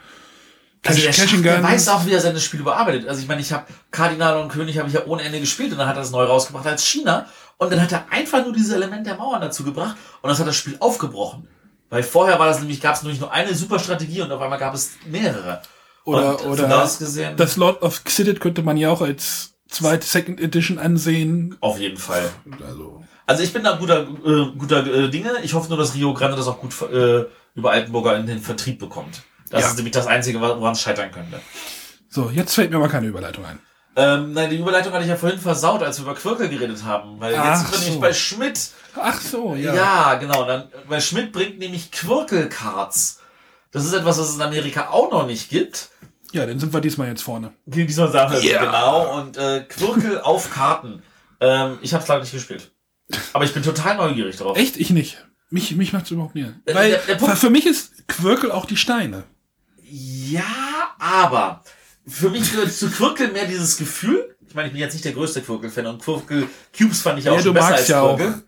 [0.85, 3.09] Also der, Cash- der weiß auch, wie er seine Spiele überarbeitet.
[3.09, 5.79] Also ich meine, ich habe Kardinal und König habe ich ja ohne Ende gespielt und
[5.79, 7.27] dann hat er das neu rausgebracht als China
[7.59, 10.47] und dann hat er einfach nur dieses Element der Mauern dazu gebracht und das hat
[10.47, 11.49] das Spiel aufgebrochen.
[11.91, 14.59] Weil vorher war das nämlich, gab es nämlich nur eine super Strategie und auf einmal
[14.59, 15.63] gab es mehrere.
[16.05, 19.01] Oder, und oder von da aus gesehen, das Lord of Xidit könnte man ja auch
[19.03, 21.57] als zweite Second Edition ansehen.
[21.61, 22.29] auf jeden Fall.
[22.65, 25.33] Also, Also ich bin da guter, äh, guter äh, Dinge.
[25.43, 27.25] Ich hoffe nur, dass Rio Grande das auch gut äh,
[27.57, 29.23] über Altenburger in den Vertrieb bekommt.
[29.51, 29.69] Das Ja.
[29.69, 31.41] ist nämlich das Einzige, woran es scheitern könnte.
[32.09, 33.59] so, jetzt fällt mir aber keine Überleitung ein.
[33.99, 37.19] Ähm, nein, die Überleitung hatte ich ja vorhin versaut, als wir über Quirkel geredet haben.
[37.19, 38.01] Weil Ach jetzt nämlich so.
[38.01, 38.69] bei Schmidt.
[39.01, 40.15] Ach so, Ja, ja.
[40.17, 40.45] genau.
[40.45, 43.21] Dann, weil Schmidt bringt nämlich Quirkel-Cards.
[43.73, 45.89] Das ist etwas, was es in Amerika auch noch nicht gibt.
[46.33, 47.53] Ja, dann sind wir diesmal jetzt vorne.
[47.65, 48.65] Diesmal sagen wir es Ja.
[48.65, 49.19] genau.
[49.19, 51.03] Und äh, Quirkel auf Karten.
[51.41, 52.71] Ähm, ich habe es leider nicht gespielt.
[53.33, 54.57] Aber ich bin total neugierig drauf.
[54.59, 54.77] Echt?
[54.77, 55.25] Ich nicht.
[55.49, 56.49] Mich, mich macht's überhaupt nicht.
[56.67, 59.25] Äh, Weil der- der Punkt- für mich ist Quirkel auch die Steine.
[59.99, 61.63] Ja, aber
[62.07, 64.37] für mich gehört zu Quirkel mehr dieses Gefühl.
[64.47, 67.37] Ich meine, ich bin jetzt nicht der größte Quirkel-Fan und Quirkel Cubes fand ich auch
[67.37, 68.17] Ja, schon besser als ja auch.
[68.17, 68.43] Quirkel.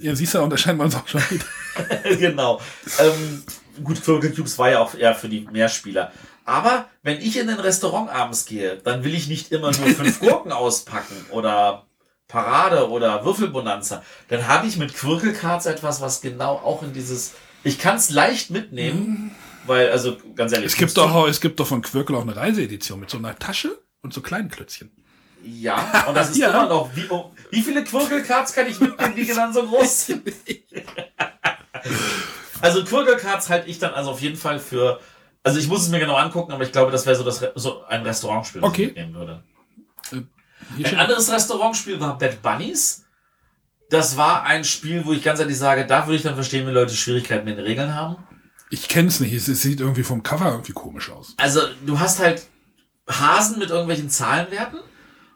[0.00, 2.16] Ja, siehst du, unterscheiden wir uns auch schon wieder.
[2.16, 2.60] genau.
[3.00, 3.42] Ähm,
[3.82, 6.12] gut, Quirkel Cubes war ja auch eher für die Mehrspieler.
[6.44, 10.20] Aber wenn ich in ein Restaurant abends gehe, dann will ich nicht immer nur fünf
[10.20, 11.86] Gurken auspacken oder
[12.28, 17.32] Parade oder Würfelbonanza, dann habe ich mit Quirkelcards etwas, was genau auch in dieses.
[17.64, 19.34] Ich kann es leicht mitnehmen,
[19.66, 20.72] weil, also ganz ehrlich.
[20.72, 23.78] Es gibt doch, es gibt doch von Quirkel auch eine Reiseedition mit so einer Tasche
[24.02, 24.90] und so kleinen Klötzchen.
[25.44, 26.50] Ja, und das ist ja.
[26.50, 26.90] immer noch.
[26.94, 27.08] Wie,
[27.50, 30.32] wie viele Quirkelcards kann ich mitnehmen, die dann so groß sind?
[32.60, 35.00] also Quirkelcards halte ich dann also auf jeden Fall für.
[35.44, 37.84] Also ich muss es mir genau angucken, aber ich glaube, das wäre so, das, so
[37.84, 38.82] ein Restaurantspiel, das okay.
[38.82, 39.42] ich mitnehmen würde.
[40.12, 43.04] Äh, ein anderes Restaurantspiel war Bad Bunnies.
[43.90, 46.74] Das war ein Spiel, wo ich ganz ehrlich sage, da würde ich dann verstehen, wenn
[46.74, 48.16] Leute Schwierigkeiten mit den Regeln haben.
[48.72, 49.34] Ich kenn's nicht.
[49.34, 51.34] Es sieht irgendwie vom Cover irgendwie komisch aus.
[51.36, 52.46] Also du hast halt
[53.06, 54.80] Hasen mit irgendwelchen Zahlenwerten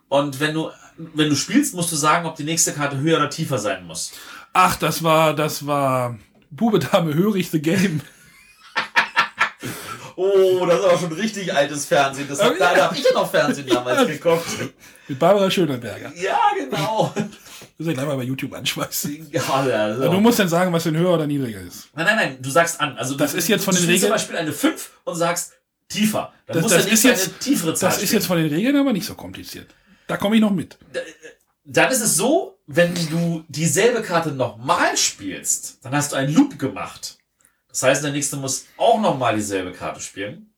[0.08, 3.28] und wenn du, wenn du spielst, musst du sagen, ob die nächste Karte höher oder
[3.28, 4.12] tiefer sein muss.
[4.54, 6.18] Ach, das war, das war
[6.50, 8.00] Bube, Dame, Hörig, The Game.
[10.16, 12.28] oh, das ist aber schon richtig altes Fernsehen.
[12.30, 12.74] Das hat, oh, ja.
[12.74, 14.46] Da habe ich ja noch Fernsehen damals geguckt.
[15.08, 16.10] Mit Barbara Schöneberger.
[16.16, 17.12] Ja, genau.
[17.78, 19.28] Das ist gleich mal bei YouTube anschmeißen.
[19.31, 20.11] Ja, also.
[20.11, 21.89] Du musst dann sagen, was denn höher oder niedriger ist.
[21.94, 22.97] Nein, nein, nein, du sagst an.
[22.97, 24.01] Also das du, ist jetzt von den Regeln.
[24.01, 25.53] zum Beispiel eine 5 und sagst
[25.89, 26.32] tiefer.
[26.47, 28.77] Dann das, muss das ist jetzt, eine tiefere Zahl Das ist jetzt von den Regeln
[28.77, 29.74] aber nicht so kompliziert.
[30.07, 30.78] Da komme ich noch mit.
[31.65, 36.59] Dann ist es so, wenn du dieselbe Karte nochmal spielst, dann hast du einen Loop
[36.59, 37.19] gemacht.
[37.69, 40.55] Das heißt, der nächste muss auch nochmal dieselbe Karte spielen.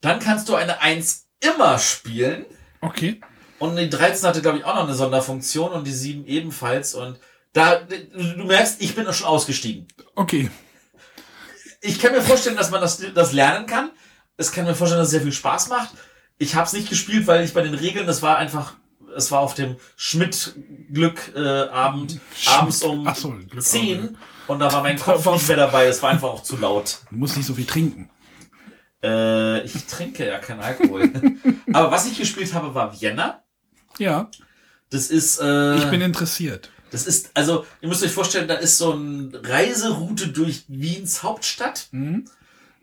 [0.00, 2.46] Dann kannst du eine 1 immer spielen.
[2.80, 3.20] Okay.
[3.58, 6.94] Und die 13 hatte, glaube ich, auch noch eine Sonderfunktion und die 7 ebenfalls.
[6.94, 7.18] Und
[7.52, 9.88] da, du merkst, ich bin schon ausgestiegen.
[10.14, 10.50] Okay.
[11.80, 13.90] Ich kann mir vorstellen, dass man das, das lernen kann.
[14.36, 15.90] Es kann mir vorstellen, dass es sehr viel Spaß macht.
[16.38, 18.74] Ich habe es nicht gespielt, weil ich bei den Regeln, das war einfach,
[19.16, 24.16] es war auf dem Schmidt-Glück-Abend, äh, abends um so, 10
[24.46, 27.00] und da war mein Kopf nicht mehr dabei, es war einfach auch zu laut.
[27.10, 28.10] Du musst nicht so viel trinken.
[29.02, 31.10] Äh, ich trinke ja keinen Alkohol.
[31.72, 33.42] Aber was ich gespielt habe, war Vienna.
[33.98, 34.30] Ja.
[34.90, 35.40] Das ist.
[35.40, 36.70] Äh, ich bin interessiert.
[36.90, 41.88] Das ist, also, ihr müsst euch vorstellen, da ist so eine Reiseroute durch Wiens Hauptstadt.
[41.90, 42.24] Mhm.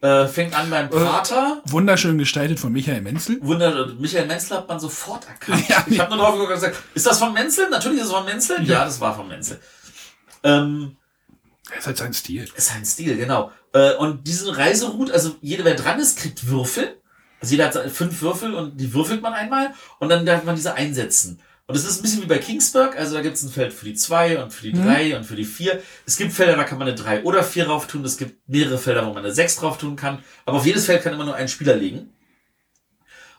[0.01, 1.63] Äh, fängt an beim Prater.
[1.65, 3.39] Äh, wunderschön gestaltet von Michael Menzel.
[3.41, 5.63] Wunder, Michael Menzel hat man sofort erkannt.
[5.69, 7.69] Ja, ich habe nur drauf geguckt und gesagt, ist das von Menzel?
[7.69, 8.57] Natürlich ist es von Menzel.
[8.59, 9.59] Ja, ja das war von Menzel.
[10.43, 10.97] Ähm,
[11.75, 12.47] ist halt sein Stil.
[12.55, 13.51] Ist sein Stil, genau.
[13.73, 17.01] Äh, und diese Reiseroute, also jeder, wer dran ist, kriegt Würfel.
[17.45, 20.73] Also jeder hat fünf Würfel und die würfelt man einmal und dann darf man diese
[20.73, 21.39] einsetzen.
[21.67, 23.85] Und es ist ein bisschen wie bei Kingsburg, also da gibt es ein Feld für
[23.85, 24.83] die zwei und für die mhm.
[24.83, 25.79] drei und für die vier.
[26.07, 28.03] Es gibt Felder, da kann man eine drei oder vier drauf tun.
[28.03, 30.23] Es gibt mehrere Felder, wo man eine sechs drauf tun kann.
[30.47, 32.09] Aber auf jedes Feld kann immer nur ein Spieler legen.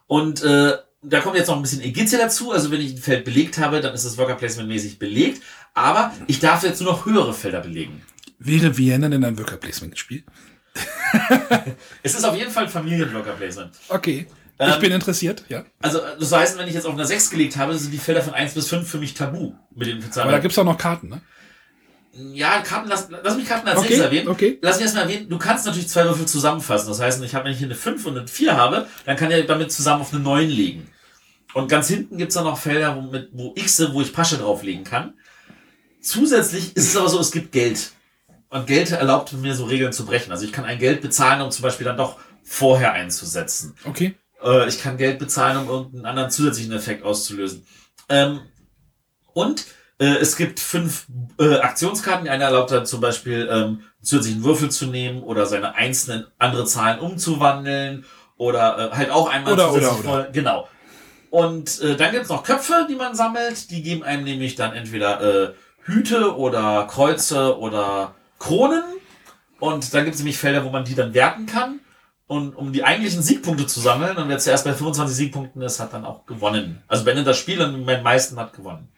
[0.06, 2.52] Und äh, da kommt jetzt noch ein bisschen Egizia dazu.
[2.52, 5.42] Also wenn ich ein Feld belegt habe, dann ist das Worker Placement mäßig belegt.
[5.74, 8.02] Aber ich darf jetzt nur noch höhere Felder belegen.
[8.38, 10.22] Wäre Vienna denn ein Worker Placement Spiel?
[12.02, 13.72] es ist auf jeden Fall ein Familien-Worker Placement.
[13.88, 14.26] Okay.
[14.58, 15.64] Ich ähm, bin interessiert, ja.
[15.82, 18.32] Also, das heißt, wenn ich jetzt auf einer 6 gelegt habe, sind die Felder von
[18.32, 20.28] 1 bis 5 für mich tabu mit Zahlen.
[20.28, 21.20] Aber da gibt's auch noch Karten, ne?
[22.32, 24.28] Ja, Karten, lass, lass mich Karten als okay, erwähnen.
[24.28, 24.58] Okay.
[24.62, 26.88] Lass mich erstmal erwähnen, du kannst natürlich zwei Würfel zusammenfassen.
[26.88, 29.30] Das heißt, ich habe, wenn ich hier eine 5 und eine 4 habe, dann kann
[29.30, 30.88] ich damit zusammen auf eine 9 legen.
[31.52, 34.84] Und ganz hinten gibt's dann noch Felder, wo, mit, wo X, wo ich Pasche drauflegen
[34.84, 35.14] kann.
[36.00, 37.92] Zusätzlich ist es aber so, es gibt Geld.
[38.56, 40.32] Und Geld erlaubt mir so Regeln zu brechen.
[40.32, 43.74] Also ich kann ein Geld bezahlen, um zum Beispiel dann doch vorher einzusetzen.
[43.84, 44.14] Okay.
[44.42, 47.66] Äh, ich kann Geld bezahlen, um irgendeinen anderen zusätzlichen Effekt auszulösen.
[48.08, 48.40] Ähm,
[49.34, 49.66] und
[49.98, 51.06] äh, es gibt fünf
[51.38, 52.24] äh, Aktionskarten.
[52.24, 56.64] Die eine erlaubt dann zum Beispiel ähm, zusätzlichen Würfel zu nehmen oder seine einzelnen andere
[56.64, 58.04] Zahlen umzuwandeln
[58.36, 60.24] oder äh, halt auch einmal oder, zusätzlich oder, oder.
[60.24, 60.68] Voll, genau.
[61.30, 63.70] Und äh, dann gibt's noch Köpfe, die man sammelt.
[63.70, 68.82] Die geben einem nämlich dann entweder äh, Hüte oder Kreuze oder Kronen.
[69.58, 71.80] Und dann gibt's nämlich Felder, wo man die dann werten kann.
[72.26, 75.92] Und um die eigentlichen Siegpunkte zu sammeln, und wer zuerst bei 25 Siegpunkten ist, hat
[75.92, 76.82] dann auch gewonnen.
[76.88, 78.88] Also wenn er das Spiel dann mit den meisten hat gewonnen.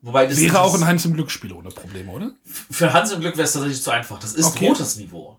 [0.00, 2.30] Wobei das wäre auch ein Hans im Glück-Spiel ohne Probleme, oder?
[2.44, 4.20] Für Hans im Glück wäre es tatsächlich zu einfach.
[4.20, 4.68] Das ist okay.
[4.68, 5.38] rotes Niveau.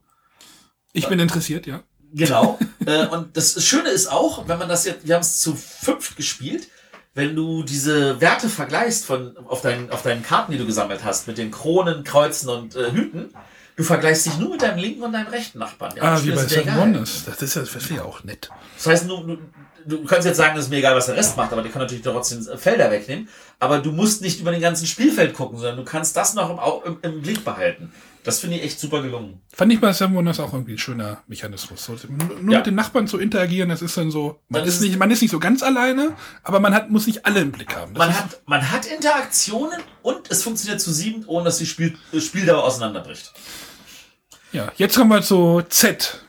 [0.92, 1.84] Ich bin interessiert, ja.
[2.12, 2.60] Genau.
[2.86, 6.18] äh, und das Schöne ist auch, wenn man das jetzt, wir haben es zu fünft
[6.18, 6.68] gespielt,
[7.14, 11.28] wenn du diese Werte vergleichst von auf deinen auf deinen Karten, die du gesammelt hast,
[11.28, 13.34] mit den Kronen, Kreuzen und äh, Hüten,
[13.80, 15.96] Du vergleichst dich nur mit deinem linken und deinem rechten Nachbarn.
[15.96, 17.24] Ja, ah, wie bei Seven Wonders.
[17.26, 18.50] Das ist ja, das wäre auch nett.
[18.76, 19.38] Das heißt, du, du,
[19.86, 21.86] du kannst jetzt sagen, es ist mir egal, was der Rest macht, aber die können
[21.86, 23.30] natürlich trotzdem Felder wegnehmen.
[23.58, 26.92] Aber du musst nicht über den ganzen Spielfeld gucken, sondern du kannst das noch im,
[26.92, 27.94] im, im Blick behalten.
[28.30, 29.42] Das finde ich echt super gelungen.
[29.52, 31.84] Fand ich bei Seven Wonders auch irgendwie ein schöner Mechanismus.
[31.84, 31.96] So,
[32.42, 32.60] nur ja.
[32.60, 35.24] mit den Nachbarn zu interagieren, das ist dann so, man ist, ist nicht, man ist
[35.24, 37.96] nicht so ganz alleine, aber man hat, muss nicht alle im Blick haben.
[37.96, 41.98] Das man hat, man hat Interaktionen und es funktioniert zu sieben, ohne dass die Spiel,
[42.20, 43.34] Spieldauer auseinanderbricht.
[44.52, 46.24] Ja, jetzt kommen wir zu Z.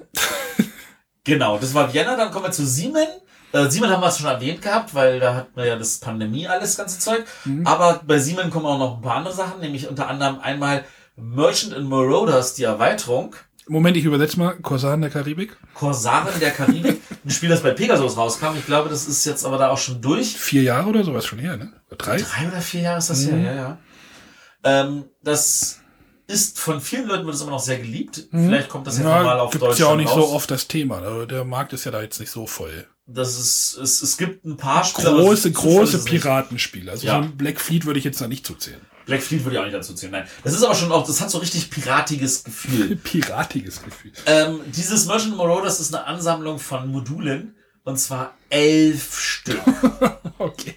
[1.24, 3.08] genau, das war Vienna, dann kommen wir zu Siemen.
[3.52, 6.46] Äh, Siemens haben wir es schon erwähnt gehabt, weil da hatten wir ja das Pandemie
[6.46, 7.24] alles ganze Zeug.
[7.44, 7.66] Mhm.
[7.66, 10.84] Aber bei Siemens kommen auch noch ein paar andere Sachen, nämlich unter anderem einmal
[11.22, 13.34] Merchant and Marauders, die Erweiterung.
[13.68, 14.56] Moment, ich übersetze mal.
[14.56, 15.56] Korsaren der Karibik.
[15.74, 18.56] Korsaren der Karibik, ein Spiel, das bei Pegasus rauskam.
[18.58, 20.36] Ich glaube, das ist jetzt aber da auch schon durch.
[20.36, 21.72] Vier Jahre oder sowas schon her, ne?
[21.96, 22.16] Drei?
[22.16, 23.78] Drei oder vier Jahre ist das her, ja, ja.
[24.64, 25.78] Ähm, das
[26.26, 28.28] ist von vielen Leuten wird es immer noch sehr geliebt.
[28.30, 30.30] Vielleicht kommt das jetzt nochmal auf gibt's Deutschland ja auch nicht raus.
[30.30, 30.98] so oft das Thema.
[30.98, 32.86] Also Der Markt ist ja da jetzt nicht so voll.
[33.06, 35.10] Das ist, es, es gibt ein paar Spiele.
[35.10, 36.04] Große, ist große.
[36.04, 36.90] Piratenspiele.
[36.92, 37.14] Also Ja.
[37.14, 38.80] so ein Black Fleet würde ich jetzt da nicht zuzählen.
[39.06, 40.28] Black Fleet würde ich auch nicht dazu zählen, nein.
[40.44, 42.96] Das ist aber schon auch, das hat so richtig piratiges Gefühl.
[43.02, 44.12] Piratiges Gefühl.
[44.26, 47.54] ähm, dieses Merchant Marauders ist eine Ansammlung von Modulen.
[47.82, 49.60] Und zwar elf Stück.
[50.38, 50.76] Okay.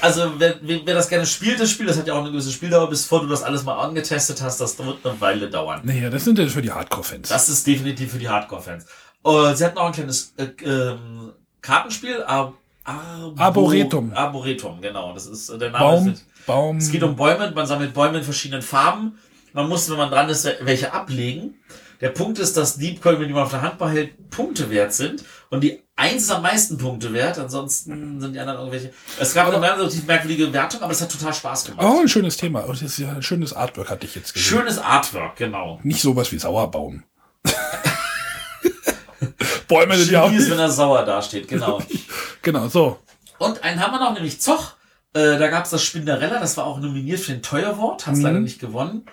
[0.00, 2.90] Also, wer, wer, das gerne spielt, das Spiel, das hat ja auch eine gewisse Spieldauer,
[2.90, 5.82] bevor du das alles mal angetestet hast, das wird eine Weile dauern.
[5.84, 7.28] Naja, das sind ja für die Hardcore-Fans.
[7.28, 8.86] Das ist definitiv für die Hardcore-Fans.
[9.24, 12.54] Äh, sie hatten auch ein kleines äh, ähm, Kartenspiel, Ar
[12.84, 14.12] Arbo Arboretum.
[14.12, 15.14] Arboretum, genau.
[15.14, 15.84] Das ist äh, der Name.
[15.84, 16.78] Baum, Ist, Baum.
[16.78, 19.18] es geht um Bäume, man sammelt Bäume in verschiedenen Farben.
[19.52, 21.56] Man muss, wenn man dran ist, welche ablegen.
[22.00, 25.22] Der Punkt ist, dass die Bäume, die man auf der Hand behält, Punkte wert sind.
[25.50, 28.92] Und die eins ist am meisten Punkte wert, ansonsten sind die anderen irgendwelche.
[29.20, 31.86] Es gab eine relativ merkwürdige Wertung, aber es hat total Spaß gemacht.
[31.86, 32.60] Oh, ein schönes Thema.
[32.62, 34.58] Und das ist ja ein schönes Artwork, hatte ich jetzt gesehen.
[34.58, 35.78] Schönes Artwork, genau.
[35.84, 37.04] Nicht sowas wie Sauerbaum.
[39.68, 40.32] Bäume sind ja auch.
[40.32, 41.80] Ist, wenn er sauer dasteht, genau.
[42.42, 42.98] Genau, so.
[43.38, 44.72] Und einen haben wir noch, nämlich Zoch.
[45.14, 48.22] Äh, da gab es das Spinderella, das war auch nominiert für den Teuerwort, hat es
[48.22, 49.04] leider nicht gewonnen.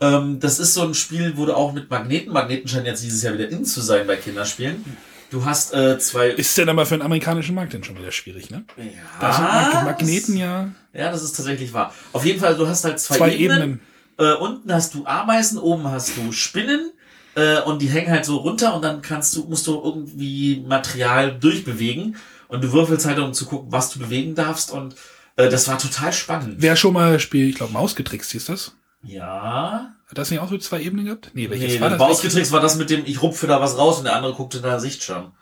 [0.00, 3.22] Ähm, das ist so ein Spiel, wo du auch mit Magneten, Magneten scheinen jetzt dieses
[3.22, 4.84] Jahr wieder in zu sein bei Kinderspielen.
[5.30, 6.28] Du hast äh, zwei.
[6.30, 8.64] Ist denn aber für den amerikanischen Markt denn schon wieder schwierig, ne?
[8.76, 8.84] ja,
[9.20, 11.92] Da sind Mag Magneten ja Ja, das ist tatsächlich wahr.
[12.12, 13.62] Auf jeden Fall, du hast halt zwei, zwei Ebenen.
[13.62, 13.80] Ebenen.
[14.18, 16.92] Äh, unten hast du Ameisen, oben hast du Spinnen
[17.34, 21.38] äh, und die hängen halt so runter und dann kannst du, musst du irgendwie Material
[21.38, 22.16] durchbewegen
[22.48, 24.96] und du würfelst halt, um zu gucken, was du bewegen darfst und
[25.38, 26.56] äh, das war total spannend.
[26.58, 28.72] Wer schon mal spielt, ich glaube, Mausgetrickst hieß das.
[29.02, 29.94] Ja.
[30.08, 31.30] Hat das nicht auch so zwei Ebenen gehabt?
[31.34, 32.08] Nee, welches Nee, war das das?
[32.08, 34.62] Ausgetrickst war das mit dem, ich rupfe da was raus und der andere guckt in
[34.62, 35.32] der Sichtschirm.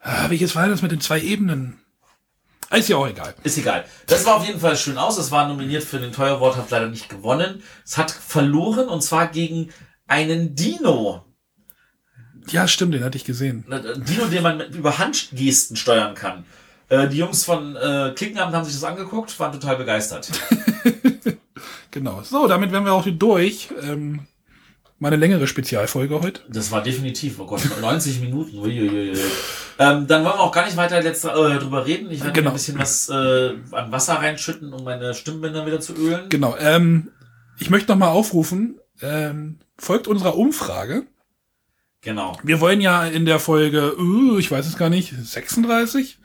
[0.00, 1.80] Ah, welches war das mit den zwei Ebenen?
[2.70, 3.34] Ist ja auch egal.
[3.44, 3.84] Ist egal.
[4.06, 5.16] Das war auf jeden Fall schön aus.
[5.16, 7.62] Es war nominiert für den Teuerwort, hat leider nicht gewonnen.
[7.84, 9.70] Es hat verloren und zwar gegen
[10.06, 11.24] einen Dino.
[12.50, 13.64] Ja, stimmt, den hatte ich gesehen.
[13.70, 16.44] Ein Dino, den man mit, über Handgesten steuern kann.
[16.88, 20.30] Äh, die Jungs von äh, Klickenabend haben sich das angeguckt, waren total begeistert.
[21.90, 22.22] Genau.
[22.22, 23.70] So, damit wären wir auch durch.
[23.82, 24.20] Ähm,
[24.98, 26.42] meine längere Spezialfolge heute.
[26.48, 28.58] Das war definitiv, oh Gott, 90 Minuten.
[28.58, 29.12] Uiuiui.
[29.78, 32.10] Ähm, dann wollen wir auch gar nicht weiter jetzt äh, drüber reden.
[32.10, 32.50] Ich werde Genau.
[32.50, 36.28] ein bisschen was äh, an Wasser reinschütten, um meine Stimmbänder wieder zu ölen.
[36.28, 36.56] Genau.
[36.58, 37.10] Ähm,
[37.58, 41.04] ich möchte noch mal aufrufen, ähm, folgt unserer Umfrage.
[42.00, 42.36] Genau.
[42.42, 46.18] Wir wollen ja in der Folge, uh, ich weiß es gar nicht, 36?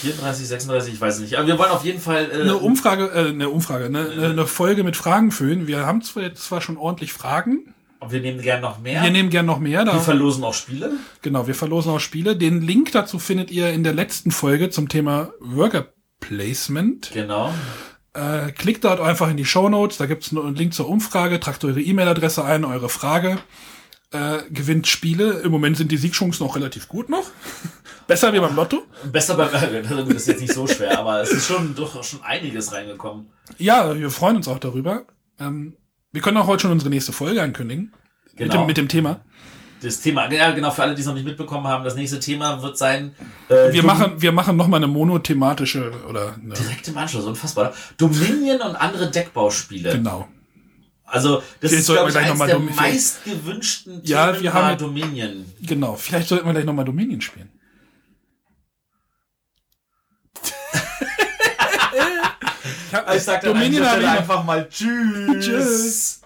[0.00, 1.36] 34, 36, ich weiß nicht.
[1.38, 2.30] Aber wir wollen auf jeden Fall.
[2.30, 5.66] Äh, Eine Umfrage, äh, eine Umfrage, eine, eine Folge mit Fragen füllen.
[5.66, 7.74] Wir haben zwar jetzt zwar schon ordentlich Fragen.
[8.08, 9.02] wir nehmen gern noch mehr.
[9.02, 9.80] Wir nehmen gern noch mehr.
[9.84, 10.92] wir Da, verlosen auch Spiele.
[11.22, 12.36] genau, wir verlosen auch Spiele.
[12.36, 15.86] Den Link dazu findet ihr in der letzten Folge zum Thema Worker
[16.20, 17.10] Placement.
[17.12, 17.52] Genau.
[18.14, 21.64] Äh, klickt dort einfach in die Show Notes, da gibt's einen Link zur Umfrage, tragt
[21.64, 23.38] eure E-Mail-Adresse ein, eure Frage,
[24.10, 25.40] äh, gewinnt Spiele.
[25.40, 27.24] Im Moment sind die Siegchancen noch relativ gut noch.
[28.06, 28.82] Besser wie beim Lotto.
[29.10, 32.72] Besser beim das ist jetzt nicht so schwer, aber es ist schon doch schon einiges
[32.72, 33.26] reingekommen.
[33.58, 35.04] Ja, wir freuen uns auch darüber.
[35.40, 35.74] Ähm,
[36.12, 37.92] wir können auch heute schon unsere nächste Folge ankündigen.
[38.32, 38.58] Mit, Genau.
[38.62, 39.20] dem, mit dem Thema.
[39.82, 42.62] Das Thema, ja genau, für alle, die es noch nicht mitbekommen haben, das nächste Thema
[42.62, 43.14] wird sein.
[43.48, 47.74] Äh, Wir machen, wir machen noch mal eine monothematische oder eine, direkt im Anschluss, unfassbar.
[47.98, 49.92] Dominion und andere Deckbauspiele.
[49.92, 50.28] genau.
[51.04, 54.80] Also, das Vielleicht ist, glaube wir ich, eines der meistgewünschten Ja, Themen wir haben mit-
[54.80, 55.44] Dominion.
[55.62, 55.94] Genau.
[55.94, 57.50] Vielleicht sollten wir gleich noch mal Dominion spielen.
[62.96, 65.40] Ich hab, Ich sag dann Dominion noch- einfach mal Tschüss.
[65.40, 66.20] Tschüss.